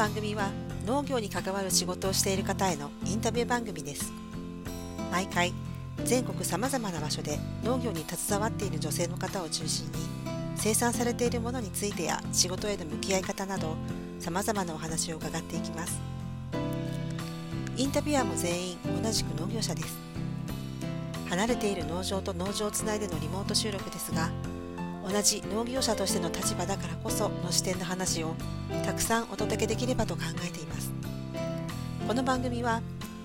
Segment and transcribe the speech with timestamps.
[0.00, 0.48] 番組は
[0.86, 4.14] 農業に関わる仕事をしている方へのインタビュー番組です。
[5.12, 5.52] 毎回
[6.06, 9.92] 全国さまざまな場所で農業に携わっている女性の方を中心に
[10.56, 13.76] 生産されているものについてや仕事への向き合い方など
[14.20, 16.00] さまざまなお話を伺っていきます。
[17.76, 19.98] インタビュアーも全員同じく農業者です。
[21.28, 24.30] 離れている農場と農場をつないでのリモート収録ですが
[25.12, 28.36] 同じ農業者としての立場だからこその視点の話を
[28.84, 30.92] たくさんお届けできればと考えています。
[32.06, 32.80] この番組は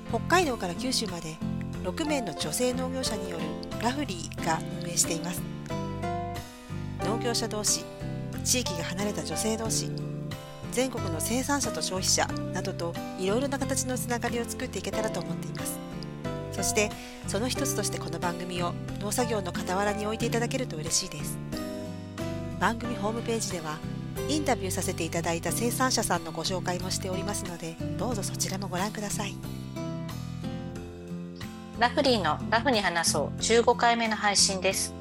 [0.09, 1.35] 北海道から九州まで
[1.83, 3.43] 6名の女性農業者による
[3.83, 5.43] ラフリーが運営しています。
[7.01, 7.85] 農業者同士
[8.43, 9.91] 地域が離れた女性同士
[10.71, 15.77] 全国の生産者と消費者などといろいろな形のつながりを作っていけたらと思っています。
[16.51, 16.89] そして
[17.27, 21.44] その一つとしてこの番組を農作業の傍らに置いていただけると嬉しいです。
[22.59, 23.77] 番組ホームページでは
[24.29, 29.35] インタビューさせていただいた生産者さんのご紹介もしておりますのでどうぞそちらもご覧ください。
[31.77, 33.39] ラフリーのラフに話そう。
[33.39, 34.93] 15回目の配信です。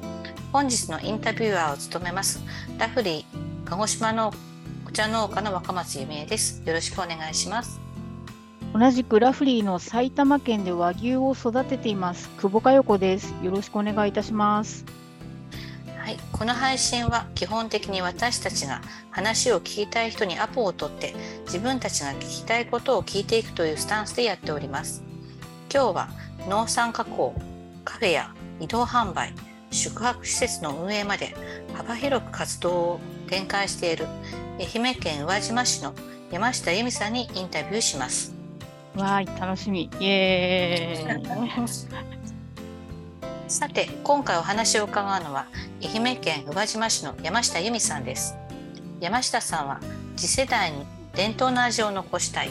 [0.51, 2.41] 本日のインタビュアーを務めます
[2.77, 4.33] ラフリー鹿児島の
[4.87, 6.61] お茶農家の若松由美恵です。
[6.65, 7.79] よろしくお願いします。
[8.73, 13.33] 同じくラフリーの埼玉県で和牛を育てています久保佳代子です。
[13.41, 14.83] よろしくお願いいたします
[16.05, 21.15] はい、この配信は基本的に私たちが話を聞きたい人にアポを取って
[21.47, 25.01] 自分たちが聞きたいことを聞いていくというスタンスでやっております。
[25.73, 26.09] 今日は
[26.47, 27.33] 農産加工、
[27.83, 29.33] カフェや移動販売、
[29.71, 31.35] 宿泊施設の運営まで
[31.73, 34.05] 幅広く活動を展開している
[34.59, 35.95] 愛媛県宇和島市の
[36.29, 38.31] 山下由美さんにインタビューします。
[38.95, 39.89] わーい、楽しみ。
[39.99, 42.24] イエーイ
[43.47, 45.45] さて今回お話を伺うのは
[45.83, 48.35] 愛媛県宇和島市の山下由美さんです。
[48.99, 49.79] 山下さんは
[50.17, 52.49] 次世代に伝統の味を残したい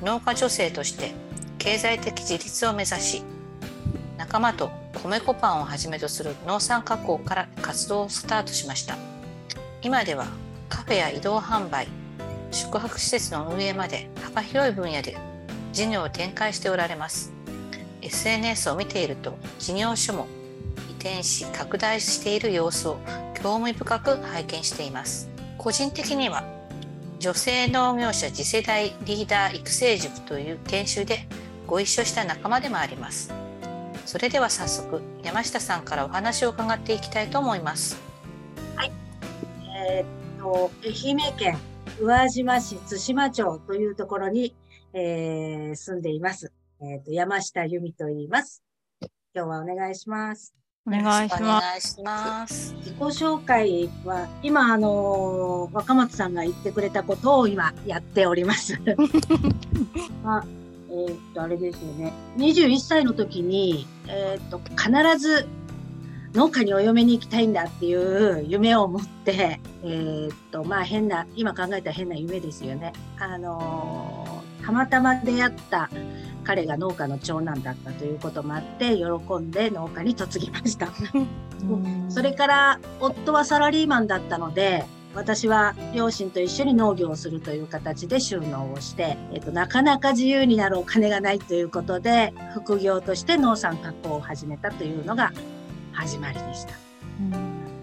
[0.00, 1.12] 農家女性として
[1.58, 3.22] 経済的自立を目指し
[4.16, 4.70] 仲間と
[5.02, 8.96] 米粉パンをはじめとする農産加工から活動をスタートしました。
[9.82, 10.26] 今では
[10.70, 11.88] カフェや移動販売
[12.50, 15.18] 宿泊施設の運営まで幅広い分野で
[15.72, 17.39] 事業を展開しておられます。
[18.02, 20.26] SNS を見ていると事業所も
[20.88, 22.98] 移転し拡大している様子を
[23.42, 25.28] 興味深く拝見しています。
[25.58, 26.44] 個人的には
[27.18, 31.26] 女性農業者次世代リーダー育成塾という研修で
[31.66, 33.32] ご一緒した仲間でもあります。
[34.06, 38.00] それでは早速山下さんからお話を伺っていきたいと思います。
[38.74, 38.92] はい。
[39.86, 41.58] えー、っと愛媛県
[42.00, 44.54] 宇和島市津島町というところに、
[44.94, 46.50] えー、住んでいます。
[46.82, 48.62] えっ、ー、と、山下由美と言います。
[49.34, 50.54] 今日はお願いします。
[50.86, 52.74] お願いします。
[52.78, 58.80] 自己紹介は、今、あのー、若松さんが言ってくれたことを今やっております。
[60.24, 60.46] まあ、
[60.88, 62.14] えー、っと、あれですよね。
[62.38, 65.46] 21歳の時に、えー、っと、必ず
[66.32, 72.94] 農家にお嫁に行きたいんだっていう夢を持って、えー、っと、まあ変な、今考えたら変な夢ですよね。
[73.18, 75.90] あのたまたま出会った
[76.44, 79.04] 彼が農家の長男だったということもあって喜
[79.38, 80.88] んで農家に嫁ぎました。
[82.08, 84.84] それから夫はサラリーマンだったので
[85.14, 95.32] 私は両親と一緒に農業をするという形で収納をして、えっと、なかなか自由になるお金がないということで副業として農産加工を始めたというのが
[95.92, 96.74] 始まりでした。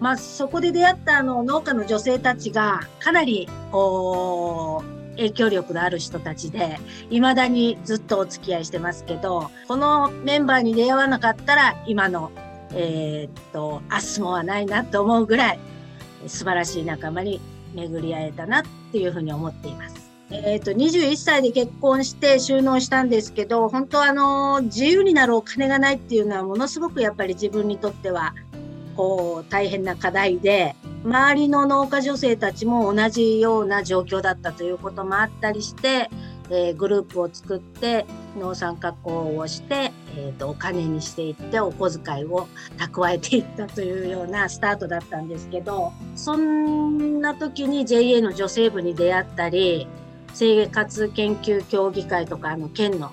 [0.00, 6.78] まあ、そこで出会ったあの農家の女性たちがかなりこう影響力のある人たちで、
[7.10, 12.30] 未だにずっとお付き合いしてますけど、このメンバーに出会わなかったら、今の、
[12.72, 15.58] えー、っと、アスモはないなと思うぐらい、
[16.26, 17.40] 素晴らしい仲間に
[17.74, 18.62] 巡り会えたなっ
[18.92, 20.08] ていうふうに思っています。
[20.30, 28.34] えっ、と、21歳で結婚して収納したんですけど、本当あの、自由になるお金がないっていうのはものすごくやっぱり自分にとっては、
[28.98, 30.74] こう、大変な課題で、
[31.04, 36.10] 周りの農家女性たちも同じような状況だったということもあったりして、
[36.50, 38.06] えー、グループを作って
[38.36, 49.86] 農産加工をして、えーと、お金にしていってお小遣いを蓄えていったというようなスタートだったんですけどそんな時に JA の女性部に出会ったり
[50.32, 53.12] 生活研究協議会とかあの県の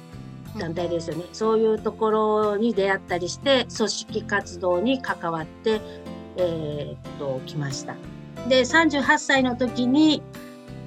[0.57, 5.81] 団体ですよね、そういうところに出会ったりして組織活動に関わって
[6.37, 7.95] えー、っと、来ました。
[8.47, 10.21] で、38歳の時に、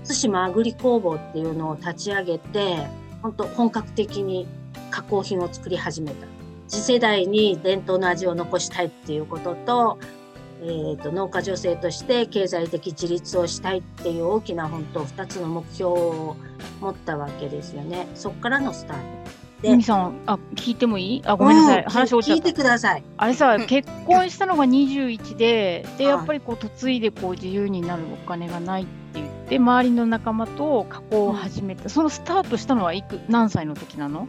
[0.06, 2.87] 対馬アグリ工房っていうのを立ち上げて、
[3.23, 4.47] 本当本格的に
[4.91, 6.26] 加工品を作り始めた。
[6.69, 9.99] 次世代に伝統の味を残したいっていうことと、
[10.61, 16.37] えー、と農家女性として経済的自立をしたいっていう大きな本当2つの目標を
[16.81, 18.06] 持ったわけですよね。
[18.15, 19.18] そこからのスタート。
[19.62, 21.22] でゆみさん、あ、聞いてもいい？
[21.25, 21.82] あ、ごめんなさい。
[21.82, 22.52] うん話終わっちゃった聞いて。
[22.52, 23.02] ください。
[23.16, 31.88] あれさうん、結婚したのが21で、で、はいやっぱりこう、嫁いでこう自由になるお金がないって言って、周りの仲間と加工を始めた。
[31.88, 34.28] そのスタートしたのはいく、何歳の時なの？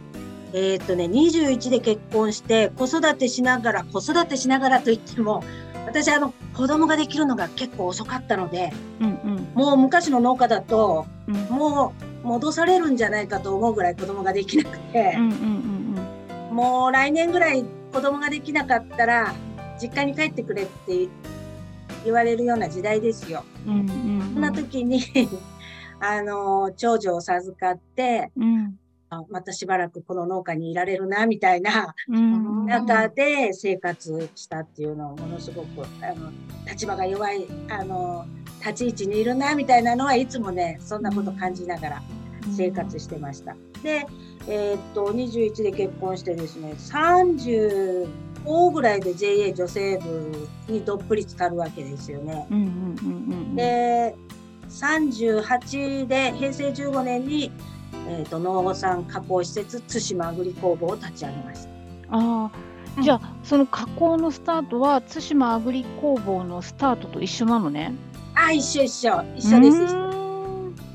[0.52, 5.44] えーっとね、21で結婚して、子育てしながら、子育てしながらといっても、
[5.86, 9.10] 私、あの、子供ができるのが結構遅かったので、うん
[9.54, 11.34] もう昔の農家だと、うん。
[11.34, 15.30] うんもう戻されるんじゃないかと思うぐらい子供ができなくてうん、うん
[16.50, 19.34] うんもう来年ぐらい子供ができなかったら、
[19.80, 21.08] 実家に帰ってくれって
[22.04, 23.44] 言われるような時代ですよ。
[23.66, 23.72] うん。
[23.72, 24.34] うんうん。
[24.34, 25.00] そんな時に、
[26.00, 28.79] あの、長女を授かって、うん。
[29.10, 32.66] あまたしばらくこの農家にいられるな、みたいなうん。
[32.66, 36.30] 中で生活したっていうのをものすごく、あの、
[36.68, 38.24] 立場が弱い、あの、
[38.60, 42.02] 立ち位置にいるな、みたいなのはいつもね、そんなこと感じながら
[42.56, 43.56] 生活してました。
[43.82, 44.06] で、
[44.46, 52.46] えーっと、21で結婚してですね、35ぐらいで JA 女性部にどっぷり浸かるわけですよね。
[53.56, 54.14] で、
[54.68, 57.50] 38で平成15年に、
[58.10, 61.70] えーっと、農産加工施設対馬アグリ工房を立ち上げました。
[62.10, 62.50] あ
[62.98, 67.92] あ、じゃあ、その加工のスタートは、対馬アグリ工房のスタートと一緒なのね。
[68.34, 69.24] あ、一緒一緒。
[69.36, 69.78] 一緒です。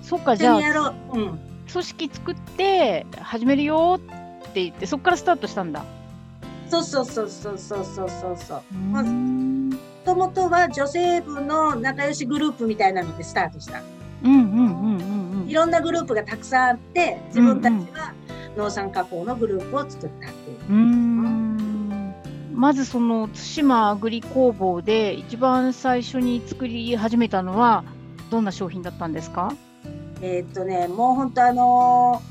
[0.10, 1.18] そっか、一じゃあ、う。
[1.18, 1.40] うん。
[1.72, 5.86] 組織作って始めるよって言って、そこからスタートしたんだ。
[6.70, 8.76] そうそうそうそうそうそうそうそう。
[8.76, 13.82] もともとは女性部の仲良しグループみたいなのでスタートした。
[14.24, 15.15] うんうんうんうん
[15.56, 18.14] ろんなグループがたくさんあって、自分たちは
[18.56, 20.58] 農産加工のグループを作ったっていう。
[20.70, 22.14] うーん
[22.54, 27.84] まずその対馬アグリ工房で一番最初に作り始めたのは
[28.30, 29.54] どんな商品だったんですか？
[30.22, 32.22] えーっとね、もう本当あの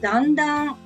[0.00, 0.76] ーだんだん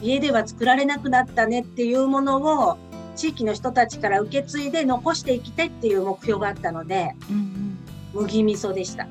[0.00, 2.78] 家では作られなくなったねっていうものを
[3.16, 7.78] 地域の人たちから受け継いで残していきたいっていう目標があったので、うん
[8.14, 9.06] 麦味噌でした。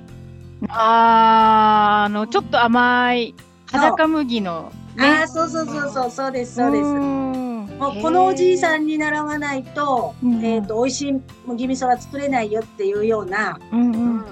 [0.68, 3.36] あーあのちょっと甘い
[3.68, 6.84] 裸麦のああ、そうそうそうそう、そうです、そうです。
[6.84, 7.66] ん。
[7.80, 10.44] もうこのおじいさん、んに習わないと、うん。
[10.44, 14.26] えっ、と、美味しい麦味噌は作れないよっていうような、うんうん。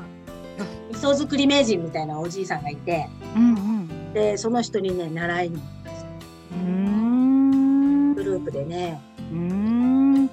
[0.92, 4.14] 味噌作り名人みたいなおじいさんがいて、うんうん。
[4.14, 8.14] で、その人にね、習いに、うーん。
[8.16, 9.00] グループでね、
[9.32, 10.30] うーん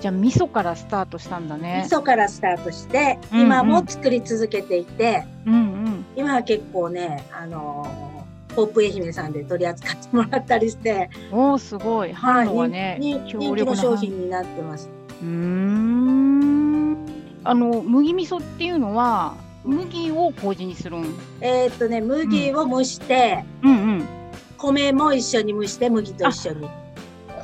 [0.00, 1.82] じゃあ味噌からスタートしたんだね。
[1.84, 3.46] 味噌からスタートして、うんうん。
[3.46, 6.04] 今も作り続けていて、うんうん。
[6.16, 8.18] 今は結構ね、あのー
[8.56, 12.12] ポープ愛媛さんで取り扱ってもらったりして、おーすごい。
[12.12, 14.88] 反応はね、人気の商品になってます。
[15.22, 16.96] うーん。
[17.44, 21.14] あの麦味噌っていうのは麦を麹にするん？
[21.40, 24.08] えっ、とね、麦を蒸して、うんうん。
[24.56, 26.68] 米も一緒に蒸して、麦と一緒に。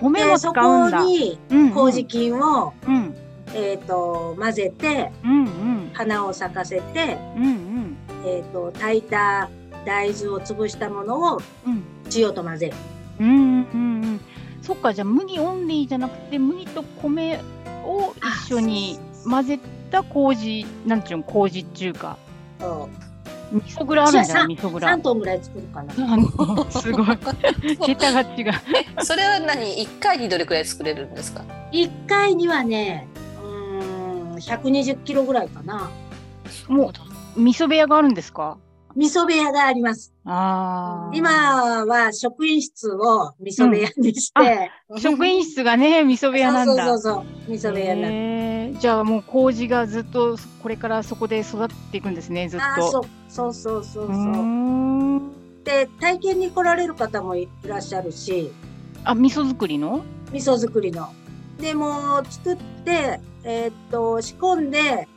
[0.00, 0.98] 米もで、そ使うんだ。
[0.98, 1.70] こにうんうん。
[1.70, 3.14] 麹菌を、うん。
[3.54, 5.90] えっ、と、混ぜて、うんうん。
[5.92, 7.96] 花を咲かせて、うんうん。
[8.24, 9.50] えっ、と、炊いた
[9.84, 11.82] 大豆を潰したものをうん。
[12.14, 12.74] 塩と混ぜる。
[13.20, 14.20] うんうんうん
[14.62, 17.38] そっかじゃあ麦オンリーじゃなくて麦と米
[17.84, 18.14] を
[18.46, 18.98] 一緒に
[19.28, 19.60] 混ぜ
[19.90, 22.16] た麹なんちゅうん麹っていうか。
[22.58, 23.13] そう
[23.54, 25.94] 味噌蔵あるんじゃないじ味噌蔵3トンぐらい作るかな。
[26.12, 27.06] あ のすごい。
[27.86, 28.52] 桁が違う。
[28.98, 29.80] えそれは何？
[29.80, 31.42] 一回にどれくらい作れるんですか
[31.72, 33.06] ？1回にはね、
[33.42, 35.88] うーん、120キロぐらいかな。
[36.68, 36.92] も
[37.36, 38.58] う味噌部屋があるんですか？
[38.96, 40.12] 味噌部屋があります。
[40.24, 44.70] ああ今は職員室を味噌部屋にして、
[45.00, 46.86] 職員室がね味噌部屋なんだ。
[46.86, 48.16] そうそうそうそう、味噌部屋になって。
[48.16, 48.78] へー。
[48.78, 53.04] じゃあもう麹がずっとこれからそこで育っていくんですねずっああ、と。
[53.34, 54.14] そうそうそうそう。
[55.64, 58.52] で、体験に来られる方もいらっしゃるし、
[59.02, 60.04] あ味噌作りの？
[60.32, 61.08] 味噌作りの。
[61.60, 65.08] でもう作って、えーっと、仕込んで、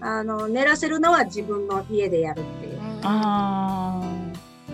[0.00, 2.80] あの、練らせるのは自分の家でやるっていう。
[3.02, 4.11] あー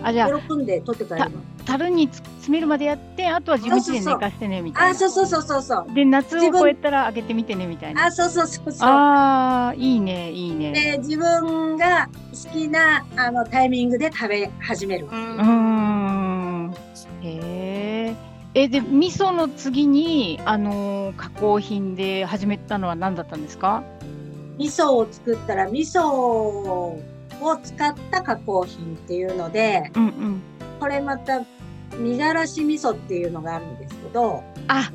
[0.03, 1.21] あじゃあ喜んで取って帰。
[1.65, 4.89] 樽につ詰めるまでやってあとは自分家で寝かしてねみたいな。
[4.89, 5.93] あ、そうそうそうそうそう。
[5.93, 8.05] で夏を超えたら開けてみてねみたいな。
[8.05, 8.89] あ、そうそうそうそう。
[8.89, 10.71] ああいいねいいね。
[10.71, 15.05] で、自分が好きなあのタイミングで食べ始める。
[15.05, 15.13] うー
[15.43, 16.73] ん
[17.21, 18.15] へえ。
[18.55, 23.83] えで味噌の次にあのー加工品で始めたのは何だったんですか？
[24.57, 26.97] 味噌を作ったら味噌
[27.41, 30.41] を使った加工品っていうので、うんうん。
[30.79, 31.41] これまた、
[31.97, 34.91] みがらし味噌っていうのがあるんですけど、あ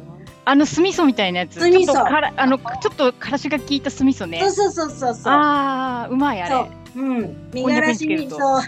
[0.46, 1.54] あの酢味噌みたいなやつ。
[1.54, 4.40] 酢味噌ちょあのちょっとからしが効いた酢味噌ね。
[4.40, 5.32] そうそうそうそうそう。
[5.32, 7.02] ああうまいあそうれ。。
[7.02, 7.50] うん。
[7.52, 8.60] みがらし味噌。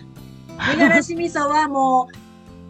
[0.72, 2.08] みがらし味噌はも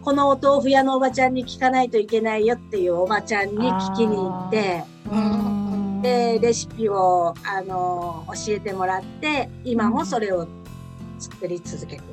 [0.01, 10.47] う、このお豆腐屋のおばちゃんに聞かないといけないよっていうおばちゃんに聞きに行って、うんで、レシピを、あの、教えてもらって、今もそれを
[11.19, 12.03] 作り続けてる。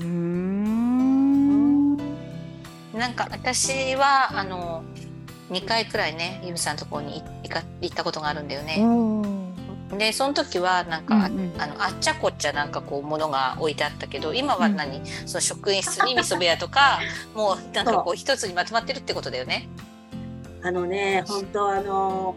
[0.00, 1.96] うーん。
[2.94, 4.84] なんか私はあの
[5.50, 8.78] 2回くらいねゆみさんのところに行か行ったことがあるんだよね。
[9.98, 17.00] でその時はなんか、うんうんあのあっちゃこっちゃなんかこうものが置いてあったけど今は何、その職員室に味噌部屋とか
[17.34, 19.68] もうなんかこう一つにまとまってるってことだよね。
[20.62, 22.34] あのね、本当あの、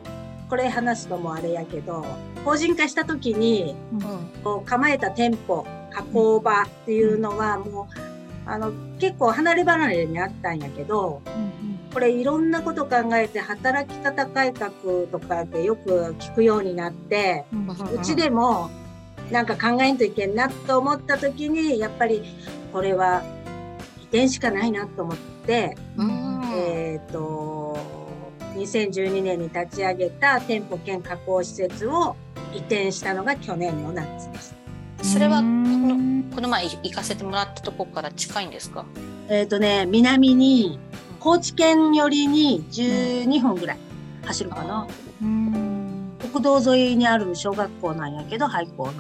[0.49, 2.05] これ話すのもあれやけど、
[2.45, 4.01] 法人化した時に、うん。
[4.43, 11.21] こう構えた店舗、加工場っていうのはもう、あの、結構離れ離れにあったんやけど、
[11.93, 14.71] これいろんなこと考えて働き方改革
[15.11, 17.45] とかでよく聞くようになって、
[17.93, 18.69] うちでも
[19.31, 22.23] なんか考えんといけんなと思った時に、やっぱり
[22.71, 23.23] これは
[23.99, 26.41] 移転しかないなと思って、うん。
[26.55, 28.06] えっ、と、
[28.57, 32.15] 2012年に立ち上げた店舗兼加工施設を
[32.53, 34.55] 移転したのが去年の夏です。
[35.03, 38.85] それはこののこの前行かせてもらったとこから近いんですか？
[39.29, 40.79] えっ、とね、南に、
[41.19, 43.77] 高知県寄りに12分ぐらい
[44.25, 44.87] 走るかな。
[45.19, 48.93] 国道沿いにある小学校なんやけど、廃校の。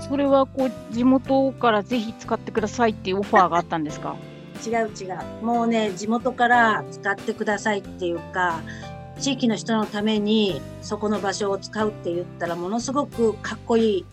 [0.00, 4.16] それはこう地元からぜひ使ってくださいっていうオファーがあったんですか？
[4.66, 5.04] 違う違
[5.42, 5.44] う。
[5.44, 8.60] もうね、地元から使ってくださいっていうか、
[9.20, 14.06] 地域の人のためにそこの場所を使うって言ったらものすごくかっこいい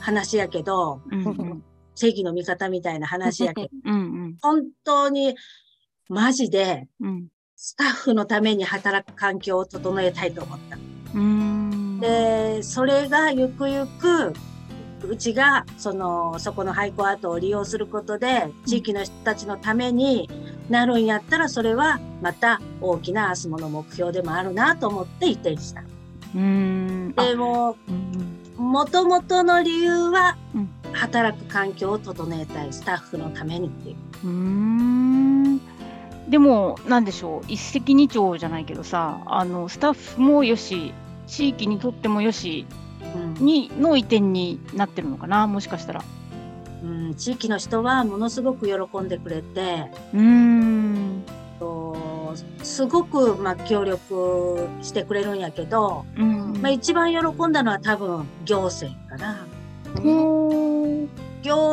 [0.00, 5.36] 話やけど、うんうん正義の味方みたいな話やけど、 うん本当に
[6.08, 7.28] マジでうん
[7.64, 10.78] スタッフのために働く環境を整えたいと思った。
[11.14, 12.00] うん。
[12.00, 14.32] で、それがゆくゆく、
[15.08, 20.28] うちが、その、そこの廃校跡を利用することで、地域の人たちのために
[20.68, 25.82] なるんやったら、それはまた大きな明日もの目標でもあるなと思って移転した。
[26.34, 27.12] うん。
[27.16, 33.96] あでも、うんもともとの理由はうん、働く環境を整えたい、スタッフのためにっていう。
[34.24, 35.60] うん。
[36.28, 40.94] でもなんでしょう一石二鳥じゃないけどさあのスタッフもよし
[41.26, 42.81] 地域にとってもよしうん
[43.40, 45.46] にの移転になってるのかな？
[45.46, 46.04] もしかしたら。
[46.82, 51.22] うん、地域の人はものすごく喜んでくれて、うん。
[51.60, 56.60] とすごく、まあ、協力してくれるんやけど、うん。
[56.60, 59.46] まあ、一番喜んだのは多分行政かな。
[60.02, 61.08] 行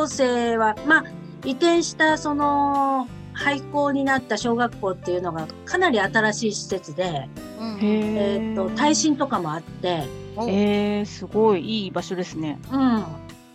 [0.02, 1.04] 政は、まあ、
[1.44, 3.08] 移転したその
[3.40, 7.26] 廃校になった小学校っていうのがかなり新しい施設で、
[7.58, 7.78] うん。
[7.78, 10.04] へえっ、と、耐震とかもあって、
[10.46, 12.58] えー、すごいいい場所ですね。
[12.70, 13.04] うん、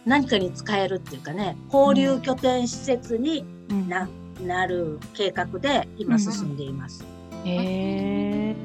[0.06, 3.88] 何かに使えるっていうかね、交流拠点施設にうん。
[3.88, 4.10] な,、
[4.44, 7.06] なる計画で今進んでいます。
[7.46, 8.56] へえ。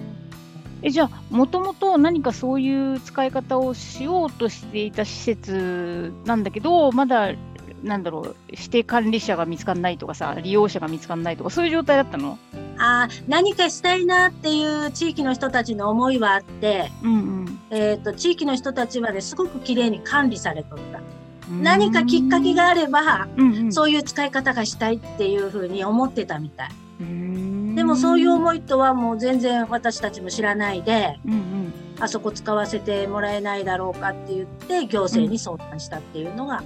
[0.82, 7.34] えじゃあもともと何かそういう使い方をしようとしていた施設なんだけどまだ
[7.82, 12.38] なんだろう指定管理者が見つかんないとかさ利用者が見つかんないとかそういう状態だったの？
[12.78, 21.00] あー何かしたいなっていう地域の人たちの思いはあって、うんえっ、と、地域の人たちはね、すごく綺麗に管理されとった。
[21.50, 21.62] うん。
[21.62, 26.70] 何かきっかけがあれば、うんうん、そういう使い方がしたいっていうふうに思ってたみたい。
[27.00, 31.72] うんでもそういう思いとはもう全然私たちも知らないで、うんうん
[32.02, 36.62] あそこ使わせてもらえないだろうかって言って、行政に相談したっていうのが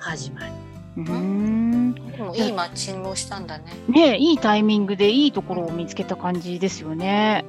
[0.00, 0.52] 始まり。
[0.96, 1.94] うん
[2.34, 3.64] いいマッチングをしたんだね。
[3.88, 7.44] ねいいタイミングでいいところを見つけた感じですよね。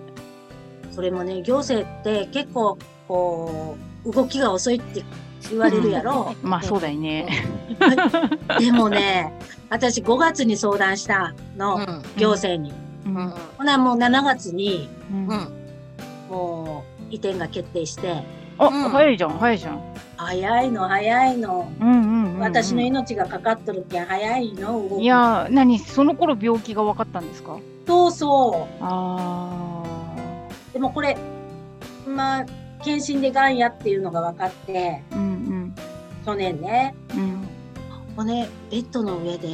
[0.92, 2.78] それもね、行政って結構、
[3.08, 5.04] こう、動きが遅いって
[5.50, 6.36] 言われるやろ。
[6.42, 7.28] まあそうだよね。
[8.60, 9.34] でもね、
[9.70, 12.74] 私5月に相談したの、うん行政に。
[13.06, 15.62] うんうんほなもう7月にうんうん
[16.30, 18.24] もう移転が決定して、
[18.58, 19.82] あ、うん早いじゃん早いじゃん。
[20.18, 21.72] 早いの早いの。
[21.80, 22.11] うん
[22.42, 25.00] 私の命がかかっとるけん早いの？
[25.00, 27.58] いやー何その頃病気が分かったんですか？
[27.88, 29.84] そうそあ
[30.70, 30.74] う。
[30.74, 31.18] でもこれ、
[32.08, 32.46] まあ、
[32.84, 35.76] 検診でがんやっていうのが分かって、ーうん。
[36.26, 37.20] 去年ね、うん。
[37.20, 37.48] うん
[38.14, 39.48] これ、ベッドの上で、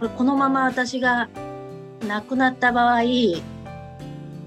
[0.00, 1.28] これこのまま私が
[2.08, 3.02] 亡くなった場合、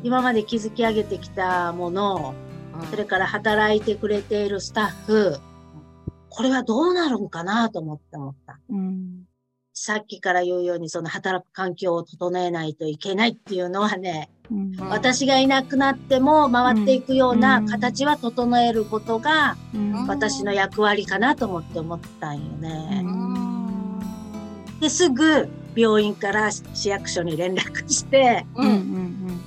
[0.01, 2.33] 今まで築き上げてきたもの、
[2.89, 5.39] それから働いてくれているスタッフ、
[6.29, 8.59] これはどうなるんかなと思って思った。
[8.69, 9.25] うん
[9.81, 23.01] さっきから言うようにその働く環境を整えないといけないっていうのはね、うんうん私がいなくなっても回っていくよううなん形は整えることがうん私の役割かなと思って思ったんよね。
[23.05, 23.99] うん
[24.81, 29.39] ですぐ病院から市役所に連絡して、うんうん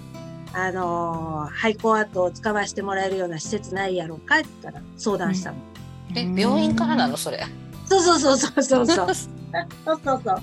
[0.55, 5.57] あのー廃校跡を使わせてもらえるような施設ないやろうかって言ったら相談したの。
[5.57, 5.72] うん
[6.15, 7.17] え病院からなの？
[7.17, 7.45] それ。
[7.87, 9.07] そうそうそうそうそうそう。
[9.15, 10.43] そうそうそう。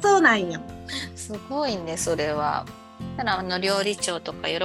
[0.00, 0.60] そうなんよ。
[1.14, 2.66] すごいねそれは。
[3.16, 4.58] ただあの料理長とか喜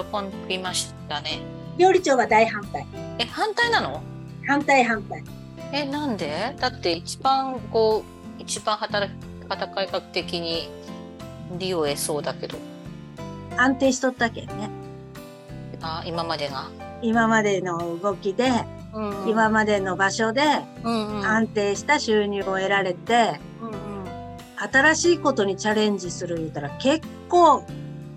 [0.48, 1.40] びましたね。
[1.78, 2.86] 料理長は大反対。
[3.20, 4.02] え反対なの？
[4.48, 5.24] 反対反対。
[5.72, 6.56] えなんで？
[6.60, 8.04] だって一番こ
[8.40, 9.16] う一番働き
[9.50, 10.70] 働き学的に
[11.58, 12.58] 利を得そうだけど。
[13.58, 14.70] 安定しとったけんね。
[15.82, 16.68] あ今までが。
[17.02, 18.52] 今までの動きで、
[18.98, 20.42] うん今までの場所で
[20.84, 21.26] うんうん。
[21.26, 23.78] 安定した収入を得られて、うんうん
[24.60, 27.64] 新しいことにチャレンジする言うたら結構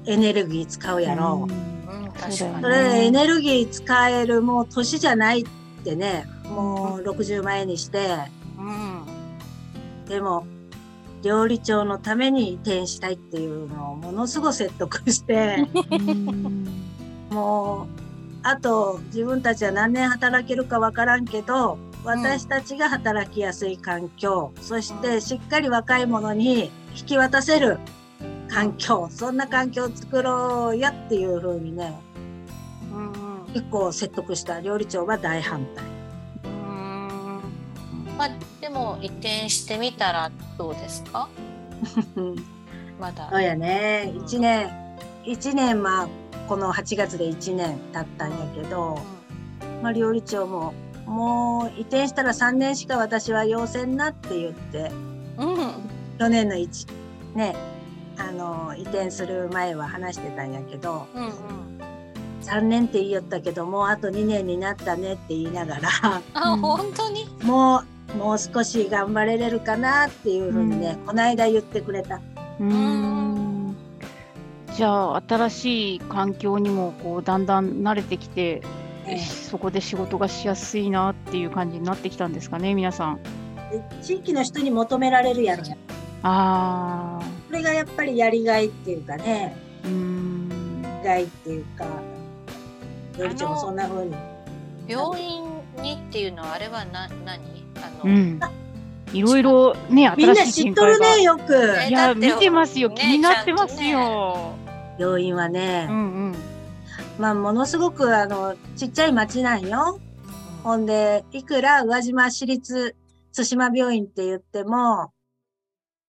[0.06, 1.46] エネルギー使うやろ。
[1.46, 2.38] うん確かに。
[2.62, 5.44] それでエネルギー使えるもう年じゃないっ
[5.84, 8.16] てね、もう60前にして、
[8.58, 9.04] うん。
[10.06, 10.46] でも
[11.22, 16.66] 料理長のために移転したいっていうのをものすごく説得して、うん。
[17.28, 17.99] もう
[18.42, 27.78] あと自分たちは何年働けるかわからんけど、私たちが働きやすい環境、そしてしっかり若い者に引き渡せる
[28.48, 31.92] 環境、そんな環境を作ろうやっていうふうにね、
[32.92, 33.10] うん
[33.52, 35.84] 結構説得した料理長は大反対。
[36.44, 37.40] うん
[38.16, 38.30] まあ
[38.60, 41.28] でも移転してみたらどうですか？
[43.00, 43.28] まだ。
[43.30, 44.12] そうやね。
[44.24, 44.70] 一年、
[45.24, 46.08] 一年まあ、
[46.50, 48.98] この8月で1年経ったんやけど、
[49.84, 50.74] まあ料理長も、
[51.06, 54.90] もう移転したら3年しか私は要せんなって言って、
[55.38, 55.54] うん。
[55.54, 55.70] うん
[56.18, 56.88] 去年の1、
[57.36, 57.54] ね、
[58.18, 61.32] あの、移転する前は話してたんやけど、うんうん。
[62.42, 65.88] 3年って言いよったけど、もうあと2年になったねって言いながら、
[66.34, 67.28] あ、うん本当に？
[67.44, 72.20] もう、もう少し頑張れれるかなっていうふうにね、この間言ってくれた。
[72.58, 73.19] うん
[74.80, 78.62] じゃあ新しい環境にもこうだんだん慣れてきて、
[79.04, 83.22] ええそこで仕事がしやすいなっていう感じになってきたんですかね皆さん。
[83.70, 85.64] で地域の人に求められるやろ。
[86.22, 91.84] ああそれがやっぱりやりがいっていうかね、うんやりがいっていうか、
[93.18, 94.16] 料理長もそんな風に。
[94.88, 95.44] 病院
[95.82, 97.42] にっていうのはあれはな何？
[97.76, 98.04] あの。
[98.04, 98.40] うん
[99.12, 101.52] いろいろねみんな知っとるがね、よく。
[101.52, 104.54] えいやだって見てますよね気になってますちよ。
[105.00, 106.00] 病院はね、うんう
[106.32, 106.34] ん
[107.18, 109.98] まあ、ものすごく、あの、ちっちゃい町なんよ。
[110.62, 112.94] ほんで、いくら宇和島市立
[113.32, 115.12] 津島病院って言っても、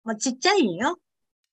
[0.04, 0.96] まあ、ちっちゃいんよ。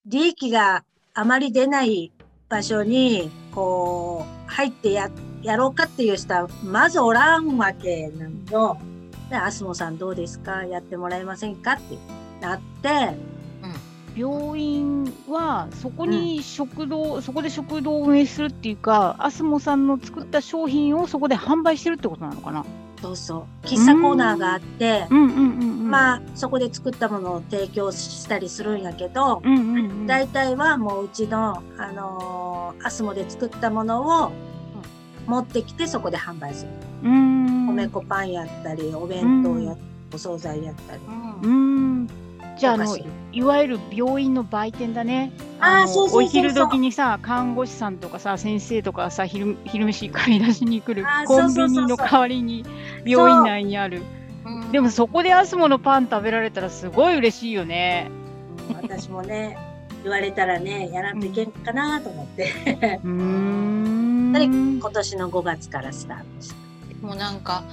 [0.06, 2.14] 利益があまり出ない
[2.48, 5.10] 場所に、こう、入ってや、
[5.42, 8.78] やろうかっていう人は、まずおらんわけなんよ。
[9.30, 10.64] で、アスモさんどうですか？
[10.64, 11.74] やってもらえませんか？
[11.74, 11.98] って
[12.40, 13.16] なって、
[14.18, 22.66] 病院はそこに食堂、そこで食堂を運営するっていうか、アスモさんの作った商品をそこで販売してるってことなのかな？
[23.00, 25.92] そうそう、喫茶コーナーがあって、うんうんうんうん。
[25.92, 30.08] まあ、そこで作ったものを提供したりするんやけど、うんうんうん。
[30.08, 34.32] 大体はもううちの、あのーアスモで作ったものを
[35.28, 36.72] 持ってきてそこで販売する。
[37.04, 39.76] 米粉パンやったり、お弁当や、
[40.12, 41.02] お惣菜やったり。
[41.44, 42.08] うん。
[42.58, 42.98] じゃあ、あの
[43.32, 45.32] いわゆる病院の売店だね。
[45.60, 52.66] あそうそうお昼時にさ、看護師さんとかさ、先生とかさ、昼昼飯買い出しに来るコンビニの代わりに
[53.06, 54.00] 病院内にある。
[54.00, 58.10] うんでもそこでアスモのパン食べられたらすごい嬉しいよね。
[58.70, 59.58] うん私もね、
[60.04, 62.54] 言われたらね、やらんといけんかなと思って、
[63.04, 64.32] うーん。
[64.34, 66.56] はい今年の5月からスタートした。
[67.06, 67.64] もうなんか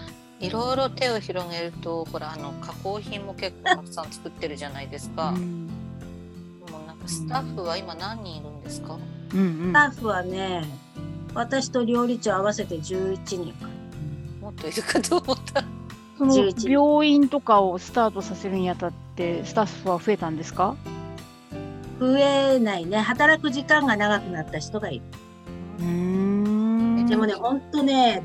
[0.47, 5.31] いろいろ手を広げるとほらあの加工品も結構たくさん作ってるじゃないですか。
[5.31, 5.69] うん
[6.71, 8.99] もうなんかスタッフは今何人いるんですか？
[9.33, 10.65] うんうんスタッフはね、
[11.35, 13.69] 私と料理長合わせて11人か。
[14.41, 15.65] もっといるかと思った。
[16.19, 20.77] その11病院とかをスタートさせるにあたってスタッフは増えたんですか？
[22.01, 22.99] 増えないね。
[22.99, 25.03] 働く時間が長くなった人がいる。
[25.81, 28.23] うーんでもね、ほんとね、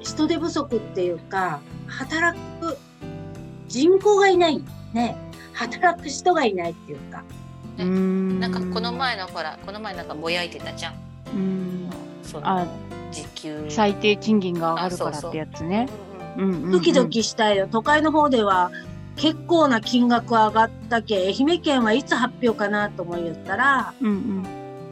[0.00, 2.76] 人手不足っていうか、働く
[3.68, 4.62] 人口がいない。
[4.92, 5.16] ね。
[5.52, 7.22] 働く人がいないっていうか。
[7.78, 10.94] うーんなんかこの前のほらこの前なんかぼやいてたじゃん。
[11.34, 11.90] うん
[12.22, 12.70] そあの
[13.10, 13.66] 時給。
[13.68, 15.88] 最低賃金が上がるからってやつね。
[16.36, 17.68] うんうんうんうんうんドキドキしたよ。
[17.70, 18.70] 都会の方では
[19.16, 24.46] 結構な金額上がったけ、愛媛県はいつ発表かなと思いよったら、うんうん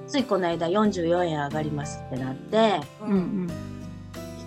[0.08, 3.50] ついこの間44円上がりますってなって、うんうん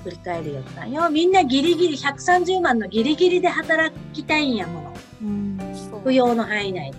[0.03, 1.09] ひっくり返るよったんよ。
[1.09, 4.93] みんなギリギリ、130万のギリギリで働きたいんやもの。
[5.21, 5.57] うん
[6.03, 6.97] 扶養の範囲内で。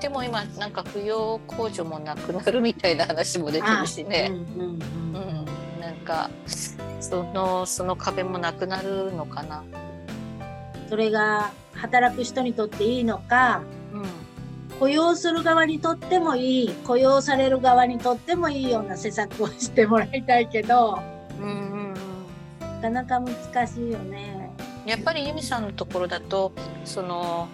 [0.00, 4.30] でも今なんか扶養控除もなくなるみたいな話も出てるしね。
[4.30, 6.30] うんうんうんうん、なんか
[7.00, 9.64] そのその壁もなくなるのかな。
[10.88, 21.00] それが働く人にとっていいのか、うん、雇用する側にとってもいい、雇用される側にとってもいいような施策をしてもらいたいけど、
[21.40, 21.85] うんうん
[22.86, 24.50] かなか難しいよね。
[24.86, 26.52] やっぱり由美さんのところだと
[26.84, 27.48] その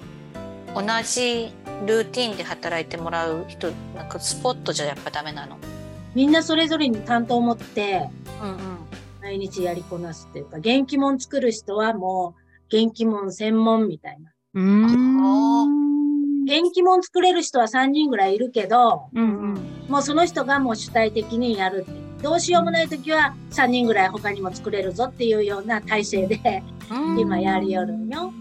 [0.75, 1.53] 同じ
[1.87, 5.57] ルーティンで働いてもらう人なんかスポットじゃやっぱダメなの？
[6.15, 8.09] みんなそれぞれに担当を持って、
[8.43, 8.59] うんうん。
[9.23, 14.33] 毎日やりこなすっていうか、元気もん作る人はもう、元気もん専門みたいな。
[14.55, 19.55] うーん元気もん作れる人は3人ぐらいいるけど、うんうん
[19.89, 22.12] もうその人がもう主体的にやるって。
[22.23, 26.63] どうしようもない時は3人ぐらい他にも作れるぞっていうような体制で
[27.19, 28.33] 今やりよるんよ。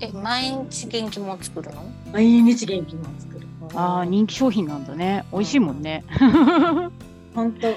[0.00, 1.82] え毎日元気もん作るの？
[2.12, 3.46] 毎日元気もん作る。
[3.74, 5.24] ああ人気商品なんだね。
[5.32, 6.04] 美味しいもんね。
[7.34, 7.68] ほんと、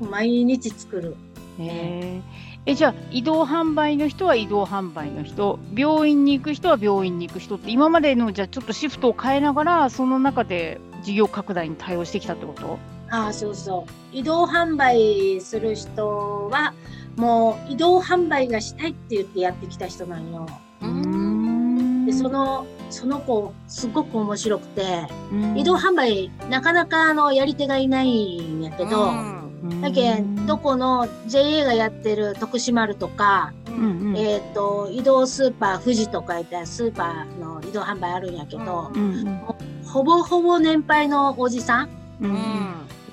[0.00, 1.16] 毎日作る。
[1.58, 2.22] へえ。
[2.66, 5.58] えじゃあ移動販売の人は移動販売の人。
[5.76, 12.78] 病院に行く人は病院に行く人って今までのじゃあちょっとシフトを変えながらその中で事業拡大に対応してきたってこと？
[13.14, 14.16] ああ、そうそう。
[14.16, 16.74] 移動販売する人は、
[17.16, 20.48] もう移動販売がしたいって言ってやってきた人なんよ。
[20.82, 22.06] ううん。
[22.06, 25.56] で、その、その子、すごく面白くて、うん。
[25.56, 29.80] 移動販売、なかなかあの、やり手がいないんやけど、うん。
[29.80, 34.16] だけん、どこの JA がやってる徳島丸とか、うんうん。
[34.16, 39.40] えっ、と、移動スーパー富士とかいったスーパーの移動販売あるんやけど、うんうん。
[39.86, 41.88] ほぼほぼ年配のおじさん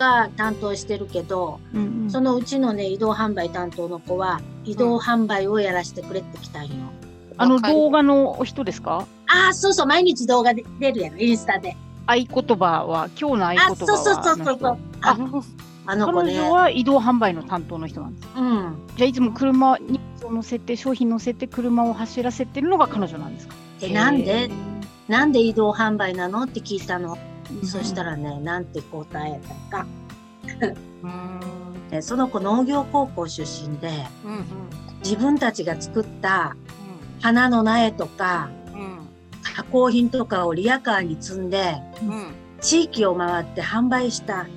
[0.02, 6.72] が担当してるけど、うんうんそのうちのね、移動販売担当の子は、移動販売をやらせてくれってきたんよ。
[7.38, 9.06] あの動画のお人ですか？
[9.28, 11.78] ああ、そうそう、毎日動画で出るやろ、インスタで。
[12.08, 14.78] 合言葉は今日の合言葉あ、はそうそうそうそうそう。
[15.02, 15.18] あ、
[15.86, 18.76] あの子ね彼女、は移動販売の担当の人なんですうん。
[18.98, 23.56] じゃあいつも車に乗せて商品乗せて車を走らせてるのが彼女なんですか？
[23.82, 24.50] え、なんで？
[25.08, 26.44] なんで移動販売なの？
[26.44, 27.18] って聞いたの。
[27.62, 29.86] うんそしたらね、なんて答えたか。
[31.04, 31.40] うん。
[31.92, 33.90] えその子農業高校出身で、
[34.24, 34.46] うんうん。
[35.04, 36.56] 自分たちが作った
[37.22, 39.00] 花の苗とか、うん。
[39.42, 42.32] 加工品とかをリヤカーに積んで、うん。
[42.62, 44.48] 地域を回って販売した。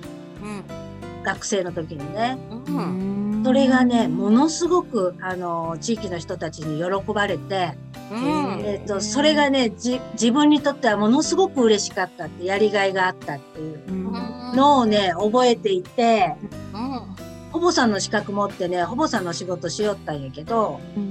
[0.42, 0.83] うん
[1.24, 2.38] 学生の時にね。
[2.68, 7.76] うんそれがね、ものすごく、あの、地域の人たちに喜ばれて、
[8.10, 14.12] うんえっ、と、それがね、じ、自分にとってはものすごく嬉しかったって、やりがいがあったっていううん
[14.56, 16.36] のをね、覚えていて、
[16.72, 17.14] うん
[17.52, 21.10] ほぼさんの資格持ってね、ほぼさんの仕事しよったんやけど、うん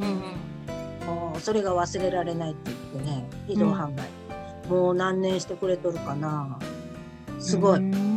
[1.06, 4.70] もうそれが忘れられないって言ってね、移動販売。
[4.70, 6.58] もう何年してくれとるかな。
[7.40, 8.13] すごい。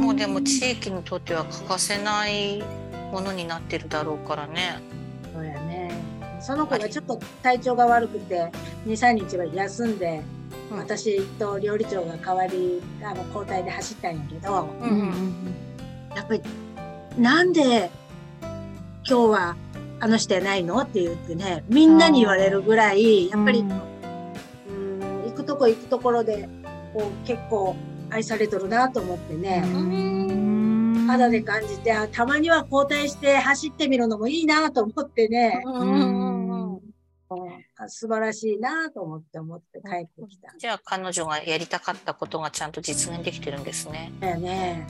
[0.00, 2.62] ももうでも地域にとっては欠かせない
[3.12, 4.80] ものになってるだろうからね。
[5.32, 5.92] そうやね。
[6.40, 8.50] その子がちょっと体調が悪くて、
[8.86, 10.40] 2、3日は休んで、うん
[10.78, 15.54] 私と料理長が代わり、あの、交代で走ったんやけど、うんうん
[16.14, 16.42] やっぱり、
[17.18, 17.90] なんで
[18.40, 19.56] 今日は
[20.00, 23.70] あの人やないのって言ってね、みんなに言われるぐらい、やっぱり、うん、
[25.24, 26.48] 行くとこ行くところで、
[26.94, 27.76] こう結構
[28.10, 29.64] 愛されとるなと思ってね、
[31.06, 36.40] 肌で感じて、あたまには交代して走ってみるのもいいなと思ってね、うんうんうん
[37.76, 40.52] あ素晴らしいなと思って思って帰ってきた。
[40.58, 44.12] じゃあ彼女がやりたかったことがちゃんと実現できてるんですね。
[44.20, 44.86] だよね。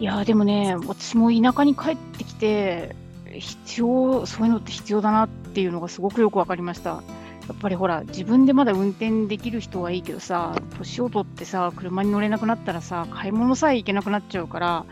[0.00, 7.02] いやでもね私も田舎に帰ってきて必要そういうのって必要だなっていうのがすごくよく分かりました。
[7.48, 14.86] やっぱりほら自分でまだ運転できる人はいいけどさ年を取ってさ車に乗れなくなったらさ買い物さえ行けなくなっちゃうから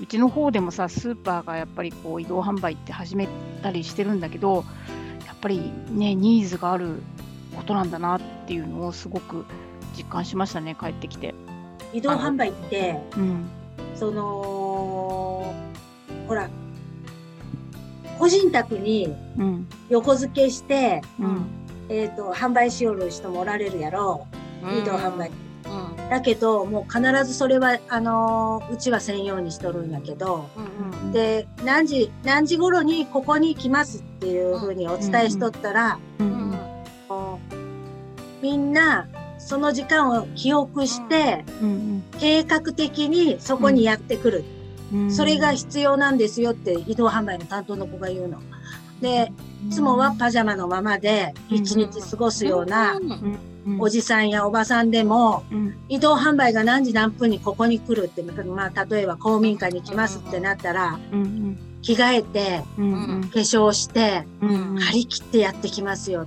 [0.00, 3.28] うちの方でもさスーパーがやっぱりこう移動販売って始め
[3.62, 4.64] たりしてるんだけど
[5.26, 7.02] やっぱりねニーズがある
[7.54, 9.44] ことなんだなっていうのをすごく
[9.96, 11.34] 実感しましたね帰ってきて。
[11.92, 13.48] 移動販売って、うん。
[13.94, 15.54] その、
[16.26, 16.48] ほら、
[18.18, 19.68] 個人宅にうん。
[19.90, 24.26] 横付けして、うんえっ、と、販売しよる人もおられるやろ
[24.64, 24.78] う。
[24.78, 25.28] 移動販売。
[25.28, 36.52] うんだけど、もう必ずそれは、あのーうちは専用にしとるんやけど、うんうんで、何時、何時頃にここに来ますっていうふうにお伝えしとったら、ううん
[38.42, 44.44] みんな、その時間を記憶して、うん計画的にそこにやってくる。
[44.92, 48.38] うんそれが必要なんですよって移動販売の担当の子が言うの。
[49.00, 49.32] で、
[49.66, 53.38] いつもはパジャマのままで一日過ごすようなうん
[53.78, 62.82] おじさんやおばさんでも、うん移動販売が何時何分にここに来るって、まあ、例えば公民館に来ますってなったら、うん着替えて、化
[63.40, 66.26] 粧して、うん張り切ってやってきますよ。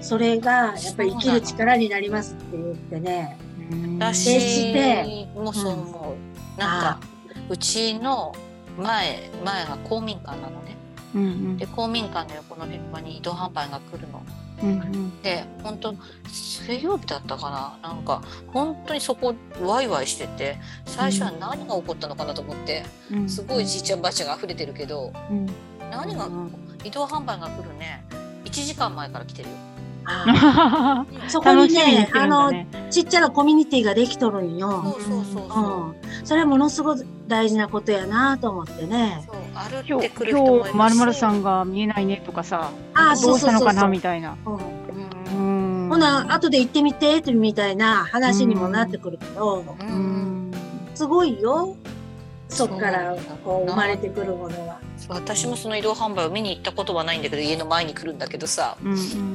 [0.00, 3.38] それが、やっぱり生きる力になりますって言ってね。
[3.70, 6.16] うん私してもそう思
[6.56, 6.60] う。
[6.60, 7.00] なんか
[7.48, 8.34] うちの
[8.78, 10.75] 前前が公民館なのね。
[11.16, 14.22] うんうんで公民館の横のフィッパに移動販売が来るの。
[14.62, 15.94] うんうんで本当
[16.28, 17.50] 水曜日だったか
[17.82, 17.88] な？
[17.90, 25.46] なんか本当にそこワイワイしてて最初は何が起こったのかなと思ってうんすごいじいちゃんばあちゃんが溢れてるけどうん
[25.90, 26.28] 何が
[26.84, 28.04] 移動販売が来るね
[28.44, 29.54] ？1時間前から来てるよ。
[30.08, 32.52] ああ そこに楽しみにし、てるねあの。
[32.90, 34.96] ちっちゃなコミュニティができとるんそよ。
[34.98, 35.64] うそうそううそう。
[35.90, 35.94] ん。
[36.24, 39.26] それはものすごく大事なことやなと思ってね。
[39.56, 40.72] 歩今日いてくる人もいるし。
[40.72, 43.88] 今日さんが見えないねとかさ、ああ、どそうしたのかな。
[43.88, 44.36] みたいな。
[44.44, 50.50] ほな、後で行ってみてってみたいな話にもなってくるけど、ううん。
[50.50, 50.54] ん
[50.94, 51.76] すごいよ。
[52.48, 54.78] そっからこう生まれてくるものは。
[55.08, 58.76] 私もその移動販売を見に行ったことはないんだけど家の前に来るんだけどさ。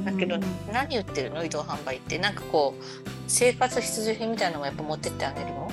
[0.05, 0.37] だけど
[0.71, 1.43] 何言ってるの？
[1.43, 2.17] 移動販売って。
[2.19, 2.83] なんかこう
[3.27, 5.69] 生活必需品みたいなのもやっぱ持ってってあげるの？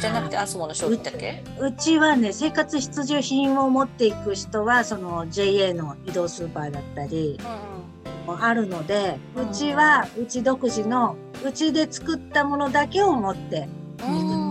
[0.00, 1.44] じゃなくてアスモの商品だけ？
[1.60, 7.38] うちはね、生活必需品を持っていく人は、その JA の移動スーパーだったり、
[8.26, 13.68] もあるので、うんうちはうち独自の、うちで作ったものだけを持って、
[14.02, 14.50] うん。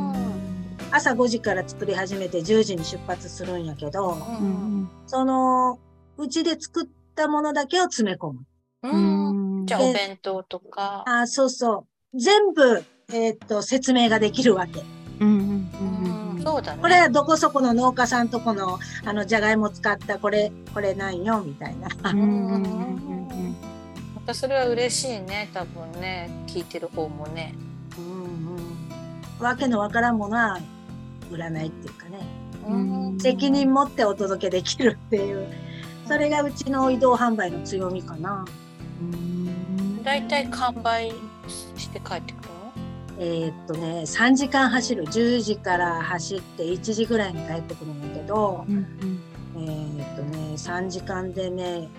[0.92, 4.90] 朝5時から作り始めて10時に出発するんやけど、うんうん。
[5.08, 5.80] その、
[6.18, 8.40] うちで作ったものだけを詰め込む。
[8.84, 9.64] ううん。
[9.64, 11.04] んじゃあお弁当とか。
[11.08, 12.20] あ、そうそう。
[12.20, 14.84] 全部、えーっと、説明ができるわけ。
[15.20, 21.90] うんうんうんうんそうだねこれはどこそこの農家さんとこの、あの、じゃがいも使ったこれ、これなんよ、みたいな。
[24.16, 27.54] またそれは嬉しいね多分ね聞いてる方もね
[27.98, 29.44] うんうん。
[29.44, 30.60] わけのわからんものは
[31.32, 32.20] 売らないっていうかね。
[32.68, 35.48] うん責任持ってお届けできるっていう。
[36.08, 38.46] それがうちの移動販売の強みかな。
[39.02, 41.12] うんだいたい完売
[41.78, 42.39] して帰ってくるの
[43.22, 45.04] えーっとね、3時間走る。
[45.04, 49.20] 10時から走って1時ぐらいに帰ってくるんだけど、うんうん
[49.58, 51.90] えーっとね、3時間でね、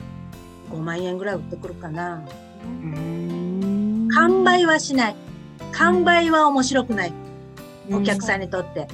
[0.70, 2.24] 5万円ぐらい売ってくるかな。
[2.64, 5.16] うん完売はしない。
[5.72, 7.12] 完売は面白くない。
[7.92, 8.88] お客さんにとって。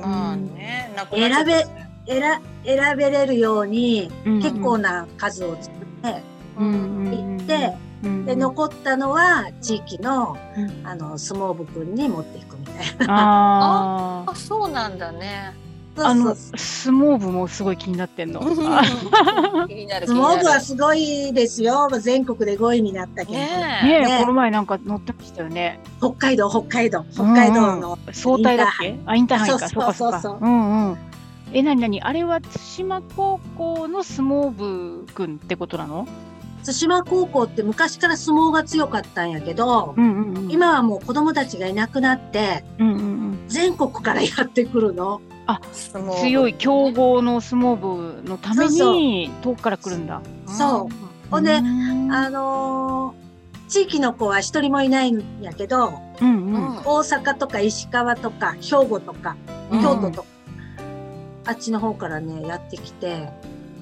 [0.00, 1.66] まあねなくなっちゃ選
[2.06, 6.22] 選選べれるようにうん結構な数を作って
[6.56, 7.87] うんうんいって、うん
[8.26, 10.86] で、残ったのは地域のうん。
[10.86, 12.72] あの相撲部くんに持っていくみた
[13.04, 14.22] いな。
[14.22, 14.30] あー。
[14.32, 15.54] あそうなんだね。
[16.00, 18.40] あの相撲部もすごい気になってんの。
[18.54, 21.88] 相撲部はすごいですよ。
[22.00, 25.80] 全国で5位になったけど、ねねこの前なんか乗ってましたよね。
[25.98, 28.96] 北海道、北海道、北海道の、総体だっけ？
[29.06, 29.58] あ、インターハイか。
[29.58, 30.98] そうそうかそううそううんうん。
[31.52, 32.00] え、なになに？
[32.02, 36.06] あれは対馬高校の相撲部君ってことなの？
[36.72, 40.50] 対馬高校って昔から相撲が強かったんやけど、うんうんうん。
[40.50, 43.38] 今はもう子供たちがいなくなって、うんうんうん。
[43.48, 45.20] 全国からやってくるの。
[45.72, 50.20] 相撲部強い強豪の相撲部のために遠くから来るんだ。
[50.46, 53.28] そうほんでうんあのー
[53.68, 56.76] 地域の子は一人もいないんやけど、うんううんん。
[56.78, 59.36] 大阪とか石川とか兵庫とか
[59.70, 60.28] うん京都とか、
[61.44, 63.28] あっちの方からね、やってきて、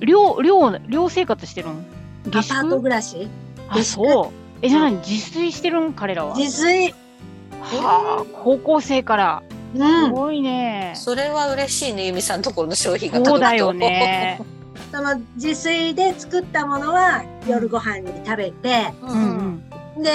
[0.01, 1.85] 寮、寮、寮生活してるん
[2.29, 3.29] アパ下ート宿暮らし？
[3.69, 4.31] あ、そう。
[4.63, 5.93] え、じゃあ何自炊してるん？
[5.93, 6.37] 彼らは。
[6.37, 6.95] 自炊
[7.61, 9.43] はあ、高校生から。
[9.75, 10.13] すうん。
[10.13, 10.93] ごいね。
[10.97, 14.41] それは嬉しいね由美さんのところの商品がそうだよね。
[14.93, 19.63] その自炊で作ったものは夜ご飯に食べて、ううん
[19.97, 20.03] うん。
[20.03, 20.11] で、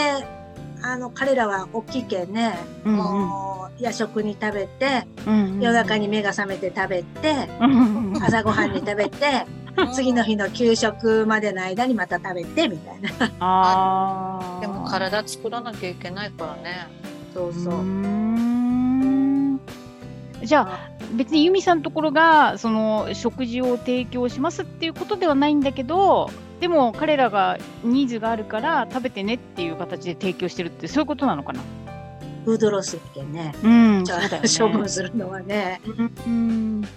[0.82, 5.60] あの、彼らは大きいけんね、うんうん夜食に食べて、うんうん。
[5.62, 8.24] 夜中に目が覚めて食べて、うんうんうん。
[8.24, 9.46] 朝ごはんに食べて、
[9.94, 13.10] 次の日の給食までの間にまた食べて、みたいな。
[13.40, 14.62] ああ。
[14.62, 16.88] でも体作らなきゃいけないからね。
[17.34, 17.74] そうそう。
[17.80, 19.60] う
[20.44, 31.62] じゃあ別に由美さんのところがその食事を提供しますっていうことではないんだけどでも彼らがニーズがあるから食べてねっていう形で提供してるってそういうことなのかな？
[32.46, 34.04] フードロスってね、うん。
[34.04, 35.80] 処分するのはね、
[36.26, 36.82] うん。
[36.82, 36.90] もう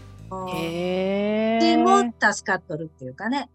[0.54, 2.32] へうちもえ。
[2.32, 3.48] 助かっとるっていうかね。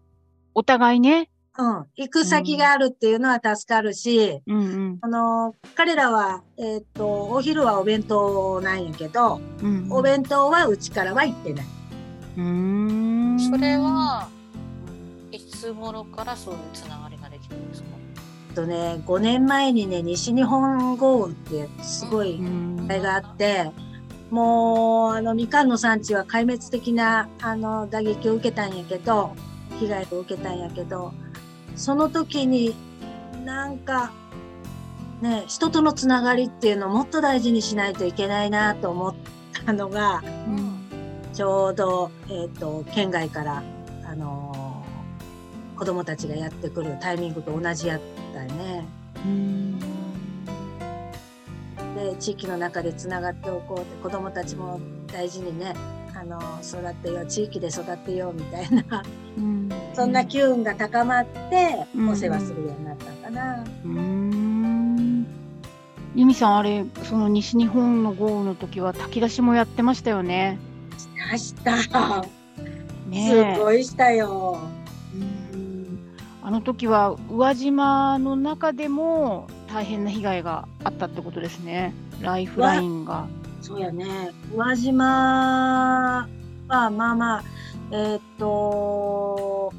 [0.54, 1.30] お互いね。
[1.58, 4.62] うん、行く先があるっていうのは助かるし、うんう
[4.92, 11.66] んあの、彼らは、えっ、と、お昼はお弁当なんやけど、うんお弁当はうちからは行ってない。
[12.36, 12.42] うー
[13.34, 14.28] んそれは
[15.32, 17.88] いつ頃からそういうつながりができるんですか？
[18.50, 23.70] えっとね、5年前にね、西日本豪雨ってすごいうんあれがあって、
[24.30, 29.34] もう、あの、みかんの産地は壊滅的な、あの、打撃を受けたんやけど、
[29.78, 31.12] 被害を受けたんやけど、
[31.76, 32.74] その時に、
[33.44, 34.12] なんか、
[35.20, 39.14] ね、人とのつながりっていうのをもっと大事にしないといけないなと思っ
[39.66, 40.76] たのが、うん
[41.32, 43.62] ちょうど、えっ、と、県外から、
[44.04, 44.60] あのー
[45.80, 48.00] 子供たちがやってくるタイミングと同じやっ
[48.34, 48.84] たよね。
[49.24, 49.80] うん
[51.94, 54.80] で地域の中でつながっておこうって子どもたちも
[55.12, 55.74] 大事にね
[56.14, 59.02] あの育ってよ地域で育ってよみたいな
[59.38, 63.62] うんそんな機運が高まってうんお世話するようになったかな。
[63.62, 65.26] うーん
[66.14, 70.58] 由美さんあれその西日本の豪雨の時は炊き出しもやってましたよね。
[71.30, 72.24] ました。
[73.08, 74.58] ねえすごいしたよ。
[75.14, 76.10] うん
[76.42, 81.94] あの時は宇和島の中でも大変な被害があったってことですね。
[82.20, 83.26] ライフラインが。
[83.62, 84.30] そうやね。
[84.54, 86.28] 宇和島
[86.68, 87.44] はまあまあ
[87.92, 89.72] えーっと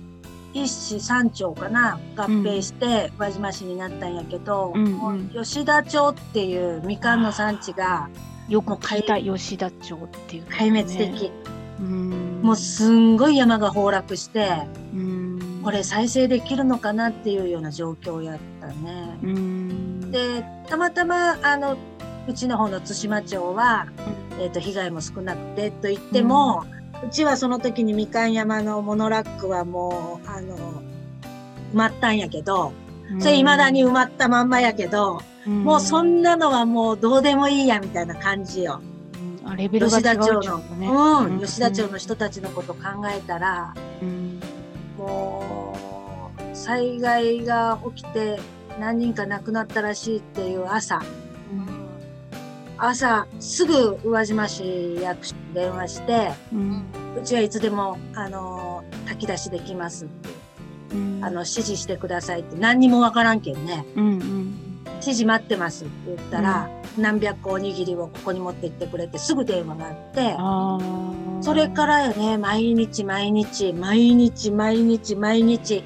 [0.54, 8.10] 一市三町かな合併して宇和島市になったんやけど、うんう吉田町っていうみかんの産地が
[8.49, 11.32] よく聞いた吉田町っていう、壊滅的。
[11.80, 14.49] うんもうすんごい山が崩落して、
[14.93, 19.17] うんこれ再生できるのかなっていうような状況やったね。
[19.23, 19.70] うん
[20.12, 21.78] で、たまたま、あの、
[22.28, 23.88] うちの方の対馬町は、
[24.39, 26.65] えっ、と、被害も少なくてと言っても、
[27.04, 30.82] うちはその時にみかん山のモノラックはもう、あの、埋
[31.74, 32.74] まったんやけど、
[33.19, 38.82] それ未だに埋まったまんまやけど、もうそんなのはもうどうでもいいやみたいな感じよ。
[39.43, 39.50] うん。
[39.50, 42.80] あレベルが違う吉田町の、うん、吉田町の人たちのこと考
[43.13, 44.39] えたら、うん。
[44.97, 45.80] も
[46.38, 48.39] う、災害が起きて
[48.79, 51.01] 何人か亡くなったらしいっていう朝、
[52.84, 56.84] 朝すぐ宇和島市役所に電話して、うん。
[57.15, 60.29] うちはいつでも、あの、炊き出しできますって、
[60.93, 61.19] うん。
[61.23, 64.55] あの、指示してくださいって何にもわからんけんね、うんうん。
[64.93, 75.84] 指示待ってますって言ったら、何百個おにぎりをここに持って行ってくれてすぐ電話があって、それからよね、毎日毎日、毎日毎日毎日、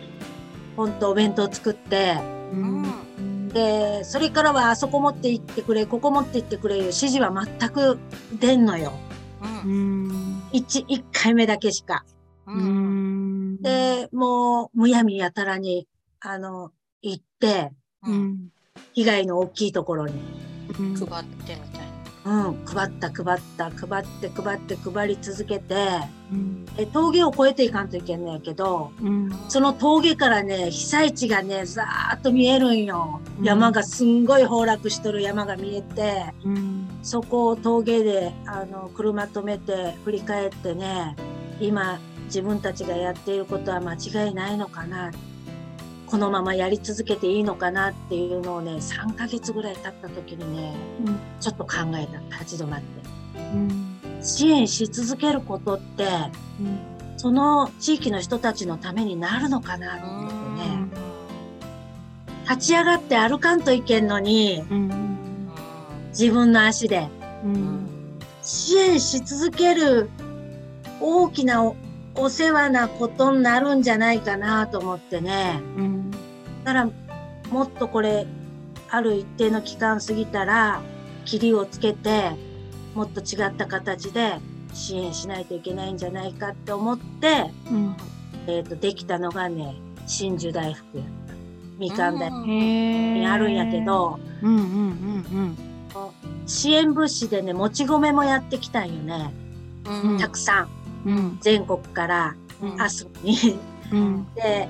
[0.78, 2.35] ほんとお弁当作って、うん
[3.54, 7.98] で、それからはあそこ持って行ってくれ、ここ持って行ってくれいう指示は全く
[8.40, 8.92] 出んのよ。
[9.64, 10.44] うん。
[10.52, 12.06] 一、一回目だけしか。
[12.48, 13.62] うん。
[13.62, 15.88] で、もう、むやみやたらに、
[16.20, 17.72] あの、行って、
[18.04, 18.50] うん。
[18.94, 20.14] 被害の大きいところに、
[20.80, 21.95] うん配ってみたい
[22.26, 25.76] うん、配った、配った、配って、配って、配り続けて、
[26.32, 33.22] うんえ峠を越えていかんといけんのやけど、うんその峠からね、被災地がね、ざーっと見えるんよ。
[33.40, 41.16] うん山がすんごい崩落しとる山が見えて、うんそこを峠で、あの、車止めて振り返ってね、
[41.60, 45.12] 今、自分たちがやっていることは間違いないのかな。
[46.08, 50.74] このままやり続けていいのかなっていうのをね、3ヶ月ぐらい経った時にね、
[51.06, 52.20] うんちょっと考えた。
[52.40, 52.86] 立ち止まって。
[53.36, 53.92] うん
[54.22, 56.06] 支援し続けることって、
[56.60, 56.80] うん
[57.18, 60.86] その地域の人たちのためになるのかなって思ってね。
[62.50, 65.50] 立ち上がって歩かんといけんのに、うん
[66.10, 67.08] 自分の足で
[67.44, 70.10] うん支援し続ける
[71.02, 71.64] 大きな
[72.16, 75.60] おお世話なことになるんじゃないかなと思ってね。
[75.78, 76.12] うん
[76.64, 76.90] だから、
[77.52, 78.26] もっとこれ、
[78.90, 80.82] ある一定の期間過ぎたら、
[81.26, 82.32] 切りをつけて、
[82.96, 84.40] もっと違った形で
[84.74, 87.96] 支援しないといけないんじゃないかって思って、うん
[88.48, 89.76] えっ、と、できたのがね、
[90.08, 91.34] 真珠大福やった。
[91.78, 95.58] みかん大福にあるんやけど、うんうんうん
[96.46, 99.34] 支援物資でね、もち米もやってきたんよね。
[99.86, 100.70] うんたくさん。
[101.42, 102.82] 全国からうん。
[102.82, 103.58] 阿蘇に。
[103.92, 104.28] うん。
[104.36, 104.70] で、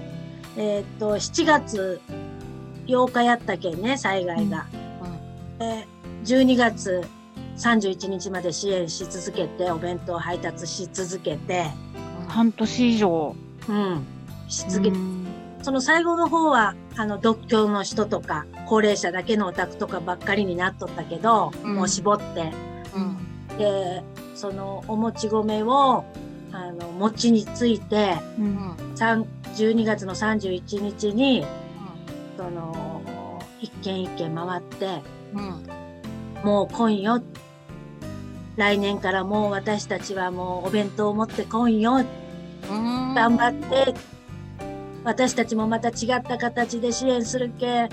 [0.58, 2.02] えーっと、7月
[2.88, 4.66] 8日やったけんね、災害が。
[5.60, 5.88] で
[6.26, 7.08] 12月
[7.58, 11.66] 31日まで支援し続けて、お弁当配達し続けて、
[12.28, 13.36] 半年以上。
[13.70, 14.06] うん、
[14.48, 14.92] し続け
[15.62, 21.76] その最後の方は、あの、独居の人とか、高齢者だけのお宅とかばっかりになっとったけど、うん。
[21.76, 22.52] もう絞って、
[22.96, 23.00] う
[23.54, 23.58] ん。
[23.58, 24.04] で、
[24.36, 26.06] そのおもち米を、
[26.56, 29.26] あの、餅について、ううんん3
[29.56, 31.46] 12月の31日に、
[32.38, 35.02] その、一軒一軒回って、
[35.34, 35.86] うん
[36.44, 37.22] もう来んよ。
[38.56, 42.06] 来年からもう私たちはもうお弁当を持って来んよ。
[42.70, 43.94] うん頑張って。
[45.04, 47.90] 私たちもまた違った形で支援するけ、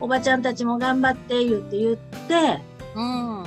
[0.00, 2.60] おばちゃんたちも頑張って言って言って、
[2.94, 3.44] うん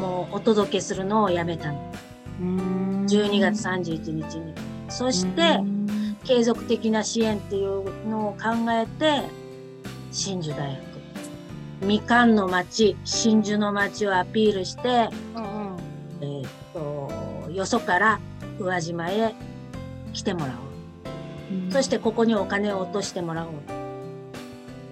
[0.00, 1.92] もうお届けするのをやめたの。
[2.40, 2.77] うん
[3.08, 4.54] 12月31日に。
[4.88, 5.60] そして、
[6.24, 9.22] 継続的な支援っていうのを考えて、
[10.12, 10.88] 真珠大学。
[11.80, 15.76] みかんの町、真珠の町をアピールして、うん
[16.20, 18.20] えーっと、よそから
[18.58, 19.34] 宇和島へ
[20.12, 21.72] 来てもらおう。
[21.72, 23.50] そしてここにお金を落としてもらおう。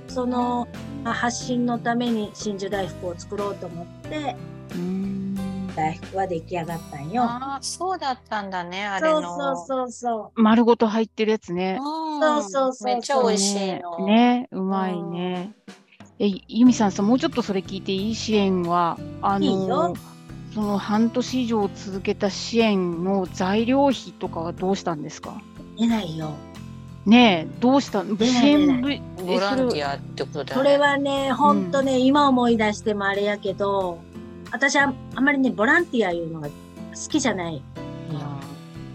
[0.09, 0.69] その
[1.05, 4.37] まあ発信のために真珠大福を作ろうと思って、
[4.75, 5.36] うん
[5.77, 7.23] 大福は出来上がったんよ。
[7.23, 11.79] ああそうだったんだねあれそうのそうそうそ丸ごと入ってるやつね。
[11.81, 12.95] うんそうそうそう。
[12.95, 14.07] めっちゃ美味しいの。
[14.07, 15.53] ねねうまいね。
[16.19, 19.67] え、ユミさんさ、もうちょっとそれ聞いていい支援は、あいいよ。
[19.67, 19.95] の、
[20.55, 25.43] その半年以上続けた支援の材料費とかはどうしたんですか？
[25.77, 25.79] う。
[25.79, 26.31] 出ないよ。
[27.05, 28.03] ねえ、どうした？
[28.03, 30.71] 支援部、えボランティアってことだね。
[30.71, 33.99] れはね、ほんとね、今思い出してもあれやけど、
[34.57, 36.55] 私はあんまりね、ボランティアいうのが好
[37.11, 37.63] きじゃない。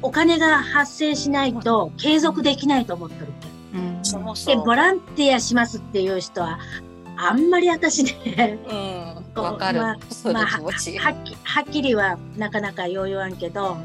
[0.02, 3.28] お金が発生しないと継続できないと思ってる。
[3.72, 4.00] けうん。
[4.04, 6.58] そもそで、もボランティアしますっていう人は、
[7.16, 8.58] あんまり私ね、
[9.36, 9.44] うん。
[9.44, 13.78] わかる、まあその気持ち、はっきりはなかなかよう言わんけど、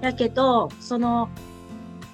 [0.00, 1.28] だけど、その、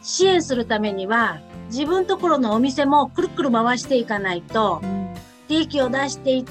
[0.02, 5.14] 支援するためには、自分ところのお店もくるくる回していかないとう、ん。
[5.48, 6.46] 利益を出してい、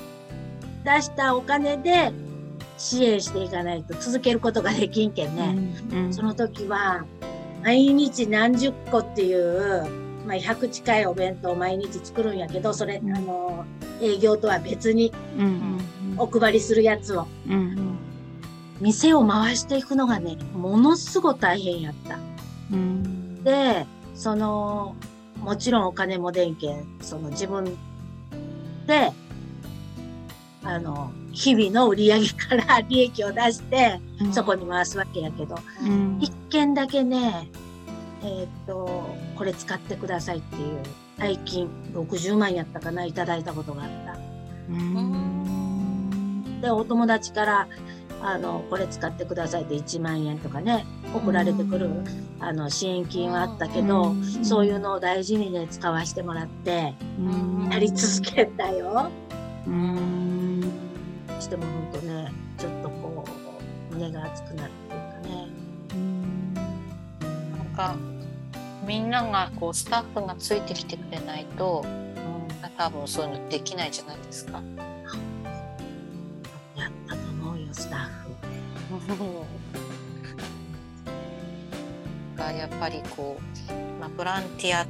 [0.85, 2.11] 出したお金で
[2.77, 5.55] 支援していかないと続けることができんけんね。
[5.91, 7.05] うんその時は、
[7.63, 9.85] 毎日何十個っていう、
[10.25, 13.65] まあ、100近いお弁当を毎日作るんやけど、それ、うんあの、
[14.01, 17.27] 営業とは別にうんうんお配りするやつを。
[17.47, 17.97] うんうん
[18.79, 22.19] 店を回していくのがね、ものすごい大変やった。
[22.71, 24.95] うんで、その、
[25.39, 27.65] もちろんお金も出んけん、その自分
[28.85, 29.11] で、
[30.67, 34.33] あの、日々の売り上げから利益を出して、うん。
[34.33, 36.17] そこに回すわけやけど、うん。
[36.19, 37.49] 一件だけね、
[38.21, 40.79] えーっと、これ使ってくださいっていう、
[41.17, 44.19] 大金60万やったかな、いただいたことがあった。
[44.69, 46.59] うん。
[46.59, 47.67] で、お友達から、
[48.21, 51.89] あの、これ使ってくださいって1万円とかね、送られてくる、
[52.41, 54.13] あの、支援金はあったけど、
[54.43, 57.69] そういうのを大事にね、使わせてもらって、うん。
[57.71, 59.09] やり続けたよ。
[59.65, 60.36] うん
[61.41, 63.25] してもほんとね、ちょっとこ
[63.91, 65.47] う、胸が熱くなるっていうかね。
[65.93, 67.95] うんなんか
[68.85, 71.85] みんながこうスタッフがついてきてくれないと
[72.77, 74.61] 多分そういうのできないじゃないですか。
[76.75, 79.45] やったと思うよ、スタッフ。
[82.37, 84.85] がやっぱりこう、まあ、ボランティア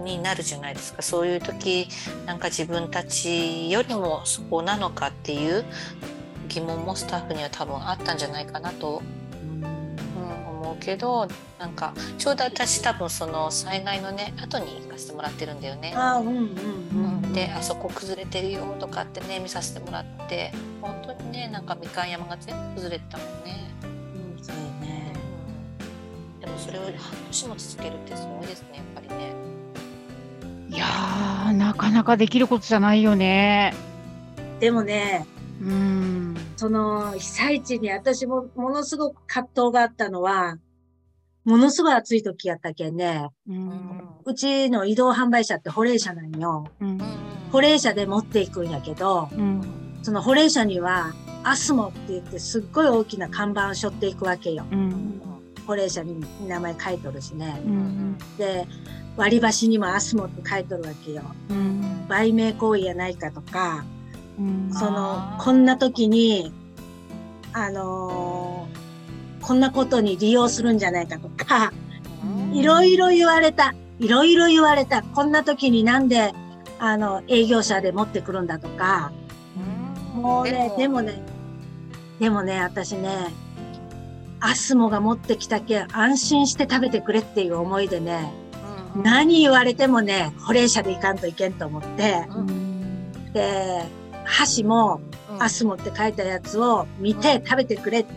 [0.00, 1.88] になるじゃないですかそういう時
[2.26, 5.64] なんか自分たちよりもそこなのかっていう
[6.48, 9.64] 疑問もスタッフには多分あったんじゃないかなと、うん、
[10.60, 11.28] 思うけど
[11.58, 15.94] なんかちょうど私多分その災害のね後に行かせてもらってるんだよね。
[15.96, 17.22] ああ、うんうんうん。
[17.24, 23.70] うん、であそこ崩れてるよとかってね見させてもらって本当にねなんかみかん山が全部崩れてたもんね。
[24.36, 25.12] うん、そうやね。
[26.40, 26.92] でもそれを半
[27.28, 29.32] 年も続けるってすごいですねやっぱりね。
[30.72, 33.74] いやーなかなかできることじゃないよね。
[34.58, 35.26] でもね、
[35.60, 40.56] うんその被災地に私もものすごく葛藤があったのは、
[41.44, 46.66] ものすごい暑い時やったけんね、ううんんうちの移動販売車って保冷車なんよ。
[46.80, 46.98] うん
[47.50, 49.62] 保冷車で持っていくんやけど、うん
[50.02, 51.12] その保冷車には、
[51.44, 54.64] アスモって言ってすっごい大きな看板を背負っていくわけよ。
[54.72, 55.20] うん
[55.66, 57.60] 保冷車に名前書いとるしね。
[57.64, 58.66] うんで、
[59.16, 61.22] 割り箸にもアスモって書いとるわけよ。
[61.50, 63.84] うん売名行為やないかとか、
[64.38, 66.52] うんそのこんな時に、
[67.52, 68.82] あのー
[69.44, 71.72] こんなことに利用するんじゃないかとか、
[72.24, 73.74] うんいろいろ言われた。
[73.98, 75.02] いろいろ言われた。
[75.02, 76.32] こんな時になんで、
[76.78, 79.12] あの、営業者で持ってくるんだとか、
[80.14, 81.22] もうね、でもね、
[82.18, 83.32] でもね、私ね、
[84.44, 88.32] アスモが持ってきたけん安心して食べてくれっていう思いでね、
[88.96, 93.32] うん何言われてもね、保冷車でいかんといけんと思って、うん。
[93.32, 93.82] で、
[94.24, 95.42] 箸もうん。
[95.42, 98.00] アスモって書いたやつを見て食べてくれ。
[98.00, 98.12] って。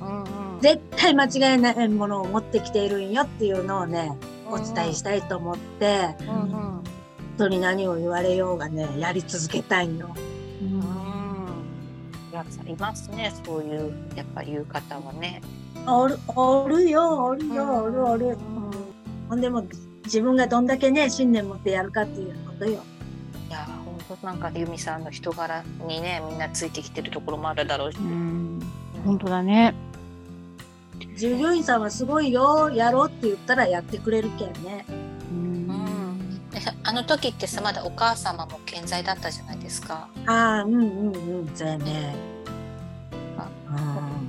[0.00, 0.60] うんうん。
[0.60, 4.18] 絶対間違いないものを持ってきているんよっていうのをね、
[4.50, 6.34] お伝えしたいと思って、うんう
[6.80, 6.84] ん。
[7.36, 10.08] 人に何を言われようがね、やり続けたいの。
[10.62, 10.99] うん
[12.42, 15.42] いやいますねそういうやっぱ言う方はね。
[15.86, 18.26] おる、おるよ、おるよ、おるおる。
[18.26, 18.36] うん
[19.28, 19.64] ほんでも、
[20.04, 22.82] 自分がどんだけね、信念持ってやるかっていうことよ。
[23.48, 23.66] いや
[24.08, 27.98] 本当なんか由美さんの人柄にねみんなついてきてるところもあるだろうし。
[27.98, 28.60] うん
[29.04, 29.74] 本当だね。
[31.16, 34.84] 従業員さんはすごいよ、やろうって言ったらやってくれるけんね。
[36.84, 40.08] あの時ってさまだお母様も健在だったじゃないですか。
[40.26, 42.14] ああ、うんうんうん、そうやね。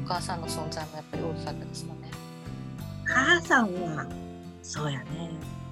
[0.04, 2.12] お母さんの存在もやっぱり大きかったですもんね。
[3.06, 4.06] 母さんは、
[4.62, 5.06] そうやね。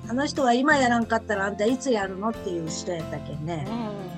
[0.10, 3.66] あの人は今やらんかったらあんたいつやるのっていう人やったけんね。
[3.68, 4.10] うん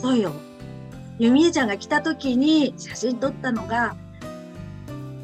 [0.00, 0.32] そうよ。
[1.18, 3.94] ゆみえちゃんが来た時に写真撮ったのが、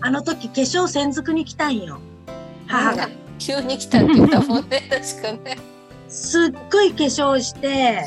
[0.02, 1.98] あの時化粧専属に来たんよ。
[2.66, 3.08] 母が。
[3.39, 5.59] 急に来たって言ったもんね 確かね。
[6.09, 8.07] すっごい化粧して、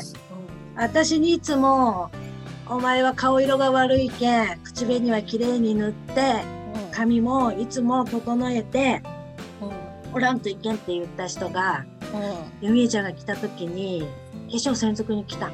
[0.76, 2.10] 私にいつも、
[2.68, 6.42] お前は顔色が悪いけん、口紅は綺麗に塗って、
[6.92, 9.02] 髪もいつも整えて、
[10.12, 11.84] おらんといけんって言った人が、
[12.60, 14.06] ゆみえちゃんが来た時に、
[14.50, 15.50] 化粧専属に来た。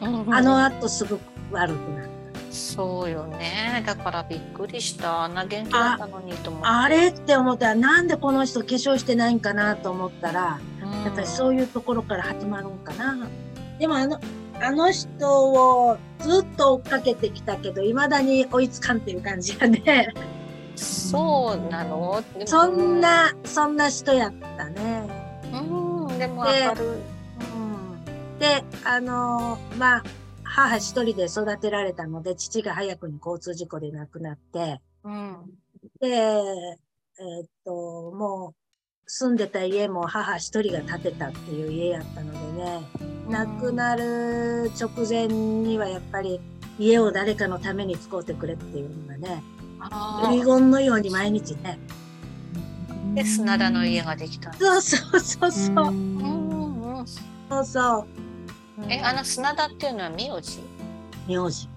[0.00, 1.18] あの後すぐ
[1.50, 2.13] 悪くなった。
[2.54, 3.82] そうよね。
[3.84, 5.24] だからびっくりした。
[5.24, 6.68] あんな元気だったのにと思って。
[6.68, 7.70] あれって思った。
[7.70, 10.60] ら、なんでこの人化粧してないんかなと思ったら、
[11.04, 13.26] やっぱりそういうところから始まるんかな。
[13.78, 14.20] でもあの、
[14.62, 20.14] あの人をずっと追っかけてきたけど、未だに追いつかんっていう感じやね。
[20.76, 22.22] そうなの？
[22.46, 25.08] そんな、そんな人やったね。
[25.52, 25.56] う
[26.12, 26.84] んでもわかる。
[26.84, 30.02] うん、で、あのーまあ、
[30.54, 35.36] 母一人で育てられたので、父が早くに交通事故で亡くなって、うん。
[36.00, 37.72] で、えーっと、
[38.12, 38.54] もう、
[39.06, 42.80] 住んでた家も母一人が建てたっていう家やったのでね、
[43.28, 46.40] 亡くなる直前にはやっぱり
[46.78, 49.42] 家を誰かのために使うてくれっていうのがね、
[49.80, 51.78] あ遺言のように毎日ね。
[53.10, 55.88] ーで砂田の家ができたんそうそうそうそう。
[55.88, 56.26] うんう
[57.00, 58.33] んう
[58.88, 60.60] えあの砂田っていうのは名字？
[61.28, 61.68] 名字、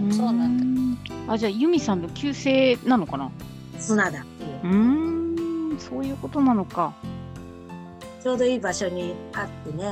[0.00, 1.32] うんそうなんだだ。
[1.34, 3.30] あ、じゃあ、由美さんの旧姓なのかな？
[3.78, 4.74] 砂田っていう。
[4.74, 6.92] ん、そういうことなのか。
[8.22, 9.84] ちょうどいい場所にあってね。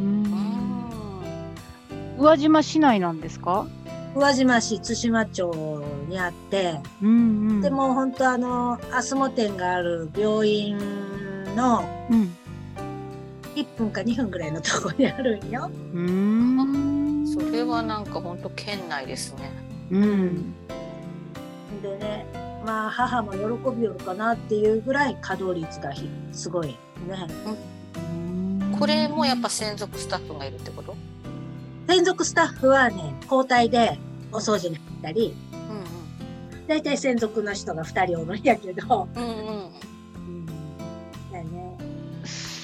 [0.00, 0.90] ううんん。
[2.18, 3.66] 宇和島市内なんですか？
[4.16, 7.12] 宇和島市津島町にあって、うんう
[7.54, 7.60] ん。
[7.60, 10.76] で、も本当あの、アスモ店がある病院
[11.54, 12.36] のうん。
[13.56, 15.70] 1分か2分ぐらいのところにあるんよ。
[15.92, 17.26] うーん。
[17.26, 19.50] それはなんか本当県内ですね
[19.90, 20.54] うん。
[21.82, 22.26] でね、
[22.64, 23.38] まあ母も喜
[23.76, 26.76] びよるかなっていうぐらい稼働率がひすごいね。
[28.78, 30.96] これもやっぱ専属スタッフがいるってこと？
[31.88, 33.98] 専属スタッフはね、交代で
[34.32, 39.70] お掃除に入ったり、うんだいたい専属の人が2人おるんやけど、うんうん。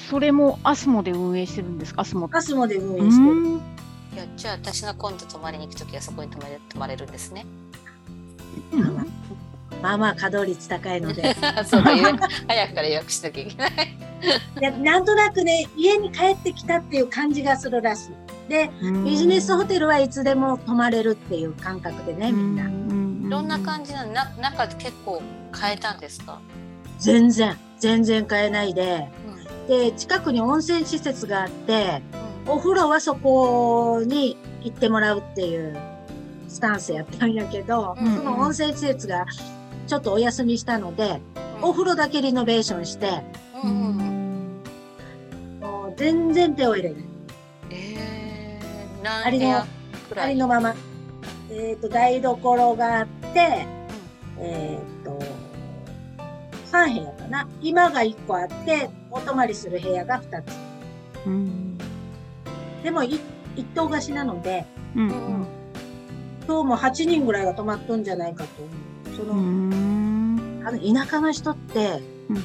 [0.09, 2.01] それもアスモで運営してるんですか？
[2.01, 2.29] アスモ。
[2.31, 3.35] アスモで運う営してる。
[3.35, 3.55] ん。
[3.55, 3.59] い
[4.17, 7.45] やじゃあ私が今度泊まりに行くときはそこに泊まれ泊まれるんですね。
[9.81, 11.35] まあまあ稼働率高いので。
[11.65, 13.71] そうだ早くから予約しなきゃいけない。
[14.59, 18.49] でなんとなくね、家に帰ってきたっていう感じがするらしい。
[18.49, 18.71] で、
[19.05, 22.63] ビジネスホテルはいつでも泊まれるっていう感覚でね、みんな。
[22.63, 24.13] などんな感じなの？
[24.13, 25.21] な中で結構
[25.55, 26.39] 変えたんですか、
[26.97, 29.07] 全然、全然買えないで。
[29.29, 29.36] うん
[29.67, 35.77] で、近くに温泉施設があって、うんお風呂はそこに行ってもらうっていう
[36.47, 39.25] スタンスやったんやけど、うんその温泉施設が
[39.85, 41.21] ちょっとお休みしたので、
[41.61, 43.21] お風呂だけリノベーションして、
[43.63, 44.17] うんうんうん
[45.59, 47.03] もう全然手を入れない。
[47.71, 50.73] えー、ありのありのまま。
[51.51, 53.65] えっ、と、台所があって、
[54.39, 55.19] えっ、と、
[56.71, 57.47] 3部屋かな。
[57.61, 60.45] 今が1個あって、お泊まりする部屋が2つ。
[61.25, 61.77] うん。
[62.83, 63.19] でも、い
[63.55, 64.65] 一棟貸しなので、
[64.95, 65.09] うん。
[65.09, 65.27] うん。
[65.41, 65.47] うん
[66.47, 69.27] 今日も8人ぐらいが泊まっとんじゃないかと思う。
[69.27, 70.63] その、うん。
[70.65, 72.43] あの、田舎の人って、うん。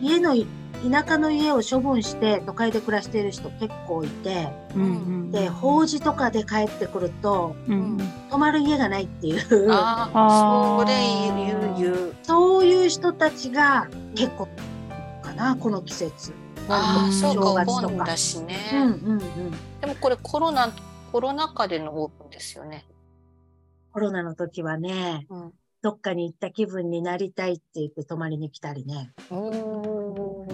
[0.00, 0.46] 家のい、
[0.90, 7.98] 田舎の家を処分して都会で暮らしている人結構いて、うんで、法事とかで帰ってくると、うん。
[8.30, 10.94] 泊まる家がないっていう、あそれ
[11.34, 12.14] 言う言う。
[12.22, 14.52] そういう人たちが結構か
[15.38, 16.34] な、この季節。
[16.68, 18.16] ああそうかお盆だ。
[18.16, 19.20] しね、うんうんうん。
[19.80, 20.70] でもこれコロナ
[21.12, 22.84] コロナ禍でのオープンですよね
[23.90, 29.12] ココロナの時はね、うんどっかに行った気分になりたいって言って泊まりに来たりね。
[29.30, 30.52] おー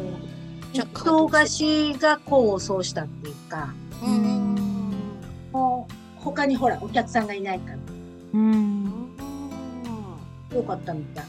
[0.74, 3.72] じゃあ一棟貸しが功を奏したっていうか、
[4.03, 4.93] うん
[5.51, 7.78] もう他にほらお客さんがいないから、
[8.35, 8.85] うん。
[10.55, 11.24] よかったみたい。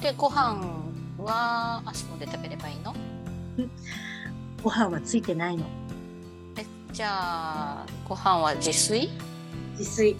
[0.00, 0.81] でご飯
[1.24, 2.94] はあそこで食べればいいの？
[4.62, 5.64] ご飯はついてないの。
[6.56, 9.10] えじゃあご飯は自炊？
[9.78, 10.16] 自炊。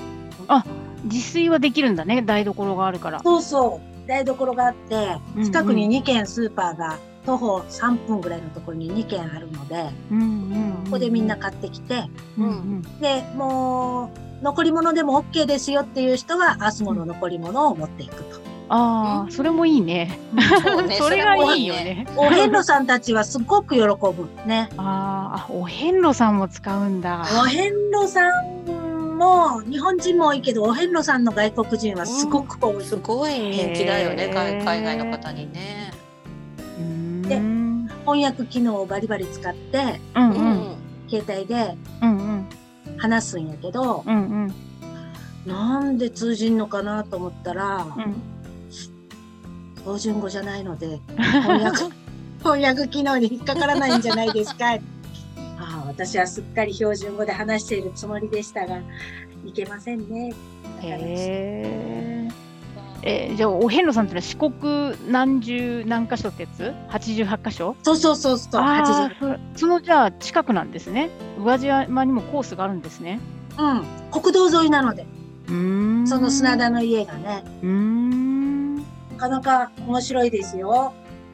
[1.05, 3.21] 自炊はできるんだね、台所があるから。
[3.23, 4.09] そうそう。
[4.09, 10.73] 台所があってうんう、ん近くに2軒スーパーが徒歩3分ぐらいのところに2軒あるので、うんうん。
[10.85, 12.05] ここでみんな買ってきて、
[12.39, 12.83] うんうん。
[13.01, 18.41] で、もう、残り物でも OK ですよっていう人は、アスモの残り物を持っていくと。
[18.75, 20.19] ああ、それもいいね。
[20.65, 22.07] そうね それがもいいよね。
[22.17, 24.29] お遍路さんたちはすごく喜ぶ。
[24.47, 24.71] ね。
[24.79, 27.23] あーあ、お遍路さんも使うんだ。
[27.39, 32.85] お遍路さんも、日本人も多いけど、お遍路さんの外国人はすごく多い。
[32.85, 35.93] すごい人気だよね海海外の方にね。
[37.29, 40.77] でうん翻訳機能をバリバリ使って、ううんん
[41.11, 41.77] 携帯で
[42.97, 44.55] 話すんやけど、うんうん
[45.47, 48.32] なんで通じんのかなと思ったら、うん。
[49.83, 51.85] 標準語じゃないので、翻訳、
[52.43, 54.73] 翻訳機能に引っかからないんじゃないですか。
[55.59, 58.79] ああ、私はすっかり標準語で話しているつもりでしたが、
[59.45, 60.33] いけませんね。
[60.83, 62.33] へー
[63.05, 67.75] えーじゃあお遍路さんってのは四国何十何箇所ってやつ ?88 箇所？
[67.83, 71.11] そうそうそうそう、あ80ーそそのじゃあ近くなんですね。
[71.39, 73.19] 宇和島にもコースがあるんですね。
[73.59, 75.05] うん、国道沿いなので、
[75.49, 78.22] うーんその砂田の家がね、うーん。
[79.29, 80.93] なかなか面白いですよ。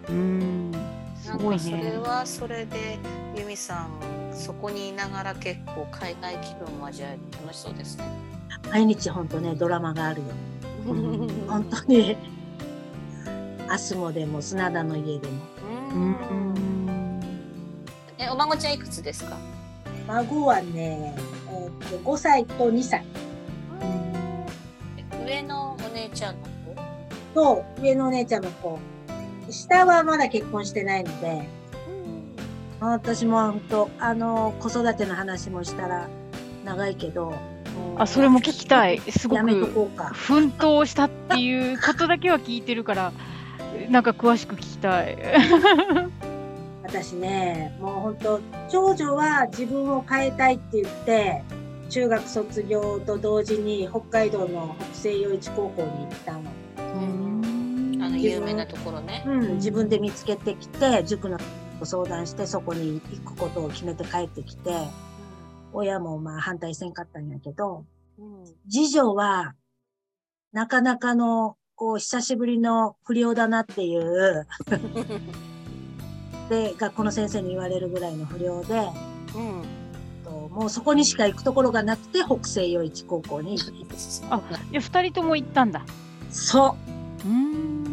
[0.09, 0.73] うーん。
[1.17, 1.99] すごいなんかそれね。
[1.99, 2.99] はそれで
[3.35, 3.89] 由美さん
[4.33, 8.05] そこにいながら結構海外気分を味わえて楽しそうですね。
[8.71, 10.27] 毎日ほんとね、ドラマがあるよ。
[11.49, 12.17] 本当に。
[13.71, 15.35] アスモでも砂田の家でも。
[15.99, 17.21] ん。
[18.19, 19.37] えお孫ちゃんいくつですか？
[20.07, 21.15] 孫はね、
[21.51, 23.05] えーっと5歳と2歳
[25.27, 26.43] 上のお姉ちゃんの？
[26.43, 26.58] 子。
[27.35, 28.79] と上のお姉ちゃんの子。
[29.51, 31.49] 下はまだ結婚してないので、
[32.81, 36.09] 私も本当あの子育ての話もしたら
[36.65, 37.35] 長いけど
[37.97, 39.01] あ、それも聞きたい。
[39.01, 43.13] すごく奮闘したっていうことだけは聞いてるから、
[43.91, 45.17] なんか詳しく聞きたい。
[46.85, 51.43] 私ねもう本当長女は自分を変えたいって言って
[51.91, 56.41] 中学卒業と同時に北海道の北西洋一高校に行ったの、
[58.01, 59.25] あの有名なところね。
[59.27, 61.39] うん、自分で見つけてきて塾の
[61.83, 64.73] 相談してそこに行くことを決めて帰ってきて
[65.73, 67.85] 親もまあ反対せんかったんやけど
[68.19, 68.39] うん
[68.71, 69.55] 次女は、
[70.53, 74.47] なかなかの、こう、久しぶりの不良だなっていう、
[76.51, 78.89] で、学校の先生に言われるぐらいの不良で、
[79.35, 79.63] うん
[80.25, 83.95] ともうそこにしか行くところがなくて、北西洋一高校に行って。
[84.31, 85.85] あで、二人とも行ったんだ。
[86.31, 86.77] そ
[87.25, 87.85] うーん。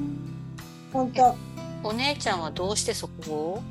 [0.91, 1.35] う、本当
[1.83, 3.63] お姉ちゃんはどうしてそこを？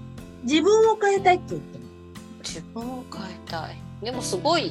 [0.42, 1.84] 自分を変えたいって言ってる。
[2.42, 3.76] 自分を変えたい。
[4.02, 4.70] でもすごい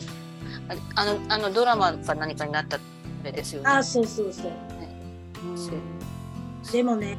[0.95, 2.79] ああのあのドラマか何かになったあ
[3.23, 3.69] れですよね。
[3.69, 4.51] あ、そうそうそう。
[5.55, 7.17] そうでもね、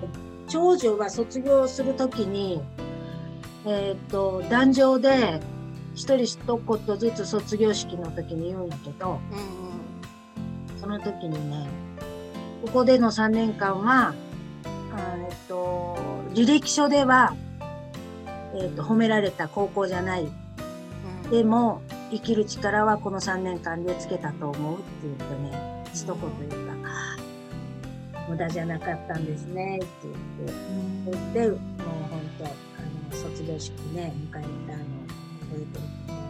[0.48, 2.62] 長女は卒業するときに、
[3.66, 5.40] えーっと、壇上で、
[5.94, 11.66] 一人一言ずつ卒業式の時に言うんやけど、うんその時にね、
[12.64, 14.14] ここでの3年間は、
[14.64, 15.98] あえっと、
[16.32, 17.36] 履歴書では、
[18.54, 20.24] えっと、褒められた高校じゃない。
[20.24, 20.26] う
[21.28, 26.74] んでも、生きる力はこの3年間でつけたと思うって言ってね、一言言った。
[28.28, 29.86] 無駄じゃなかったんですね、って
[30.38, 31.10] 言って。
[31.10, 31.58] 言って、もう
[32.10, 36.23] 本当、あの、卒業式ね、迎えたの、覚えてる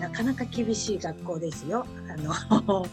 [0.00, 1.86] なかなか厳しい学校ですよ。
[2.08, 2.16] あ
[2.62, 2.86] の、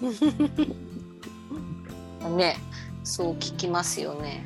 [2.37, 2.57] ね、
[3.03, 4.45] そう聞きますよね。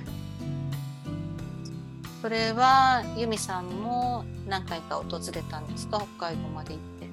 [2.21, 5.97] それは由美さんも何回か訪れたんですか？
[6.19, 7.09] 北海道まで行って。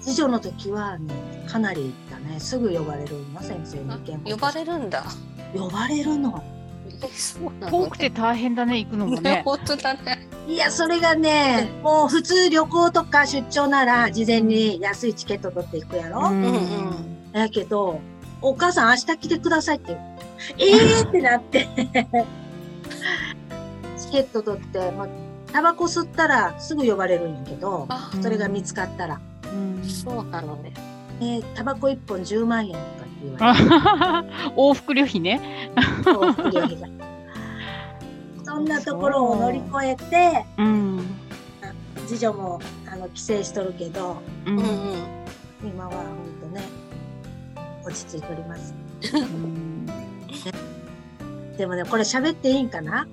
[0.00, 1.12] 次女の時はね、
[1.46, 2.40] かなり行ったね。
[2.40, 3.84] すぐ呼ばれるの、先生に
[4.24, 5.04] 見呼ばれるんだ。
[5.54, 6.42] 呼ばれるの。
[7.02, 9.42] えそうなの遠くて大変だね、行くのもねね。
[9.44, 10.19] 本当だね。
[10.50, 18.00] いや、それがね、もう普通旅行とか出張なら事前に安いチケット取っていくやろ、うんうんだけど、
[18.42, 19.96] お母さん明日来てくださいって。
[20.58, 21.68] えーってなって。
[23.96, 25.08] チケット取って、まあ、
[25.52, 29.20] タバコ吸ったらすぐ呼ばれるんやけど、あ、それが見つかったら。
[29.44, 30.72] うんそうなのね。
[31.20, 34.54] えータバコ1本10万円とかって言われて。
[34.56, 35.70] 往復旅費ね。
[36.06, 36.88] 往復料費が
[38.60, 41.00] そんなところを乗り越えてうん。
[42.06, 44.68] 次女もあの帰省しとるけどううんうんん。
[45.64, 46.04] 今は本
[46.42, 46.62] 当ね
[47.82, 48.74] 落ち着いております
[49.14, 49.86] うん
[51.56, 53.06] でもねこれ喋っていいんかな？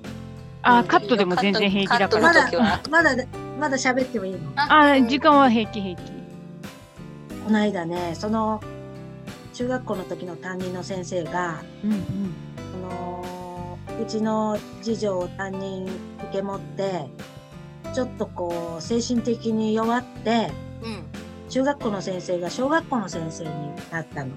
[0.64, 2.41] あ、カットでも全然平気だかまら。
[2.43, 3.16] カットの時はだまだ
[3.58, 4.39] まだ喋ってもいいの？
[4.56, 6.12] あ、時間は平気平気。
[7.45, 8.62] この間ねその
[9.54, 12.02] 中学校の時の担任の先生がうんうん。
[12.58, 13.24] その
[14.02, 17.10] うちの次女を担任受け持って
[17.93, 20.52] ちょっとこう精神的に弱って
[20.84, 21.04] うん。
[21.50, 23.50] 中学校の先生が小学校の先生に
[23.89, 24.32] なったの。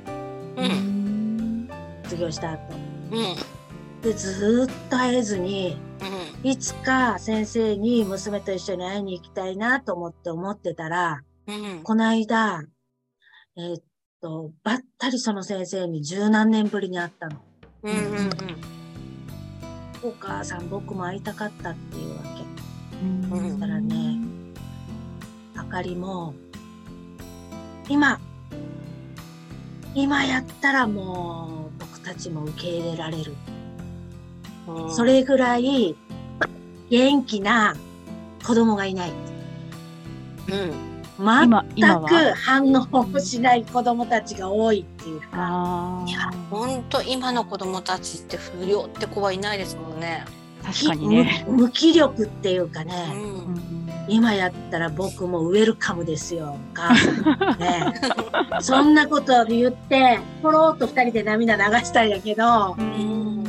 [0.56, 0.64] うん。
[0.64, 1.68] うん
[2.04, 4.02] 卒業した後うん。
[4.02, 5.76] でずーっと会えずに
[6.42, 11.82] いつか先生に娘と一緒に会いに行きたいなと思って思ってたらうん。
[11.82, 12.62] この間
[13.56, 13.82] えーっ
[14.22, 17.40] とばったりその先生に十何年ぶりに会ったの。
[17.82, 18.79] うんうん
[20.02, 22.44] お母さん僕も会いたかったっていうわけ。
[23.02, 24.18] うんだからね
[25.56, 26.34] あかりも
[27.88, 28.18] 今
[29.94, 33.34] 今やったらもう僕たちも受け入れられる。
[34.68, 35.96] うんそれぐらい
[36.90, 37.74] 元気な
[38.46, 39.10] 子供がいない。
[39.10, 39.12] う
[40.52, 40.89] ん
[41.20, 42.34] 全くは。
[42.34, 45.26] 反応をしない子供たちが多いっていうか。
[45.32, 50.24] あいや本当今の子供たちって不良って子はいないですもんね。
[50.62, 51.44] あ、確かにね。
[51.46, 53.20] 無無気力っていうかうね、うん
[53.54, 53.70] ん
[54.08, 57.94] 今やったら僕もウェルカムですよ、お母さんね。
[58.60, 63.44] そんなことで言って、ポロっと二人で涙流したんやけど、ほうん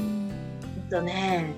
[0.90, 1.56] とね、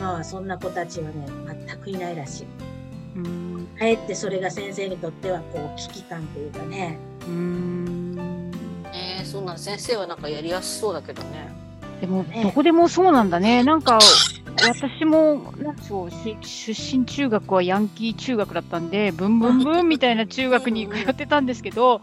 [0.00, 1.26] まあそんな子たちはね、
[1.68, 2.69] 全くいないらしい。
[3.16, 3.68] うん。
[3.78, 8.52] かえってそれが先生にとってはこう危機感というかね、うん。
[8.92, 11.52] えー、そんなん先生はなんかやりやすそうだけどね。
[12.00, 12.42] でも、ね。
[12.42, 13.62] どこでもそうなんだね。
[13.62, 13.98] なんか、
[14.62, 22.00] 私も、なんかそう、し出身中学はヤンキー中学だったんで、ブンブンブンみたいな中学に通ってたんですけど、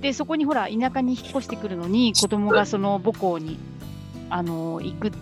[0.00, 3.58] で、そこにほら、田舎に引っ越してくるのに、子供がその母校に、
[4.30, 5.12] あの、行く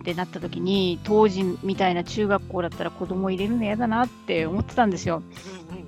[0.00, 5.22] ってなった時に、当時みたいな中学校だったら子供入れるの嫌だなって思ってたんですよ。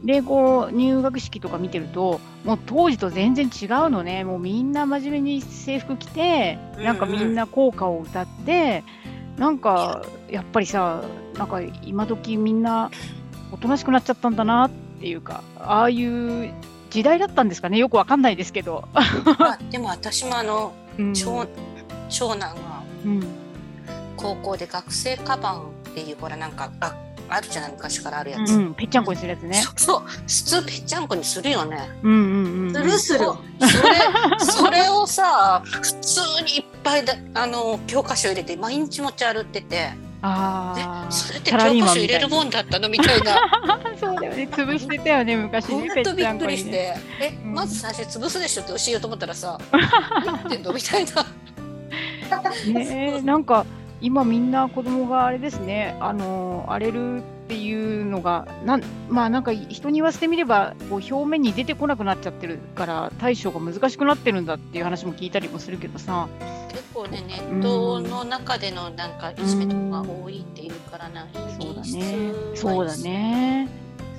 [0.04, 4.24] で、こう、入学式とか見てると、もう当時と全然違うのね。
[4.24, 8.82] もうみんな真面目に制服着て、なんかみんな校歌を歌って、
[9.36, 11.02] なんか、やっぱりさ、
[11.36, 12.90] なんか今時みんな
[13.52, 16.52] おとなしくなっちゃったんだなっていうか、ああいう
[16.90, 17.78] 時代だったんですかね。
[17.78, 18.84] よくわかんないですけど。
[18.92, 21.46] まあでも私もあの うん長
[22.08, 23.39] 長男がうん
[24.20, 25.60] 高校で学生カバン
[25.90, 26.94] っていうほらなんかあ
[27.32, 28.50] あるじゃない昔からあるやつ。
[28.54, 29.62] うん、ぺっちゃんこにするやつね。
[29.76, 31.88] そう普通ぺっちゃんこにするよね。
[32.02, 32.74] うんうんうん。
[32.74, 33.20] するする。
[33.20, 33.24] そ
[33.88, 39.90] れそれをさ普通にいっぱいだあの教科書入れて毎日持ち歩ってて
[40.22, 41.06] あであ。
[41.10, 43.38] それって教科書入れるもんだったのみたいな
[44.00, 44.48] そうだよね。
[44.50, 45.90] 潰してたよね、昔ほね。
[45.94, 46.34] ぺっんとびっ。
[46.36, 49.56] くりしてえうんまず最初潰すでしょって教えようと思ったらさ
[50.26, 50.72] 何言ってんの？
[50.72, 51.26] みたいな。
[52.66, 53.64] ねえなんか
[54.00, 66.28] 今みんな子供があれですね、あの荒れるっていうのがなんまあなんか人に言わせてみればこう表面に出てこなくなっちゃってるから対処が難しくなってるんだっていう話も聞いたりもするけどさ、
[66.70, 71.26] 結構ねネットの中でのなんかいじめとかが多いっていうからな、
[71.60, 73.68] そうだねはそうだね。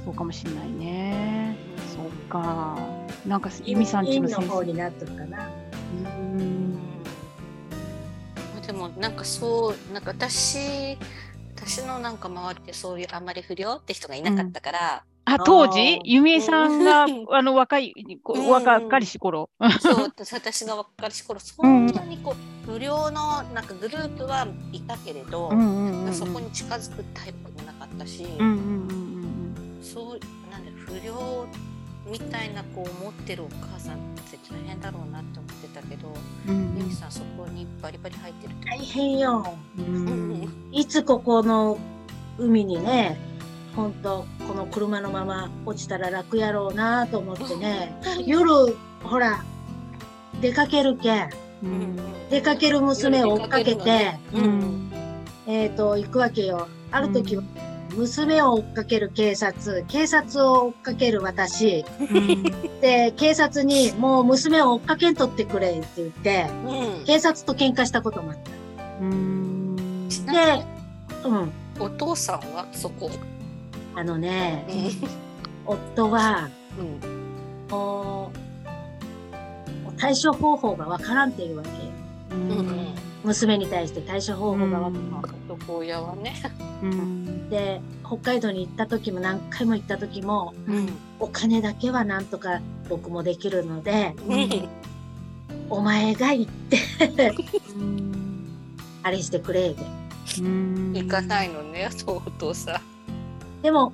[0.04, 1.56] そうかもしれないね。
[1.96, 2.78] そうか。
[3.26, 4.50] なんか由美さんち院のの先生。
[4.50, 5.50] 方になっとるかな。
[5.94, 6.91] うん
[8.72, 10.98] でもなんかそうなんか私
[11.58, 15.72] 私のなんか周りでそういうあんまり不良って人がいなかったから、あ当あー。
[15.72, 17.26] 時由美さんがうん。
[17.32, 17.94] あの若い
[18.24, 19.50] 若かりし頃。
[19.82, 22.34] そう私私が若かりし頃そんなにこ
[22.66, 25.70] う不良のなんかグループはいたけれど、うんうんう
[26.04, 28.54] んうんそこに近づくタイプもなかったし、うんうん
[29.78, 29.84] うん。
[29.84, 30.20] そう
[30.50, 31.46] なんで不良
[32.06, 33.98] みたいなこう持ってるお母さんっ
[34.30, 36.14] て大変だろうなって思ってたけど、
[36.48, 36.78] うんうん。
[36.78, 38.68] ゆみさんそこにバリバリ入ってると？
[38.68, 39.56] 大変よ。
[39.78, 40.32] ううん。
[40.42, 41.78] んいつここの
[42.38, 43.18] 海にね、
[43.76, 47.96] ほんと、この車のまま落ちたら楽やろうなと思ってね、
[48.26, 48.50] 夜、
[49.04, 49.44] ほら、
[50.42, 51.30] 出かけるけん、
[51.64, 51.98] うん。
[52.30, 54.60] 出かける娘を追っかけて、ううん。
[54.60, 54.92] ん
[55.48, 56.68] えっ、と、行くわけよ。
[56.92, 57.44] ある時は、
[57.96, 62.44] 娘を追っかける警察、警察を追っかける私、うん。
[62.82, 67.06] で、警察に、もう娘を追っかけんとってくれって言って、うん。
[67.06, 68.38] 警察と喧嘩したこともあっ
[69.02, 70.34] うんた。
[70.34, 70.60] なん。
[70.60, 70.66] で、
[71.26, 71.52] うん。
[71.80, 73.10] お父さんはそこ？
[73.96, 74.66] あのね、
[75.66, 76.82] う夫は、ん。
[77.70, 78.32] も
[79.90, 81.70] う対処方法がわからんっていうわけ。
[82.34, 85.06] うん娘に対して対処方法がわからん。
[85.06, 86.34] うん男親はね。
[86.82, 90.90] うんで、北海道に行った時も何回も行った時も、うん。
[91.20, 94.70] お金だけはなんとか僕もできるので、うん。
[95.70, 96.78] お前が行って、
[97.76, 98.12] うん
[99.04, 99.86] あれしてくれで。
[100.40, 102.82] うん行かないのね、お父さ
[103.62, 103.92] でも、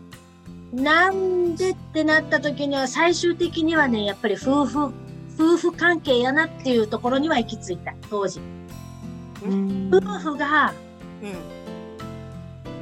[0.73, 4.91] なんでってなった時には最終的にはね、やっぱり夫婦、
[5.39, 8.39] 夫婦関係やなっていうところには行き着いた、当時。
[9.47, 10.73] うん夫婦が、ん。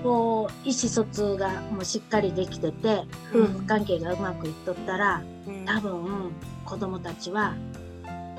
[0.03, 3.03] こう、意思疎通がもうしっかりできてて、
[3.33, 5.65] 夫婦関係がうまくいっとったら、うん。
[5.65, 6.31] 多分、
[6.65, 7.55] 子供たちは、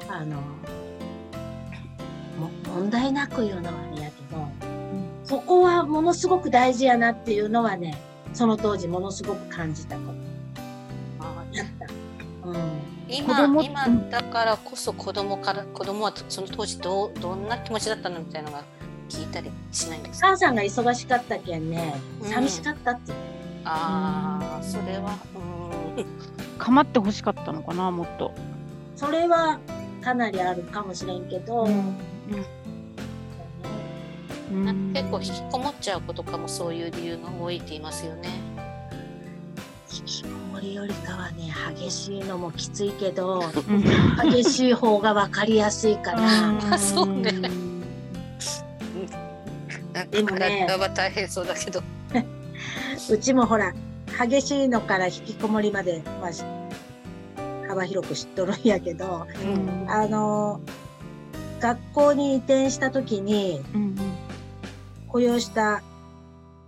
[0.08, 0.36] あの、
[2.38, 4.46] も問題なく言うのはあれやけど、
[5.24, 7.98] そこはものすごく大事やなっていうのはね、
[8.32, 10.12] その当時ものすごく感じたこと
[11.20, 11.86] あやった。
[12.48, 12.95] うん。
[13.08, 18.64] 今子供今だからこそ子供から子供はその当時どうどんな気持ちだったのみたいなのが
[19.08, 20.28] 聞いたりしないんですか？
[20.28, 23.12] 母さんが忙しかったけんね、うん寂しかったって。
[23.64, 25.18] ああそれは
[25.96, 26.06] うん
[26.58, 28.32] 構ってほしかったのかなもっと。
[28.96, 29.58] それは
[30.02, 31.96] かなりあるかもしれんけど、うん
[34.64, 38.28] なんか結構引きこもっちゃう子とかもそういう理由が多いって言いますよね。
[40.60, 44.30] りよりかはね、激しいのもきついけど、うん。
[44.30, 46.74] 激しい方が分かりやすいかな。
[46.74, 47.32] あそうね。
[50.10, 51.82] でもね体は大変そうだけど。
[53.10, 53.72] うちもほら、
[54.26, 56.44] 激しいのから引きこもりまで、まあ、し
[57.68, 59.90] 幅広く知っとるんやけど、うん。
[59.90, 60.60] あの、
[61.60, 63.96] 学校に移転した時にうん。
[65.08, 65.82] 雇用した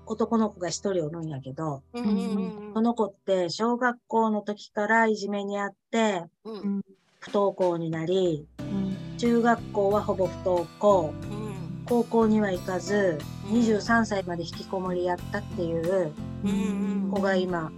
[0.08, 6.82] 男の子が一人おるんやけど、うんうんその子って小学校の時からいじめにあってうん
[7.20, 11.48] 不登校になり、うん中学校はほぼ不登校、うん
[11.86, 13.18] 高校には行かず、
[13.50, 16.12] うん23歳まで引きこもりやったっていう
[16.44, 17.72] うん子が今、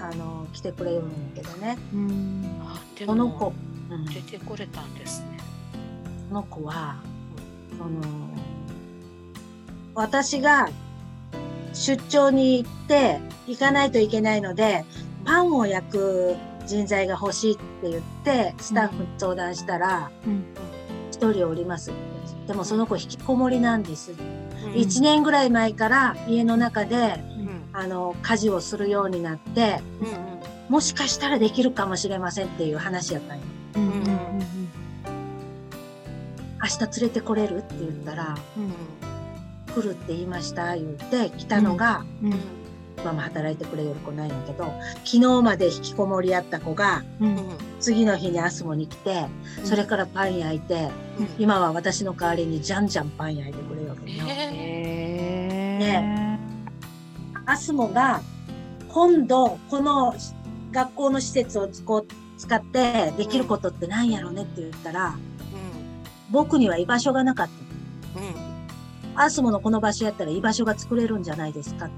[0.00, 1.78] あの、来てくれるんやけどね。
[3.06, 3.52] この子
[4.12, 5.38] 出てこれたんですね。
[6.30, 6.96] この子は、
[7.78, 8.00] その、
[9.94, 10.68] 私が
[11.72, 14.84] 出張に行って、行かないといけないので、
[15.24, 20.44] パンを焼く人材が欲しいって言って、スタッフに相談したら、うん。
[21.10, 21.92] 一人おります。
[22.46, 24.12] でもその子引きこもりなんです。
[24.12, 24.76] うん。
[24.76, 27.62] 一年ぐらい前から家の中で、うん。
[27.72, 29.80] あの、家事をするようになって、
[30.68, 33.38] もしかしたらできるかもしれませんっていう話やったん
[36.62, 38.36] 明日連れてこれるって言ったら、
[39.74, 42.34] 来るって言いました、言って来たのが、うん
[43.02, 44.72] 今も働いてくれる子なんやけど、
[45.04, 47.38] 昨日まで引きこもりやった子が、うん。
[47.80, 49.26] 次の日にアスモに来て、
[49.64, 51.28] それからパン焼いて、うん。
[51.38, 54.24] 今は私の代わりにじゃんじゃんパン焼いてくれるわけよ。
[54.28, 56.38] えへ
[57.44, 58.20] アスモが、
[58.88, 60.14] 今度、この
[60.70, 65.14] 学校の施設を使ってできることって何やろねって言ったら、ー
[66.30, 67.48] 僕には居場所がなかっ
[68.16, 68.34] うんうん。
[68.34, 68.51] た。
[69.14, 71.90] アスモのこの場所やったら居場所が作れるんじゃないですか。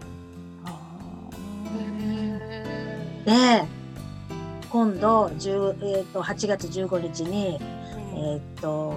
[3.27, 3.65] へで、
[4.71, 8.95] 今度、10えー、と8月15日に、ーえっ、と、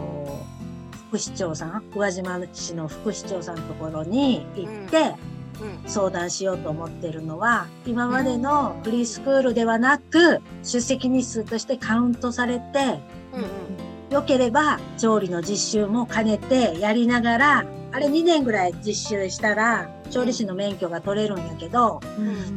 [1.10, 5.16] 副市長さん、宇和島市の副市長さんのところに行って
[5.62, 5.90] うん。
[5.90, 13.00] 相談しようと思ってるのは、今までのフリースクールではなく、出席日数としてカウントされて、
[13.34, 22.00] うんうん良ければ調理の実習も兼ねてやりながら、あれ2年ぐらい実習したら、調理師の免許が取れるんやけど、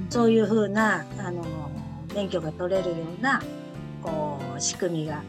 [0.09, 1.45] そういうふうな、あの、
[2.15, 3.43] 免許が取れるような、
[4.03, 5.23] こう、仕組みが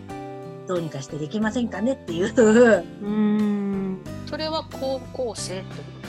[0.67, 2.85] どうにかしてできませんかねっていう。
[3.03, 3.99] うん。
[4.27, 6.01] それは高校生ってこ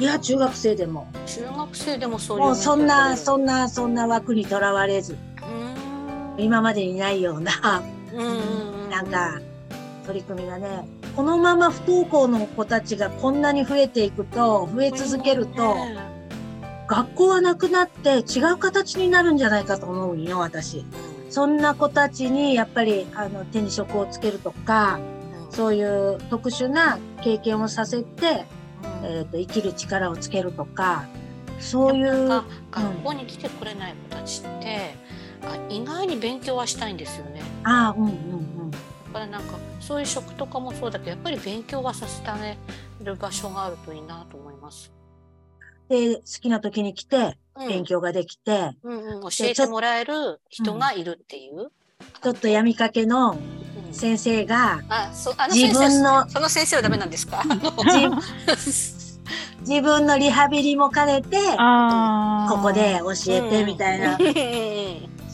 [0.00, 1.08] いや、中学生でも。
[1.12, 5.16] と中学生でもそういうもうそんな、そんんな、そんな枠にとらわれず、
[6.36, 7.82] 今までにないような、
[8.12, 9.40] うんうんうんなんか、
[10.06, 10.86] 取り組みがね、
[11.16, 15.74] このまま不登校の子たちがこんなに増えていくと、増え続けると、
[16.86, 20.84] 学校はなくなって違う形になるんじゃないかと思うんよ、私。
[21.28, 25.00] そんな子たちに、やっぱり、あの、手に職をつけるとか、
[25.50, 28.44] そういう特殊な経験をさせて、
[29.02, 31.06] えっ、と、生きる力をつけるとか、
[31.58, 32.28] そういう、
[32.70, 34.94] 学校に来てくれない子たちって、
[35.46, 37.42] あ意外に勉強はしたいんですよね。
[37.64, 38.10] ああ、うんうんう
[38.63, 38.63] ん。
[39.14, 42.58] だからなんかそういう職とかもそうだけどやっぱり勉強はさせてあげ
[43.04, 44.92] る場所があるといいなと思います。
[45.88, 47.16] で、好きな時に来て、
[47.56, 51.70] うん勉強ができて、うんうん、教えてもらえる人がいるっていう。
[52.20, 54.82] ちょっと闇かけのうん先生が
[55.52, 57.44] 自分のその先生はダメなんですか？
[57.44, 59.14] 自
[59.60, 61.36] 自分のリハビリも兼ねて
[62.48, 64.18] ここで教えてみたいな。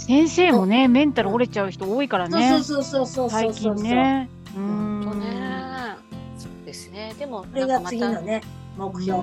[0.00, 2.48] 先生もね、メンタル折れちゃう人多いからね。
[2.62, 4.28] そうそうそうそうそう最そう近ね。
[4.54, 5.20] う本当ん。
[5.20, 5.96] ね。
[6.38, 7.14] そうですね。
[7.18, 8.42] でもそれが次のね
[8.76, 9.22] 目標。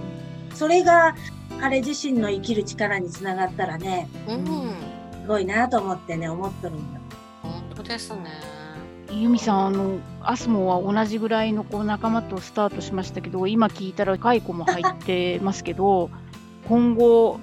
[0.54, 1.16] それが
[1.60, 4.46] 彼自身の生きる力につながったらねうん、
[5.22, 7.00] すごいなと思ってね思っとるんだ。
[7.44, 8.26] 本当ですね。
[9.12, 16.10] 由美さん、あの、アスモは同じぐらいのこう仲間とスタートしましたけど、今聞いたら若い子も入ってますけど、
[16.68, 17.40] 今後、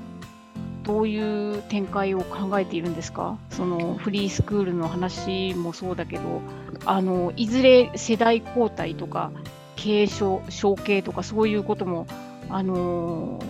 [0.85, 3.39] どういう展開を考えているんですか？
[3.51, 6.43] そのフリースクールの話もそうだけど、
[6.85, 9.33] あの、いずれ世代交代とか、
[9.77, 12.07] 継承、承継とかそういうことも、
[12.51, 13.43] あの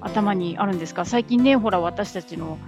[0.00, 1.04] 頭にあるんですか？
[1.04, 2.58] 最近ね、ほら、私たちの、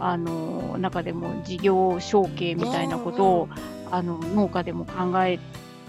[0.00, 3.48] あの中でも事業承継みたいなことを、
[3.90, 5.38] あの農家でも考え,、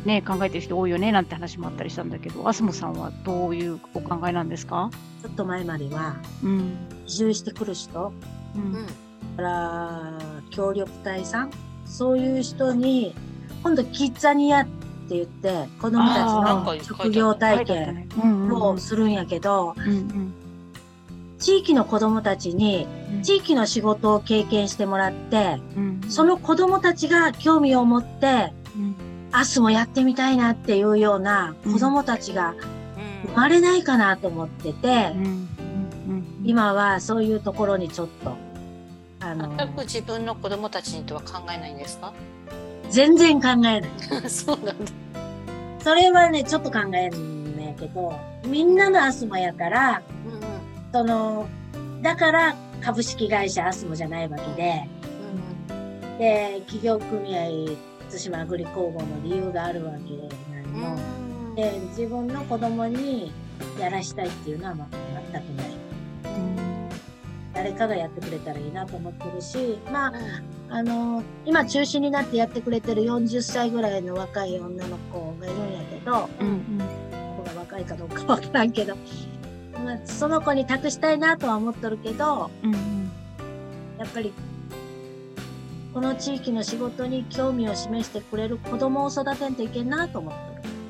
[0.06, 4.91] ね、考えてる人多いよねなんて話もあったりしたんだけど、アスモさんはどういうお考えなんですか、
[5.24, 6.78] ちょっと前まではうん。
[7.08, 8.14] 移住してくる人
[8.56, 8.84] ううん。
[8.84, 8.88] ん。
[9.36, 10.14] から
[10.51, 11.51] 協力隊さん
[11.86, 13.16] そういう人に
[13.64, 14.66] 今度キッザニアっ
[15.10, 18.08] て言って子供たちの職業体験
[18.51, 20.34] をするんやけどうん
[21.38, 23.22] 地域の子供たちにうん。
[23.24, 26.01] 地域の仕事を経験してもらってうん。
[26.08, 28.95] その子供たちが興味を持ってうん
[29.38, 33.29] 明日もやってみたいなっていうような子供たちがうん。
[33.29, 35.23] 生まれないかなと思っててうん。
[35.23, 35.47] うん。
[36.09, 36.41] うん。
[36.43, 38.36] 今はそういうところにちょっと
[39.19, 42.13] あの全く自分の子供たちにとは考えないんですか？
[42.91, 43.83] 全然考えない。
[44.29, 44.91] そうなんだ。
[45.79, 48.13] それはね、ちょっと考えるんやけど、
[48.45, 50.41] みんなのアスモやから、うん
[50.91, 51.47] その、
[52.03, 54.83] だから株式会社アスモじゃないわけで、
[55.69, 55.73] う
[56.13, 56.17] ん。
[56.19, 57.75] で、企業組合
[58.16, 60.95] 対馬アグリ工房の理由があるわけうんなの。
[60.95, 61.55] うん。
[61.55, 63.32] で、自分の子供に
[63.80, 64.88] やらしたいっていうのはま
[65.32, 65.86] 全くない。
[67.53, 70.13] 誰かがやってくれたらいいなと思ってるし、まあ、
[70.70, 76.82] あの、今中心になってやってくれてる40歳ぐらいの若い女の子がいるんやけど、うんうん
[77.38, 78.95] 子が若いかどうかわからんけど、
[79.84, 83.11] まあ、その子に託したいなとは思っとるけど、うんうん
[83.97, 84.34] やっぱり、
[85.96, 90.39] この地域の仕事に興味を示してくれる子供を育てんといけんなと思っと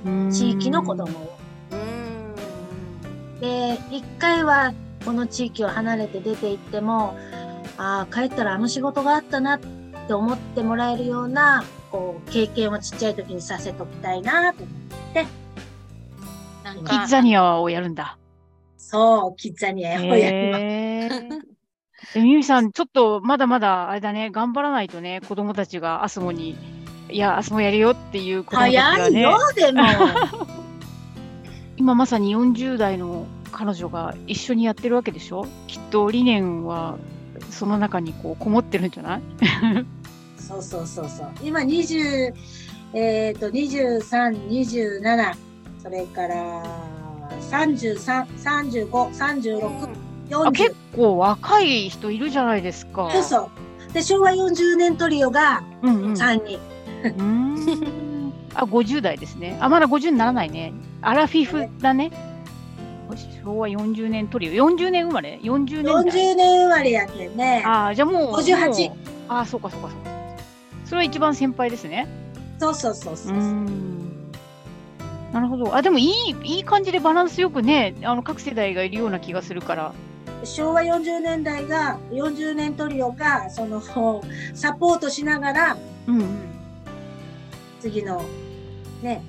[0.05, 0.31] うんる。
[0.31, 1.37] 地域の子供を。
[1.71, 3.39] うん。
[3.39, 4.73] で、一回は
[5.05, 7.15] この地域を離れて出て行っても、
[7.77, 9.59] ああ、帰ったらあの仕事があったなっ
[10.07, 15.27] て思ってもらえるような、こう、経験をちっちゃい時にさせときたいなと思って。
[16.63, 17.05] なんキッか。
[17.05, 18.17] ザニアをやるんだ。
[18.75, 21.54] そう、キッザニアをやります。
[22.15, 26.55] みゆみさん、ちょっとまだまだあれだね、頑張らないとね、子供たちがアスモに、
[27.09, 29.01] いや、アスモやるよっていう子供たちがね。
[29.01, 29.83] 早いよ、、でも。
[31.77, 35.45] 今まさに40代の彼女が一緒にやってるわけでしょ？
[35.67, 36.95] きっと理念は
[37.49, 39.21] その中にこうこもってるんじゃない？
[40.39, 41.27] そうそうそうそう。
[41.43, 42.33] 今20、
[42.93, 45.33] えっ、と、23、27、
[45.83, 46.63] それから
[47.51, 49.89] 33、35、36、
[50.31, 50.95] あ結40。
[50.95, 53.09] 構若い人いるじゃないですか。
[53.11, 53.49] そうそ
[53.89, 53.93] う。
[53.93, 56.13] で、昭和40年トリオがうんうん。
[56.13, 56.59] 3人。
[57.03, 59.57] うーんあ、50代ですね。
[59.61, 60.73] あ、まだ50にならないね。
[61.01, 62.11] アラフィフだね。
[63.43, 64.69] 昭和40年トリオ。
[64.69, 65.93] 40年生まれ ?40 年代。
[65.93, 67.61] 40年生まれやけんね。
[67.65, 68.31] あーじゃあもう。
[68.33, 68.97] 58もう
[69.29, 70.09] あー、そうかそうかそうか。
[70.85, 72.07] それは一番先輩ですね。
[72.59, 73.33] そうそうそううーそう。
[73.35, 74.31] ん。
[75.31, 75.75] なるほど。
[75.75, 79.93] あ、でもいい、いい感じでバランスよくね、あの各世代がいるような気がするから。
[80.43, 83.81] 昭和40年代が、40年トリオが、その、
[84.53, 85.77] サポートしながら、
[86.07, 86.27] うんうん。
[87.79, 88.21] 次の、
[89.01, 89.23] ね、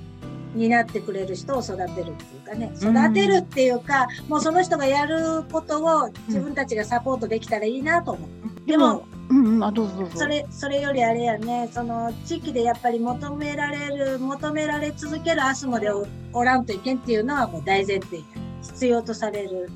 [0.55, 2.13] 担ってくれる人を育てるっていう
[2.45, 8.67] かね、うん育てるっていうか、もうその人がやることを自分たちがサポートできたらいいなと思う。
[8.67, 10.17] でも、うんうん、あ、どうぞどうぞ。
[10.17, 18.23] それ、それよりあれやね、その地域でやっぱり求められる、求められ続けるアスモでおおらんといけんっていうのはもう大前提。
[18.61, 19.69] 必要とされる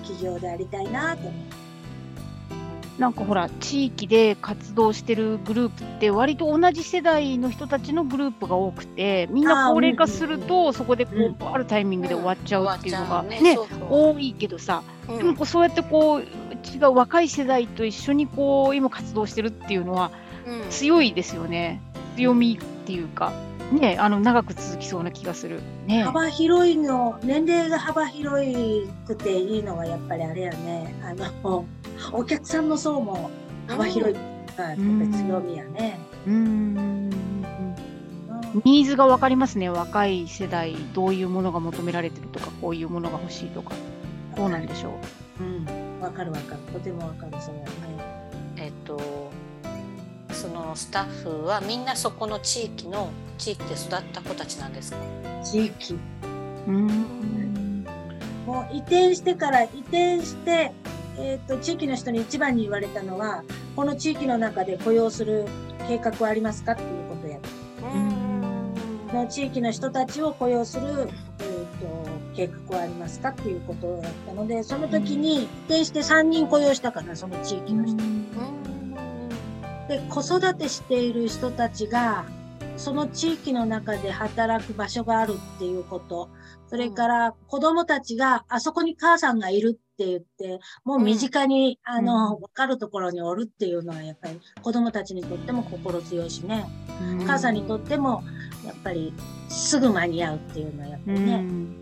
[0.00, 1.32] 企業でありたいなと思う。
[3.00, 13.56] なんかほら、地域で活動してるグループって、割と同じ世代の人たちのグループが多くて、みんな高齢化すると、そこでこうあるタイミングで終わっちゃうっていうのがね、
[13.88, 15.16] 多いけどさ、うん。
[15.16, 20.10] でもこうそうやってこう、違う若い世代と一緒にこう、今活動してるっていうのは
[20.46, 20.70] うん。
[20.70, 21.80] 強いですよね。
[22.16, 23.32] 強みっていうか、
[23.70, 25.60] ね、あの、長く続きそうな気がする。
[25.86, 26.02] ね。
[26.02, 28.44] 幅広いの、年齢が幅広
[29.06, 31.64] くていいのはやっぱりあれやね、あの、
[32.12, 33.30] お客さんの層も
[33.68, 34.20] 幅広いの
[34.56, 35.98] がやっぱり強みやね。
[36.26, 37.10] うーん。
[38.64, 39.68] ニーズが分かりますね。
[39.68, 43.74] 若い世代、どういうものが求められてるとか、こういうものが欲しいとか。
[44.36, 44.98] どうなんでしょ
[45.40, 46.60] うん、わかるわかる。
[46.72, 47.70] とてもわかる、それはね。
[48.56, 49.29] えっと
[50.40, 54.98] そのスタッフはみんなそこの地域の地域で育った子たちなんですか
[55.44, 55.98] 地域。
[56.66, 56.70] う。
[56.70, 57.84] うん。
[58.46, 60.72] もう移転してから移転して、
[61.18, 63.44] えっ、と、地域の人に一番に言われたのは、
[63.76, 65.44] この地域の中で雇用する
[65.86, 67.38] 計画はありますかっていうことや。
[69.10, 77.98] この地域の人たちを雇用する、えー、と計画はありますかっていうことだったので、その時に移転して3人雇用したから、その地域の人。
[79.90, 82.24] で、子育てしている人たちが、
[82.76, 86.30] その地域の中で働く場所があるっていうこと、
[86.68, 96.64] それから子供たちがあそこに母さんがいるって言って、もう身近に、あの、わかるところにおるっていうのはやっぱり子供たちにとっても心強いしね、
[97.26, 98.22] 母さんにとっても
[98.64, 99.12] やっぱり
[99.48, 101.80] すぐ間に合うっていうのはやっぱうりね、ん。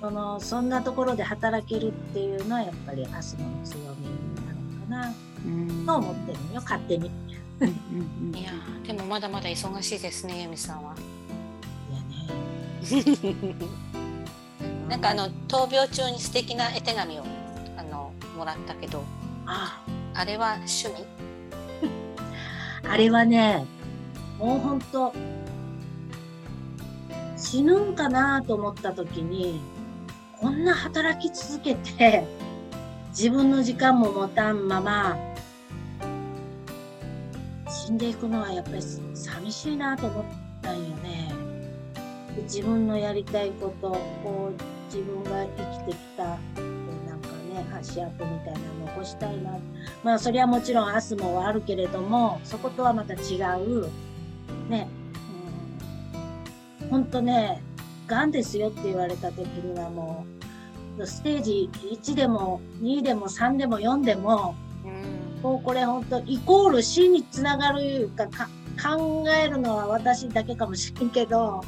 [0.00, 4.06] その、そんなところで働けるっていうのはやっぱりアスモの強み
[4.88, 5.08] なのかな。
[5.08, 5.35] うん。
[5.86, 7.06] と思ってるよ、勝手に。
[7.06, 7.10] い
[8.42, 10.94] やーでもまだまだ忙しいですね由美さんは。
[11.90, 13.54] いやね。
[14.88, 17.24] なんかあの闘病中に素敵な絵手紙を
[17.76, 19.02] あのもらったけど
[19.46, 19.82] あ
[20.14, 21.04] あれは趣味？
[22.88, 23.64] あれはね、
[24.38, 25.12] もうほんと、
[27.36, 29.60] 死ぬんかなと思った時に、
[30.38, 32.24] こんな働き続けて、
[33.10, 35.16] 自分の時間も持たんまま、
[37.68, 38.82] 死んでいくのはやっぱり
[39.14, 40.24] 寂しいなと思っ
[40.62, 41.32] たんよね。
[42.42, 43.90] 自分のやりたいこと、
[44.22, 49.58] こう自分が生きてきた、こうなんかね、足跡みたいなの残したいな。
[50.04, 53.88] まあそれはもちろんアスモはあるけれども、そことはまた違う、
[54.68, 54.88] ね、
[56.82, 57.62] うん、ほんとね、
[58.06, 60.24] 癌ですよって言われた時にはも
[60.98, 64.54] う、ステージ1でも2でも3でも4でも、
[64.84, 65.15] うん
[65.46, 68.48] もうこれ本当イコール死につながるいうかか
[68.82, 71.62] 考えるのは私だけかもしれんけど、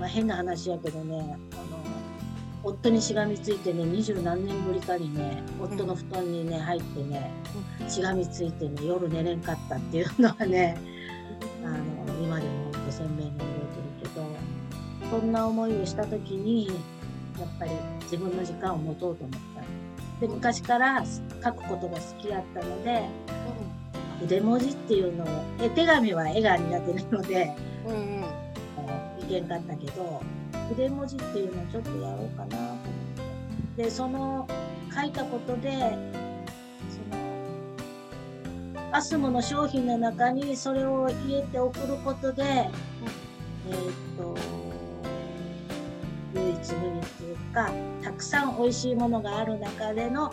[0.00, 1.82] まあ、変な話やけどねあの
[2.64, 7.30] 夫にしがみついてね二十何年ぶりかにね夫の布団にね入ってね
[7.88, 10.78] しがみついてね夜寝れんかったっていうのはね
[11.62, 16.72] あの今でも本当鮮明に覚えてるけどそんな思いをした時にや
[17.44, 17.72] っぱり
[18.04, 19.81] 自分の時間を持とうと思った。
[20.22, 21.04] で昔から
[21.42, 23.08] 書くことが好きやったので
[24.20, 25.28] 筆文字っていうのを
[25.60, 28.22] 絵手紙は絵が苦手なのでうんうん。
[29.20, 30.22] いけんかったけど
[30.68, 32.76] 筆文字っていうのをちょっとやろうかなと思っ
[33.76, 33.82] て。
[33.82, 34.46] でその
[34.94, 35.72] 書いたことで
[36.88, 44.36] そのアスモの商品の中にそれを入れて送ることで、えーっと
[46.34, 47.70] 唯一無二っていうか
[48.02, 50.32] たくさん美味しいものがある中での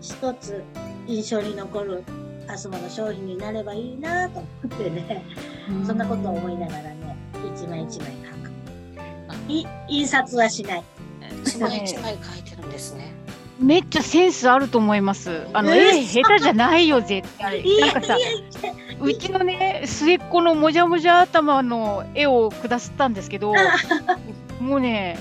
[0.00, 0.62] 一つ
[1.06, 2.04] 印象に残る
[2.48, 5.24] アスモの商品になればいいなと思ってね。
[5.86, 7.16] そんなことを思いながらね
[7.54, 9.52] 一枚一枚書く。
[9.52, 10.84] い印刷はしない。
[11.44, 13.12] その一枚書いてるんですね。
[13.58, 15.46] めっちゃセンスあると思います。
[15.52, 17.64] あの、え絵下手じゃないよ、絶対。
[17.80, 18.16] なんかさ、
[19.00, 23.54] うちのね、末っ子のもじゃもじゃ頭の絵を下すったんですけど、
[24.60, 25.18] もうね、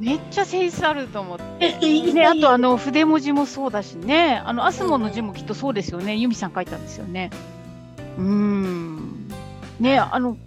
[0.00, 1.78] めっちゃセンスあると思って。
[2.12, 6.16] ね、あとあの筆文字もそうだしね、あのアスモの字もきっとそうですよね。
[6.16, 7.30] ユミさん書いたんですよね。
[8.16, 9.28] うーん。
[9.78, 10.38] ね、あの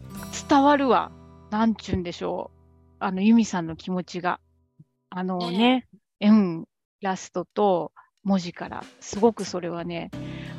[0.50, 1.12] 伝わるわ。
[1.52, 2.58] なんちゅうんでしょう。
[3.00, 4.40] あのユミさんの気持ちが。
[5.12, 5.86] あのね、
[6.20, 6.66] うん、
[7.02, 7.92] ラストと
[8.24, 10.10] 文字からすごくそれはね、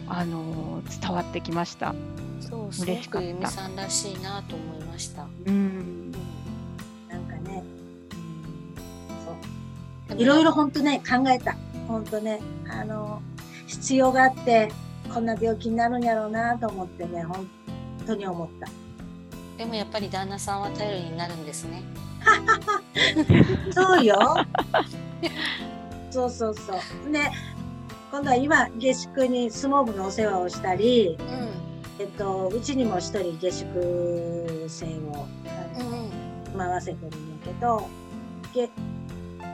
[0.06, 1.96] あの伝わってきました。
[2.40, 5.26] そうすごく由美さんらしいなと思いました。
[5.46, 6.03] うん
[10.16, 11.56] いろいろ本当ね考えた。
[11.88, 12.40] 本当ね。
[12.68, 13.22] あの
[13.66, 14.70] 必要があって
[15.12, 17.48] こんな病気になるんやろうなと思ってね本
[18.06, 18.68] 当に思った。
[19.58, 21.82] でもやっぱり旦那さんは頼りになるんですね。
[23.72, 24.36] そうよ。
[26.10, 26.74] そうそうそ
[27.06, 27.10] う。
[27.10, 27.32] ね。
[28.10, 31.64] 今度は今下宿に相撲部のお世話をしたり、うん。
[31.98, 35.26] えっと、うちにも一人下宿生を
[35.78, 37.88] うん回せてるんやけど
[38.52, 38.68] げ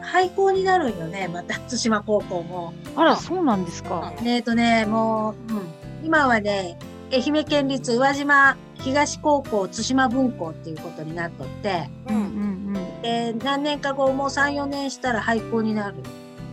[0.03, 2.73] 廃校になるんよねまた対馬高校も。
[2.97, 4.13] あら、そうなんですか。
[4.25, 5.63] えっ、とね、もう、うん、
[6.05, 6.79] 今はね、
[7.13, 12.23] 愛媛県立宇和島東高校対馬分校っていうことになっとって、うんうん
[12.77, 13.03] うん。
[13.03, 15.97] で何年か後、もう3、4年したら廃校になる。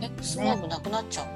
[0.00, 1.32] え相撲部なくなっちゃうの？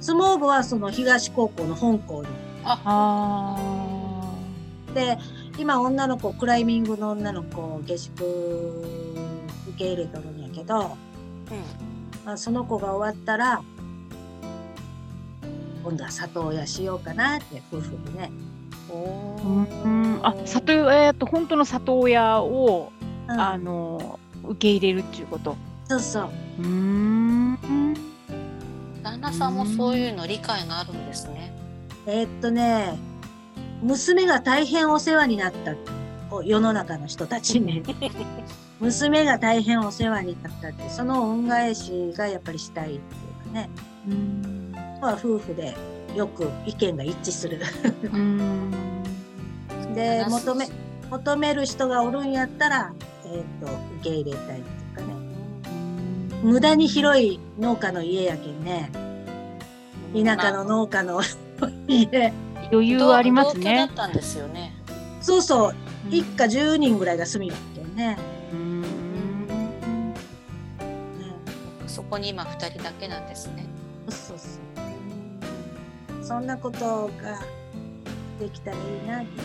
[0.00, 2.28] 相撲部はその東高校の本校に。
[2.64, 4.94] ああ。
[4.94, 5.18] で、
[5.58, 8.84] 今女の子クライミングの女の子下宿
[9.70, 10.96] 受け入れとるんやけど、
[12.24, 13.62] まあ、その子が終わったら
[15.82, 18.30] 今度は里親しようかなって夫婦でね。
[18.90, 19.36] お
[19.84, 22.92] うんあ里親と本当の里親を、
[23.28, 25.56] うんあの受け入れるっていうこと。
[25.84, 26.30] そうそう
[26.60, 27.58] うーん。
[29.02, 31.52] 旦那さんもそういうの理解があるんですね。
[32.06, 32.98] えーっとね
[33.82, 35.74] 娘が大変お世話になった
[36.30, 37.82] こう世の中の人たちに
[38.80, 43.70] 娘が大変お世話になったってその恩返しがやっぱりしたいっていうかね
[44.08, 44.72] うん。
[45.00, 45.76] は夫婦で
[46.14, 47.60] よく意見が一致する
[48.12, 48.70] うん。
[49.94, 50.68] で求め
[51.10, 52.92] 求める人がおるんやったら、
[53.24, 53.66] えーっと
[54.00, 55.14] 受け入れたいっていうかね
[56.42, 58.90] 無駄に広い農家の家やけんね
[60.14, 61.20] 田舎の農家の
[61.88, 62.32] 家
[62.70, 63.84] 余裕ありますねだ。
[63.84, 64.74] ったんですよね。
[65.20, 65.74] そうそう
[66.10, 67.96] 一家10人ぐらいが住みわけんねうん。
[67.96, 68.37] ね
[71.98, 73.66] そこに今二人だけなんですね。
[74.08, 74.60] そうそ
[76.22, 77.40] うそんなことが
[78.38, 79.42] できたらいいなって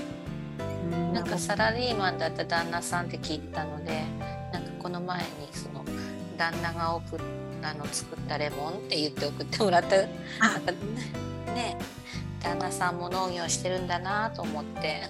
[1.14, 4.04] なんかサラリーマンだった旦那さんって聞いたので、
[4.52, 5.84] なんかこの前にその
[6.38, 7.20] 旦那が送っ
[7.64, 9.98] あの作ったレモンって言って送ってもらった。
[9.98, 10.08] なん
[10.42, 10.78] あかね
[11.56, 11.78] ね
[12.40, 15.10] 旦那さんも農業してるんだなと思って。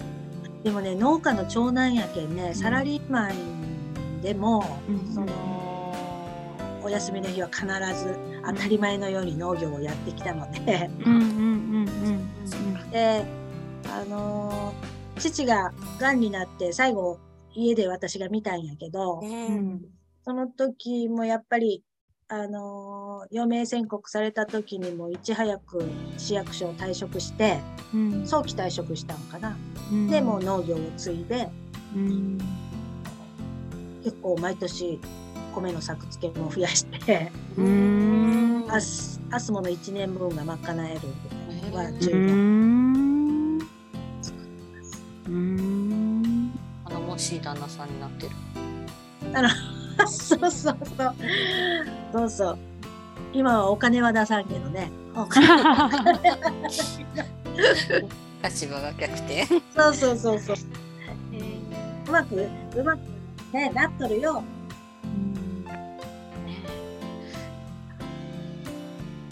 [0.63, 5.72] でもね農家の長男やけんねサラリーマンでも、うんその
[6.83, 10.89] お休みの日は必ず当たり前のように農業をやってきたので。
[12.91, 13.25] で
[13.85, 17.19] あのー父ががんになって最後
[17.53, 19.81] 家で私が見たんやけど、うねん
[20.25, 21.83] その時もやっぱり
[22.27, 25.83] あのー余命宣告された時にもいち早く
[26.17, 27.59] 市役所を退職して
[27.93, 28.25] うん。
[28.25, 29.55] 早期退職したんかな、
[29.91, 30.09] うん。
[30.09, 31.47] でもう農業を継いで。
[31.95, 32.37] うん。
[34.03, 34.99] 結構毎年
[35.53, 38.65] 米の作付けも増やしてうん。
[38.69, 40.57] あす明日もの1年分が賄
[40.89, 40.99] える
[41.71, 41.99] のはへー。
[41.99, 43.59] 十う分ん。
[45.27, 46.51] うん。
[46.85, 48.31] あのもしい旦那さんになってる。
[50.07, 50.77] そうそうそう
[52.11, 52.29] そう。
[52.29, 52.57] そう
[53.33, 54.91] 今はお金は出さんけどね。
[55.15, 55.47] お金。
[58.43, 59.45] 立場が逆転。
[59.45, 60.55] そうそうそうそう。
[62.07, 62.35] うまく
[62.75, 62.99] うまく
[63.53, 64.43] ねなっとるよ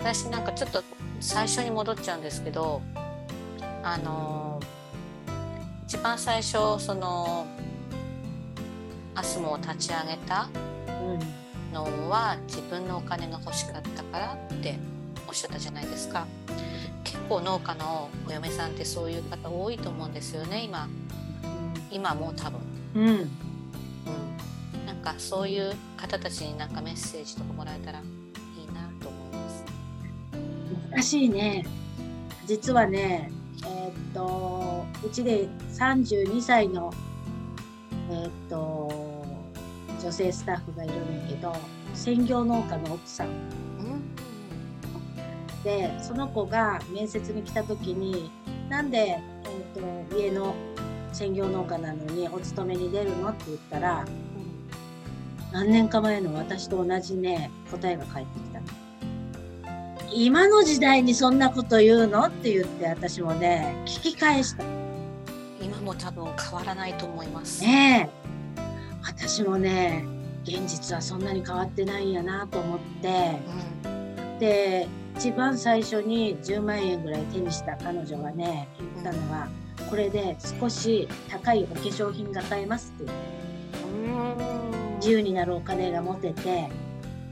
[0.02, 0.84] 私なんかちょっと
[1.19, 2.82] 最初に戻っちゃうんですけど
[3.84, 4.60] あの
[5.86, 7.45] 一番最初その
[9.14, 10.49] アスモを立ち上げた
[10.88, 11.18] う
[11.69, 14.80] んのは自分のお金が欲しかったからって
[15.28, 16.26] おっしゃったじゃないですか。
[17.03, 20.90] 結構農家のお嫁さんってそういう方多いと思うんですよね今。
[21.91, 22.60] 今もう多分、
[22.95, 23.07] うん。
[23.07, 28.02] うん、なんかそういう方たちになんかメッセージとかもらえたら
[30.91, 31.65] 難しいね。
[32.45, 33.31] 実はね
[33.63, 36.91] えーっとうちで32歳の
[38.09, 38.91] えーっと
[40.01, 41.55] 女性スタッフがいるんだけど
[41.93, 43.27] 専業農家の奥さん。
[43.27, 44.01] うん
[45.63, 48.31] でその子が面接に来た時に
[48.68, 50.55] なんで、えー、と家の
[51.13, 53.30] 専業農家なのにお勤めに出るの？
[53.30, 54.05] って言ったら
[55.53, 58.51] 何年か前の私と同じね答えが返ってきた。
[58.51, 58.51] の
[60.13, 62.25] 今の時代にそんなこと言うの？
[62.25, 64.63] って言って私もね聞き返した。
[65.61, 67.63] 今も多分変わらないと思います。
[67.63, 68.31] ねえ。
[69.03, 70.05] 私もね
[70.43, 73.39] 現実はそんなに変わってないんやなと思って。
[73.85, 74.39] うん。
[74.39, 79.47] で一番最初に10万円ぐらい手にした彼女がね言ったのは
[79.88, 84.45] これで少し高いお化粧品が買えますって言って
[84.97, 86.69] 自由になるお金が持てて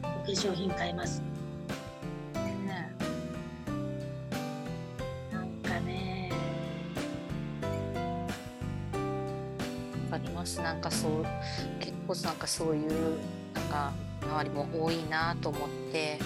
[0.04, 1.29] お化粧品買えますね
[10.20, 11.26] りますなんかそう
[11.80, 13.18] 結構なんかそういう
[13.54, 16.20] なんか周りも多いなと思って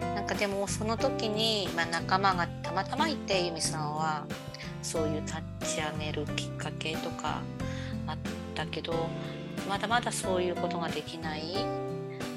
[0.00, 4.26] なんかでもその時に、まあ、仲間がたまたまいて由美さんは
[4.82, 5.36] そういう立
[5.76, 7.40] ち上げるきっかけとか
[8.06, 8.16] あっ
[8.54, 9.08] たけど
[9.68, 11.54] まだまだそういうことができない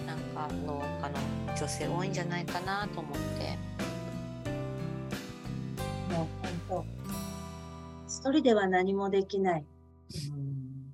[0.06, 3.93] なんか農家の女性多いんじゃないかなと思って。
[8.24, 9.66] 一人では何もできない、
[10.32, 10.94] うん、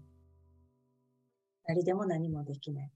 [1.68, 2.92] 誰でも何もできない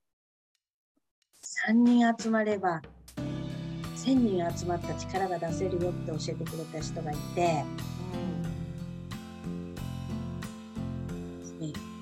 [1.67, 2.81] 3人集まれば
[3.95, 7.63] 1000人集まった力が出せるよって教えてくれた人がいて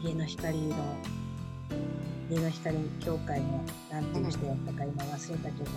[0.02, 0.76] 家の光の
[2.30, 5.70] 家の光協会のなんていう人やったか今忘れたけど、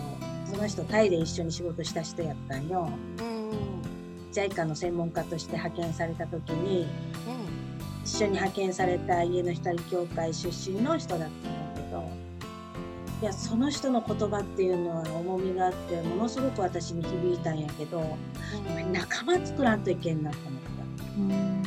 [0.47, 2.89] その人タイで一緒に仕事した人やったんよ。
[3.19, 3.34] うん。
[4.35, 6.87] JICA の専門家として派遣された時に
[8.05, 12.11] 一緒に派遣された家の光協会出身の人だったんだけど
[13.23, 18.03] いやその人の言葉っていうのは重みがあってものすごく私に響いたんやけど
[18.93, 20.65] 仲間作らんといけんなと思った。
[21.19, 21.65] うん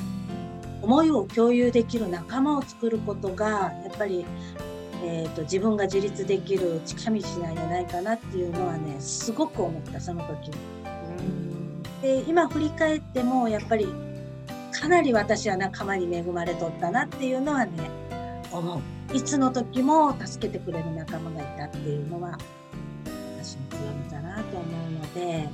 [0.88, 4.26] 思いを共有できる仲間を作ることがやっぱり、
[5.03, 10.77] えー、と自分が自立できる近道なんじゃないかなっていうのはねすごく思ったその時に。
[12.07, 13.85] で今振り返ってもやっぱり
[14.71, 17.91] かなり私は仲間に恵まれとったなっていうのはね
[18.49, 18.81] 思う。
[19.13, 22.38] いつの時も助けてくれる仲間がいたっていうのは
[23.38, 25.49] 私の強みだなと思うので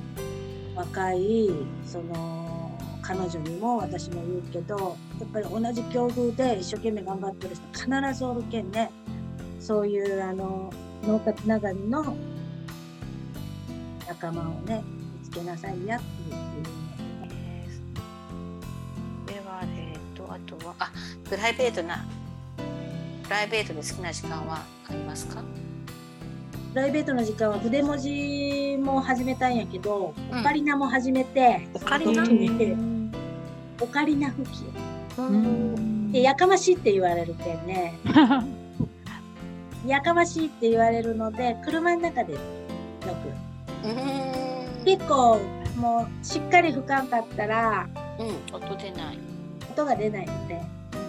[0.76, 1.50] 若い
[1.84, 8.92] その彼女にも私も言うけどやっぱり同じ境遇で一生懸命頑張ってる人必ずおるけんね。
[9.58, 10.72] そういうあの
[11.02, 12.16] 農家つながりの
[14.06, 14.84] 仲間をね
[15.20, 16.34] 見つけなさいやっていう
[17.30, 20.90] えーでは、えー、とあとはあ
[21.28, 22.04] プライベートな
[23.24, 25.42] プライベートで好きな時間はありますか？
[26.72, 30.40] プライベートの時間は筆文字も始めたんやけど、うん。
[30.40, 32.22] オカリナも始めて、オカリナ？
[33.80, 34.64] オカリナ吹き。
[35.16, 36.10] うん。
[36.12, 37.94] で、やかましいって言われるけんね、
[39.86, 42.38] やかましいって言われるので、車の中でよ
[43.82, 43.88] く。
[43.88, 44.84] うん。
[44.84, 45.38] 結構、
[45.76, 47.88] もう、しっかり吹かんかったら、
[48.18, 49.18] うん、音出ない。
[49.72, 50.60] 音が出ないので、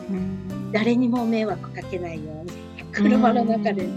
[0.10, 0.72] うん。
[0.72, 2.52] 誰にも迷惑かけないように、
[2.92, 3.88] 車の中で、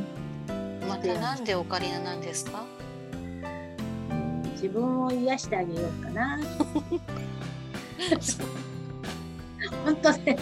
[0.88, 2.64] またなんでオカリナなんですか？
[4.54, 6.38] 自分を癒してあげようかな。
[9.84, 10.38] 本当ね、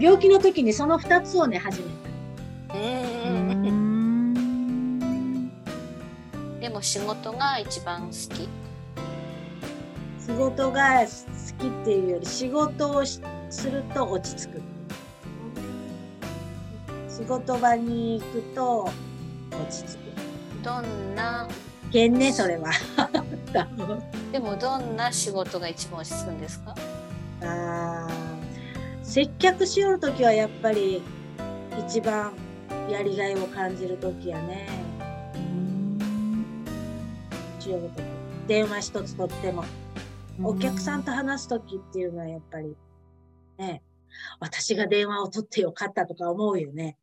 [0.00, 1.88] 病気の時にその2つをね、始め
[2.68, 2.74] た。
[2.74, 2.80] うう
[3.30, 3.62] ん
[5.44, 5.50] ん。
[6.60, 8.48] でも仕事が一番好き
[10.28, 11.06] 仕事が好
[11.58, 14.62] きっていうより仕事をしすると落ち着く。
[17.08, 18.90] 仕事場に行くと
[19.50, 19.98] 落ち着く。
[20.62, 21.48] どんな？
[21.90, 22.70] けんねそれは。
[24.30, 26.74] でもどんな仕事が一番落ち着くんですか？
[27.42, 31.02] あー接客しよる時はやっぱり
[31.88, 32.34] 一番
[32.90, 34.68] やりがいを感じる時やね。
[37.58, 38.04] しよる時
[38.46, 39.64] 電話一つ取っても
[40.42, 42.76] お客さんと話す時っていうのはやっぱり
[43.58, 43.82] ね
[44.40, 46.96] 私が電話を取ってよかったとか思うよね。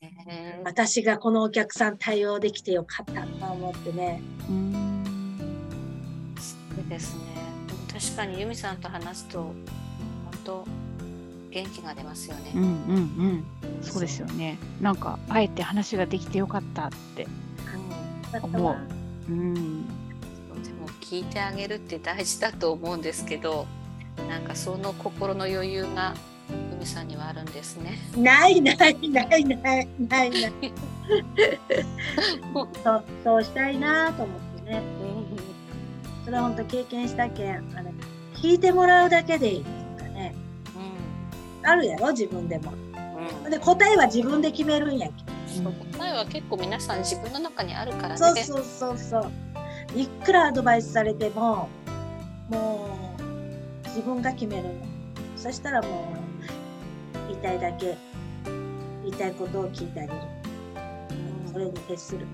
[0.00, 4.20] えー私がこのお客さん対応できてよかったと思ってね。
[4.48, 6.34] うん。
[6.38, 7.22] そうですね。
[7.68, 9.54] でも確かに由美さんと話すと本
[10.44, 10.66] 当
[11.50, 13.82] 元気が出ますよね、うんうんうん。
[13.82, 14.58] そうですよね。
[14.80, 17.26] なんかあえて話ができてよかったって
[18.42, 18.64] 思う。
[18.64, 18.76] わ
[19.28, 20.05] うん
[21.08, 23.68] 聞いてあげるって大事だと思うんですけど
[24.28, 26.14] なんかその心の余裕が
[26.50, 27.96] 由美さんにはあるんですね。
[28.16, 30.32] ないないないないないない。
[32.82, 34.82] そうそうしたいなと思ってね。
[36.24, 37.92] それは本当経験したけんあれ
[38.34, 40.34] 聞いてもらうだけでいいっていうかね
[41.62, 42.72] あるやろ自分でも。
[43.44, 43.50] うん。
[43.50, 45.14] で答えは自分で決めるんやけ
[45.52, 48.16] そう答えは結構皆さん自分の中にあるからね。
[48.16, 49.32] そうそうそうそう
[49.94, 51.68] いくらアドバイスされても
[52.48, 52.88] も
[53.18, 54.70] う自分が決めるの。
[55.36, 57.96] そしたらもう言いたいだけ
[59.02, 60.18] 言いたいことを聞いてあげる。
[61.52, 62.26] それに徹する。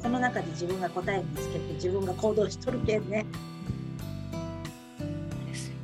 [0.00, 3.26] その中で自分が答え見つけて自分が行動しとるけんね。
[5.46, 5.80] ですよね。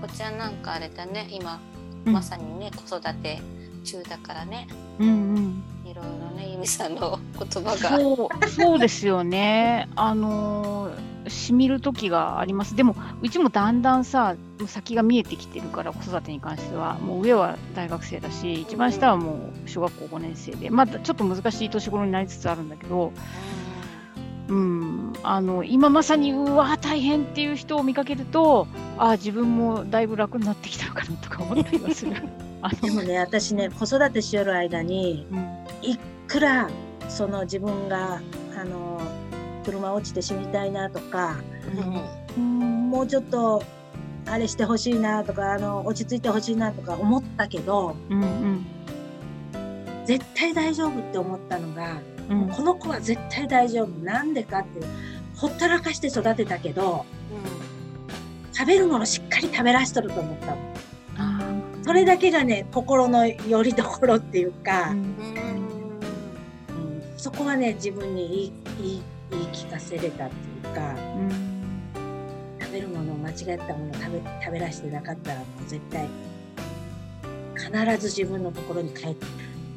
[0.00, 1.28] ここちゃんなんかあれだね。
[1.30, 1.60] 今
[2.06, 2.12] うん。
[2.12, 3.40] まさにね、子育て
[3.86, 4.66] 中だからね
[4.98, 7.76] うんうんいろいろね由美さんの言葉が。
[7.76, 9.88] そうそうですよね。
[9.94, 12.74] あのー、しみる時があります。
[12.74, 23.12] でも、うちもだんだんさ、もう先が見えてきてるから、子育てに関しては、もう上は大学生だし、一番下はもう小学校5年生で、まだちょっと難しい年頃になりつつあるんだけど、
[24.48, 32.12] うん、あの今まさにうわ大変っていう人を見かけるとあ自分もだいぶ楽になってきたのかなとか思ったりはする。
[32.68, 35.66] でもね私ね子育てしよる間にうん。
[35.82, 36.68] いくら
[37.08, 38.20] その自分が
[38.58, 39.00] あの
[39.64, 41.36] 車落ちて死にたいなとか
[42.36, 42.42] うん。
[42.42, 43.62] うんもうちょっと
[44.26, 48.66] あれしてほしいなとかあの落ち着いてほしいなとか思ったけどうんうん。
[50.04, 52.48] 絶対大丈夫って思ったのが、うん。
[52.48, 53.88] この子は絶対大丈夫。
[54.04, 54.86] なんでかって
[55.34, 57.04] ほったらかして育てたけど
[58.52, 60.56] 食べるものしっかり食べらしとると思ったの。
[61.18, 61.45] あ
[61.86, 64.98] それだけがね心の拠り所っていうか、うん。
[64.98, 65.56] うん
[67.16, 70.94] そこはね自分に言い言い聞かせれたっていうか
[72.60, 76.08] 食べるものを間違ったものを食べ食べらしてなかったらもう絶対
[77.56, 79.26] 必ず自分のところに帰って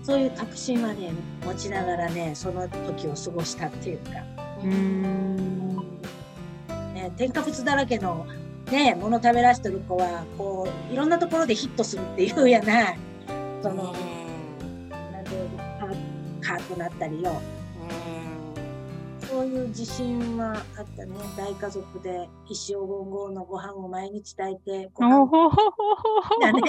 [0.04, 1.12] そういう確信はね
[1.44, 4.12] 持ちながらねその時を過ごしたっていうか、
[4.64, 5.78] うん。
[6.94, 8.28] ね、添加物だらけの
[8.72, 13.00] ねもの食べらしてる子はこういろんなところでヒットするっていうやない。
[13.62, 13.94] その、なん
[15.26, 15.60] ていうの
[16.42, 17.42] カーとなったりよ。
[19.30, 21.12] そういう自信はあったね。
[21.38, 25.52] 大家族で一生言語のご飯を毎日炊いてご飯
[26.42, 26.62] だね。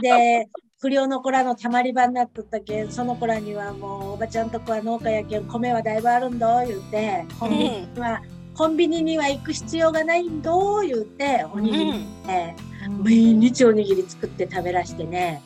[0.00, 0.48] で、
[0.80, 8.22] 不良の子らのたまり場になっとったけん、その子らにはもうおばちゃんとこは農家やけん、米はだいぶあるんだ言うて、コンビニには、
[8.60, 10.52] コンビニには行く必要がないんだ
[10.86, 12.54] 言うて、おにぎりで、
[13.02, 15.40] 毎日おにぎり作って食べらしてね、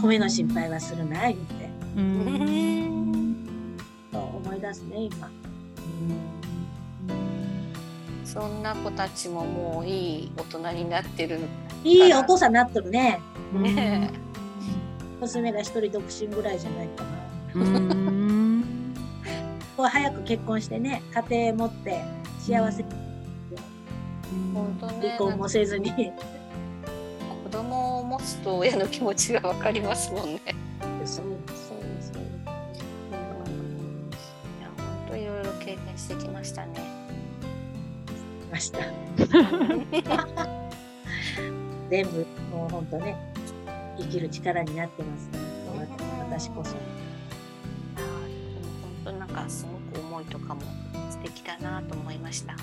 [0.00, 3.76] 米の心配はするな言うて、うん。
[4.12, 5.28] そう思い出すね、今。
[8.24, 11.40] そんな子たちももういい大人になってる。
[11.82, 13.18] いいお父さんになっとるね。
[13.52, 14.12] ね
[15.20, 18.19] 娘が一人独身ぐらいじゃないかな。
[19.80, 22.02] うんこう早く結婚してね、家庭持って
[22.38, 22.88] 幸せに
[24.52, 26.12] 本当ね離婚もせずに。
[27.44, 30.40] 子供を持つと親の気持ちがわかりますもんね。
[31.04, 31.26] そうそう
[32.00, 32.22] そう。
[32.22, 32.24] い
[34.60, 36.78] や本当いろいろ経験してきましたね。
[38.52, 38.80] ました。
[41.88, 43.16] 全部もう本当ね、
[43.98, 45.38] 生きる力になってますね。
[46.28, 46.76] 私こそ。
[49.30, 50.60] かすごく思いとかも
[51.10, 52.54] 素敵だなと思いました。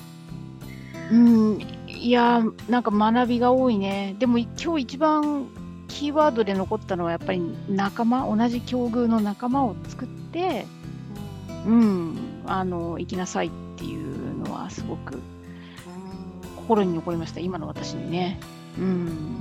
[1.12, 4.16] うん、いやーなんか学びが多いね。
[4.20, 5.48] でもい今日一番
[5.88, 10.66] キーワードで残ったのはやっぱり仲間同じ境遇の仲間を作って、
[11.66, 15.20] うん、あの生きなさいっていうのはすごく
[16.56, 18.40] 心に残りました今の私にね。
[18.78, 19.40] うん、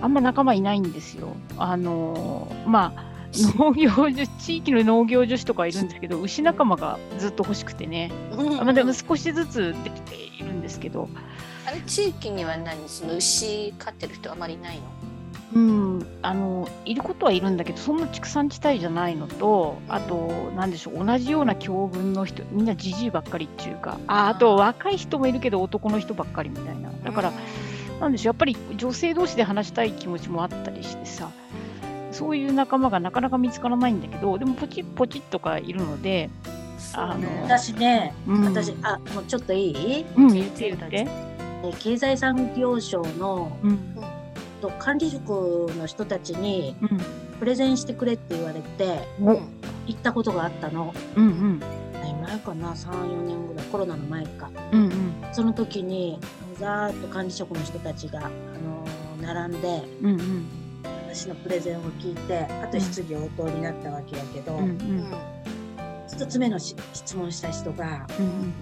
[0.00, 1.34] あんま仲間いないんですよ。
[1.58, 3.15] あのまあ
[3.58, 11.08] 農業女地域の農業女子とかいるんですけど牛仲間がずっと欲しくてね、あまあ、でも少しずつできているんですけど、
[11.66, 14.82] あれ地域には何その牛飼ってる人あまりいないの？
[15.54, 26.90] うん、あのいることはいるんだけどそんな畜産地帯じゃないのとあとなんでしょう同じような境遇の人みんなじじいばっかりっていうかああと若い人もいるけど男の人ばっかりみたいな。
[27.04, 27.32] だから、
[28.00, 31.30] なんでしょうやっぱり女性同士で話したい気持ちもあったりしてさ
[32.16, 36.30] そういう仲間がなかなか見つからないんだけどでもポチッポチッとかいるので、
[36.94, 40.06] あの私ね、うん、私、あ、もうちょっといい？
[40.16, 41.06] うん、言って言って、
[41.64, 43.78] え経済産業省のうん。
[44.62, 45.28] と管理職
[45.78, 47.00] の人たちにうん。
[47.38, 49.32] プレゼンしてくれって言われてお。
[49.86, 50.94] 行ったことがあったの。
[51.16, 51.60] うんうん。
[51.92, 54.48] 何前かな、3、4年ぐらい、コロナの前か。
[54.72, 54.92] うんうん。
[55.32, 56.18] その時に、
[56.58, 60.46] ざーっと管理職の人たちが、あのー並んで、うんうん
[61.16, 65.10] 私のプレゼンを聞いて、あと質疑応答になったわけやけど、うんうん。
[66.06, 68.52] 一つ目のし質問した人が、うん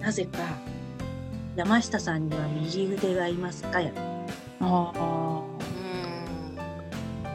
[0.00, 0.38] なぜか、
[1.54, 3.92] 山下さんには右腕がいますかや。
[4.60, 5.42] ああ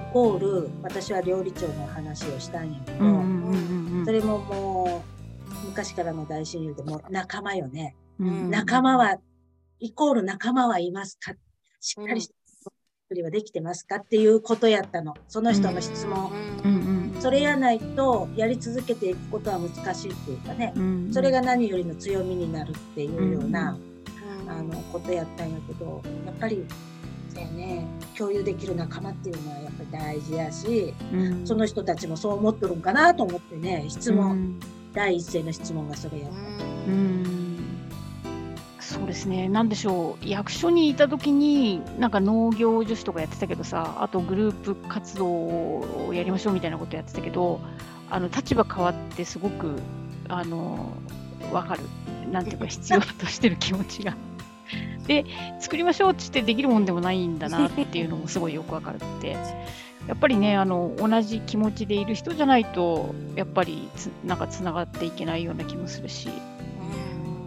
[0.09, 4.05] イコール、私は料理長の話をしたんやけど、うんうんうんうん。
[4.05, 5.03] それもも
[5.63, 7.95] う、昔からの大親友でもう仲間よね。
[8.19, 9.17] うん仲間は、
[9.79, 11.35] イコール仲間はいますか？
[11.79, 12.33] しっかりした
[13.13, 15.13] 作りはできてますかっていうことやったの。
[15.27, 16.31] その人の質問。
[16.63, 20.73] うんうんそれやないと、やり続けていくことは難しいっていうかね。
[20.75, 21.13] うん。
[21.13, 23.77] それが何よりの強みになるっていうような、
[24.43, 26.65] うんあの、ことやったんやけど、やっぱり、
[27.33, 27.87] そうやね、
[28.17, 31.47] 共有できる仲間っていうのはやっぱり大事やし、うん。
[31.47, 34.59] その人たちもそう思っとるんかなと思ってね、質問、うん。
[34.91, 36.35] 第一声の質問がそれやった。
[36.35, 37.32] うん
[38.93, 47.59] そうですね、なんでしょう、役所にいた時に、なんか農業女子とかやってたけどさ、あとグループ活動をやりましょうみたいなことやってたけど、
[48.11, 49.79] あの立場変わって、すごく
[50.29, 50.93] あの
[51.51, 51.81] 分かる、
[52.31, 54.15] なんていうか、必要としてる気持ちが。
[55.07, 55.25] で、
[55.59, 59.35] 作りましょうってってできるもんでもないんだなっていうのもすごいよく分かるって。
[60.07, 66.29] やっぱりねあの、同じ気持ちでいる人じゃないと、やっぱりつなんかつながっていけないような気もするし。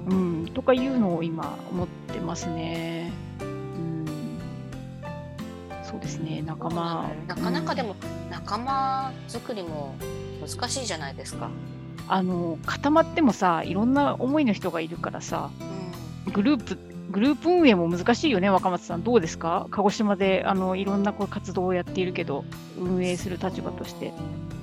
[0.07, 3.13] うん、とかいうのを今思ってますね。
[3.41, 4.07] うん、
[5.83, 7.11] そうですね、仲間。
[7.27, 7.97] なかなかでも、も
[8.31, 9.97] 仲間作りも
[10.41, 11.51] 難しいじゃないですか。
[12.09, 15.51] あの固まってもさ、いろんな思いの人がいるからさ、
[16.33, 16.79] グループ
[17.11, 19.03] グループ運営も難しいよね、若松さん。
[19.03, 19.67] どうですか？
[19.71, 22.45] 鹿児島であのいろんなこう活動をやっているけど、
[22.79, 24.13] 運営する立場として。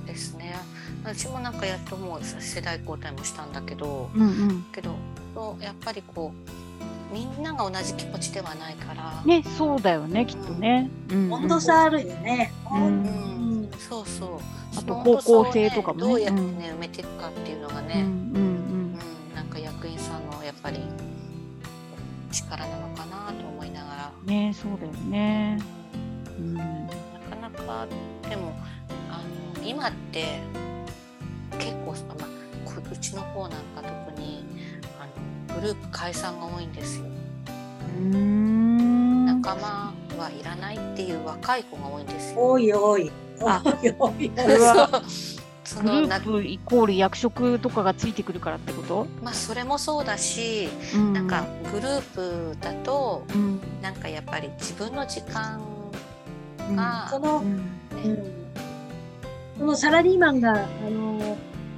[0.06, 0.54] ですね
[1.02, 4.64] 私もなんかやっともう世代交代もしたんだけどうんうん。
[4.72, 4.94] けど
[5.34, 6.32] そうやっぱりこ
[7.10, 10.90] うみんなが同じ気持ちではないから、ね、そうだよね、きっとね。
[11.10, 12.52] うんうん温度差あるよね。
[12.72, 14.40] うんううんん、そうそう
[14.76, 18.06] あと方向性とかもねどうやってうんね、埋めていくかっていうのがうんうね、うん
[18.94, 18.98] ん
[19.34, 20.80] なんか役員さんのやっぱり
[22.32, 24.26] 力なのかなと思いながら、うん。
[24.26, 25.58] ね、そうだよね。
[26.38, 26.54] うん。
[26.54, 26.60] な
[27.30, 27.86] かなか
[28.28, 28.52] でも
[29.10, 29.22] あ
[29.58, 30.40] の今って
[31.58, 32.28] 結構、まあ、
[32.64, 34.44] こうちの方なんか特に
[35.54, 37.04] グループ解散が多いんですよ。
[37.98, 39.26] うーん。
[39.26, 42.46] 仲間はいらないっていう若い子が多いんですよ。
[42.50, 43.12] 多い多い。
[43.40, 44.30] あ多い多い。
[45.64, 49.06] そのなループイコール役職とかがついてくるからってこと？
[49.22, 52.02] まあそれもそうだし、うんなんかグルー
[52.52, 55.60] プだとうんなんかやっぱり自分の時間
[56.68, 57.46] うんが、そのう、ん
[58.04, 58.32] うん、
[59.58, 60.56] そのサラリーマンが、あ
[60.90, 61.03] の、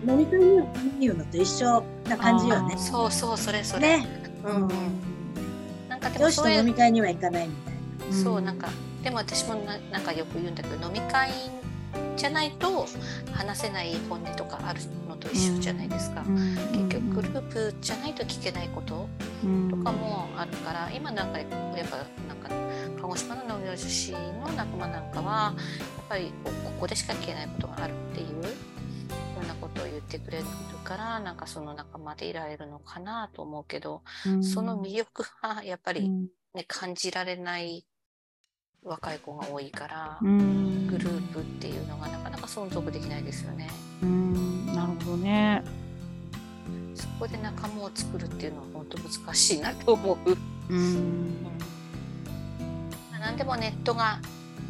[0.07, 0.63] 飲み会に
[1.01, 2.77] 言うのと一緒な感じよね。
[2.79, 4.07] そうそうそれそれ、ね。
[4.45, 4.71] うんうん、
[5.89, 8.17] なんかでも上司とそういう飲み会には行かないみたいな。
[8.17, 8.69] そうなんか
[9.03, 11.31] でも私もななんかよく言うんだけど飲み会
[12.17, 12.87] じゃないと
[13.33, 16.23] 話せない本音とかあるのと一緒じゃないですか。
[16.73, 19.09] 結局グループじゃないと聞けないこと
[19.71, 22.51] とかもあるから、今なんかやっぱなんか
[23.01, 24.19] 鹿児島の農業女子の
[24.57, 28.27] 仲間なんかはやっぱりこうここでしか聞けないことがあるっていう
[30.07, 30.45] ってくれる
[30.85, 34.03] からなんかその仲間でいられるのかなと思うけど、
[34.41, 36.09] その魅力がやっぱり、
[36.55, 37.85] ね、感じられない
[38.83, 43.69] 若い子が多いから、グループっていうのがなかなか存続できないですよね。
[44.03, 45.65] うんなるほどね。
[46.95, 50.37] そこで仲間を作るっていうのは本当難しいなと思う。
[50.71, 51.37] うん
[53.21, 54.21] 何でもネットが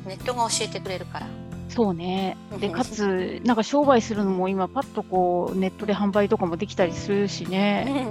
[0.07, 1.46] ネットが教えてくれるから。
[1.69, 2.37] そうね。
[2.61, 8.07] でかつなんか商売するのも今パッとこうネットで販売とかもできたりするしね。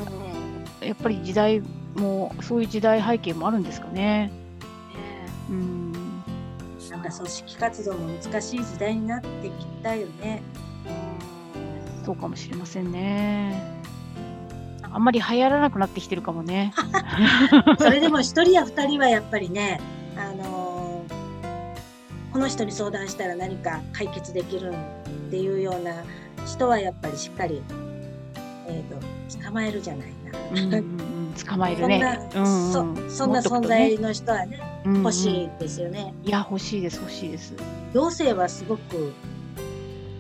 [0.82, 1.61] やっぱり時代
[1.95, 4.32] もそういう時代背景もあるんですかね。
[5.49, 5.91] うん。
[6.91, 10.41] なんか組織活動も難しい時代になってきたよね。
[12.06, 13.76] そうかもしれませんね。
[14.84, 16.73] あんまり流行らなくなってきてるかもね。
[17.80, 19.82] それでも一人や二人はやっぱりね、
[20.15, 20.74] あのー
[22.35, 24.73] この人に相談したら何か解決できる
[25.27, 26.03] っていうような
[26.45, 27.63] 人はやっぱりしっかり、
[28.67, 30.37] えー、と捕まえるじゃないな。
[30.51, 32.29] うんうんうん、 捕まえるね。
[32.33, 36.13] そんな、うんうんそそんな存在の人はね、うんうん欲しいですよね。
[36.25, 37.53] いや欲しいです欲しいです。
[37.93, 39.13] 行政はすごく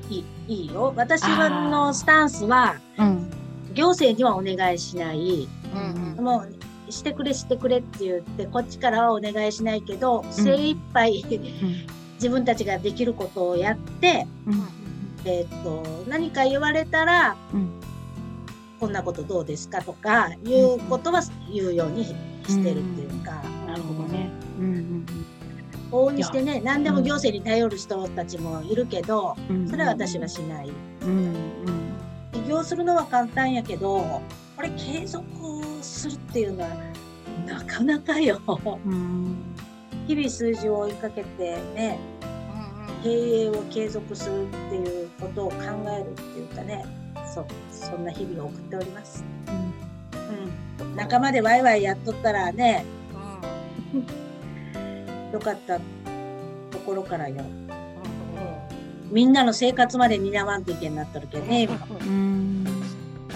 [0.09, 0.93] いいいいよ。
[0.95, 3.29] 私はのスタンスは、うん。
[3.73, 5.49] 行政にはお願いしない。
[5.75, 6.45] うんうんも
[6.87, 11.21] うしてくれしてくれって言ってこっちからはお願いしないけど、精一杯
[12.25, 14.67] 自分たちができることをやって、うん。
[15.25, 17.69] えー、と何か言われたら、うん。
[18.79, 21.21] こんなことどうですかとかいうことは
[21.53, 24.31] 言うようにしてるっていうか、なるほどね。
[24.59, 25.05] うん
[25.91, 29.37] 往々にしてね何でも行政に頼る人たちもいるけど。
[29.69, 30.71] それは私はしない。
[32.33, 34.21] 起業するのは簡単やけど
[34.55, 35.23] これ継続
[35.81, 36.69] するっていうのは
[37.45, 38.41] なかなかよ。
[38.83, 39.35] うん。
[40.07, 41.99] 日々数字を追いかけてね
[43.03, 45.57] 経営を継続するっていうことを考
[45.89, 46.85] えるっていうかね。
[47.33, 47.45] そう。
[47.71, 49.23] そんな日々を送っております。
[49.47, 50.87] うん。
[50.87, 52.85] うん、仲間でワイワイやっとったらね。
[55.31, 57.43] よかったところからよ。
[59.11, 61.87] みんなの生活まで担わんといけんなっとるけどね今。
[61.89, 62.65] うん。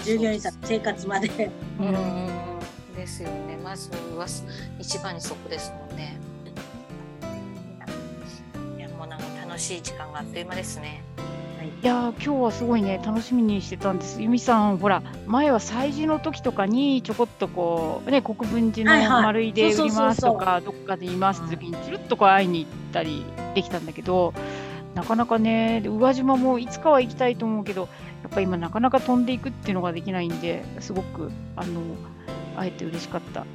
[0.04, 1.50] 従業員さんの生活まで。
[1.78, 1.86] うん。
[1.86, 1.94] うん。
[1.94, 2.94] うん。
[2.96, 3.56] ですよね。
[3.62, 4.26] まずは
[4.78, 6.18] 一番にそこですもんね。
[9.60, 11.04] しい時間があっという間ですね。
[11.82, 14.20] いやー今日はすごいね楽しみにしてたんです。
[14.20, 23.24] 由美さんほら前は催事の時とかにちょこっとこうね国分寺の丸いで売りますとかどっかで言いますって時にチュルッとこう会いに行ったり
[23.54, 24.34] できたんだけど
[24.94, 27.88] なかなかねで宇和島もいつかは行きたいと思うけど
[28.22, 31.80] やっぱ今なかなか飛んでいくっていうのができないんですごくあの
[32.60, 33.46] 会えて嬉しかった。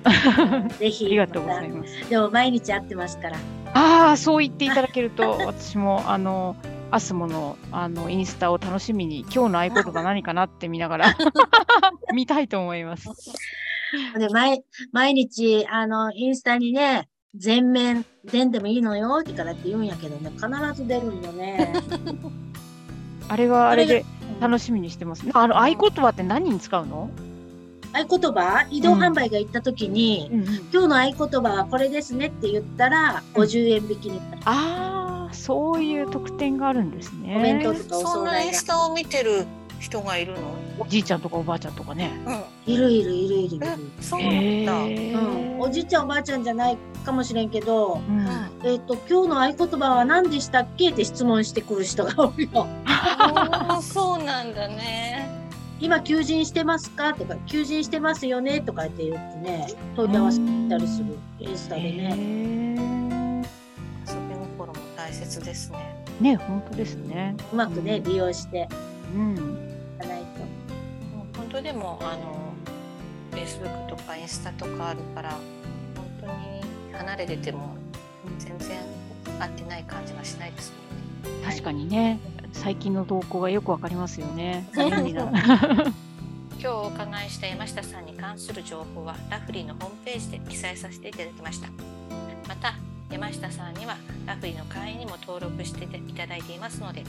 [0.80, 2.02] ぜひありがとうございまます。
[2.03, 3.38] たでも毎日会ってますから
[3.73, 6.56] ああ、そう言っていただけると、私も、あの、
[6.90, 11.18] アスモの、あの、インスタを楽しみに、今日の合言葉何かなって見ながら、
[12.14, 13.10] 見たいと思います。
[14.18, 21.73] で毎毎日あのインスタにね全面出んでもいいのよってからって言うんやけどね必ず出るんよね
[23.30, 24.06] あれはあれで
[24.40, 25.32] 楽しみにしてますね。
[25.34, 27.10] あの、合言葉って何に使うの？
[28.04, 30.46] 合言葉、移動販売が行った時に、うんうん。
[30.74, 33.44] 今日の合言葉はこれですねって言ったら、うん。
[33.44, 34.42] 50円引きになる。
[34.46, 37.36] ああ、そういう特典があるんですね。
[37.38, 39.46] お弁当とかおそんな惣菜がインスタを見てる
[39.80, 40.40] 人がいるの？
[40.78, 42.12] おじいちゃんとかおばあちゃんとかね。
[42.68, 42.74] うん。
[42.74, 43.68] いるいるいるいるいる。
[43.68, 48.28] えそうなんだ、へうん、おーじいちゃんおばあちゃんじゃないかもしれんけど、うん。
[48.64, 50.90] えっ、と今日の合言葉は何でしたっけ？
[50.90, 52.68] って質問してくる人が多いよ。
[53.82, 55.45] そうなんだね
[55.80, 57.14] 今求人してますか？
[57.14, 58.61] とか求人してますよね？
[58.61, 60.39] とかって言ってね問い合わせ
[60.69, 62.14] たりするインスタでへね。
[62.14, 63.45] ー
[64.07, 67.35] 遊び心も大切ですねね、本当ですね。
[67.52, 68.69] うまくね利用して
[69.14, 69.35] うん。
[69.35, 70.39] いかないと。
[71.15, 72.53] もう本当でもあの
[73.38, 75.41] Facebook とかインスタとかあるから本
[76.22, 76.34] 当に
[76.97, 77.76] 離れてても
[78.39, 78.77] 全然
[79.39, 80.72] 合ってない感じがしないです
[81.26, 82.19] もんね確かにね、
[82.56, 84.68] 最近の動向がよくわかりますよね。
[84.76, 84.86] 今
[86.60, 91.68] 日お伺いした山下さんに関する情報はラフリーのホームページで記載させていただきました。
[92.48, 92.73] また
[93.11, 97.03] 山下さんにはラフリーの会員にも登録していただいていますので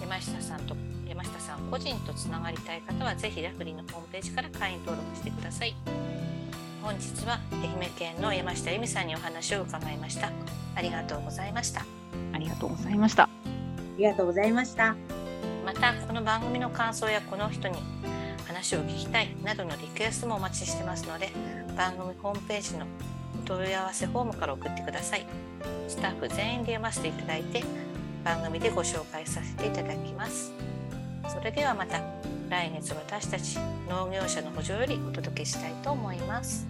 [0.00, 0.76] 山下さんと
[1.08, 5.74] 山下さん個人とつながりたい方はぜひラフリーのホームページから会員登録してください。
[6.82, 10.30] 本日は愛媛県の山下由美さんにお話を伺いました。
[10.76, 11.84] ありがとうございました。
[12.32, 13.35] ありがとうございました。
[13.96, 14.94] ありがとうございました。
[15.64, 17.74] またこの番組の感想やこの人に
[18.46, 21.32] 話を聞きたいなどのリクエストもお待ちしてますので
[21.76, 22.86] 番組ホームページの
[23.42, 25.26] お問い合わせフォームから送ってください
[25.88, 27.64] スタッフ全員で読ませていただいて
[28.24, 30.52] 番組でご紹介させていただきます
[31.28, 32.00] それではまた
[32.48, 33.58] 来月私たち
[33.88, 36.64] 農業者の補助よりお届けしたいと思います。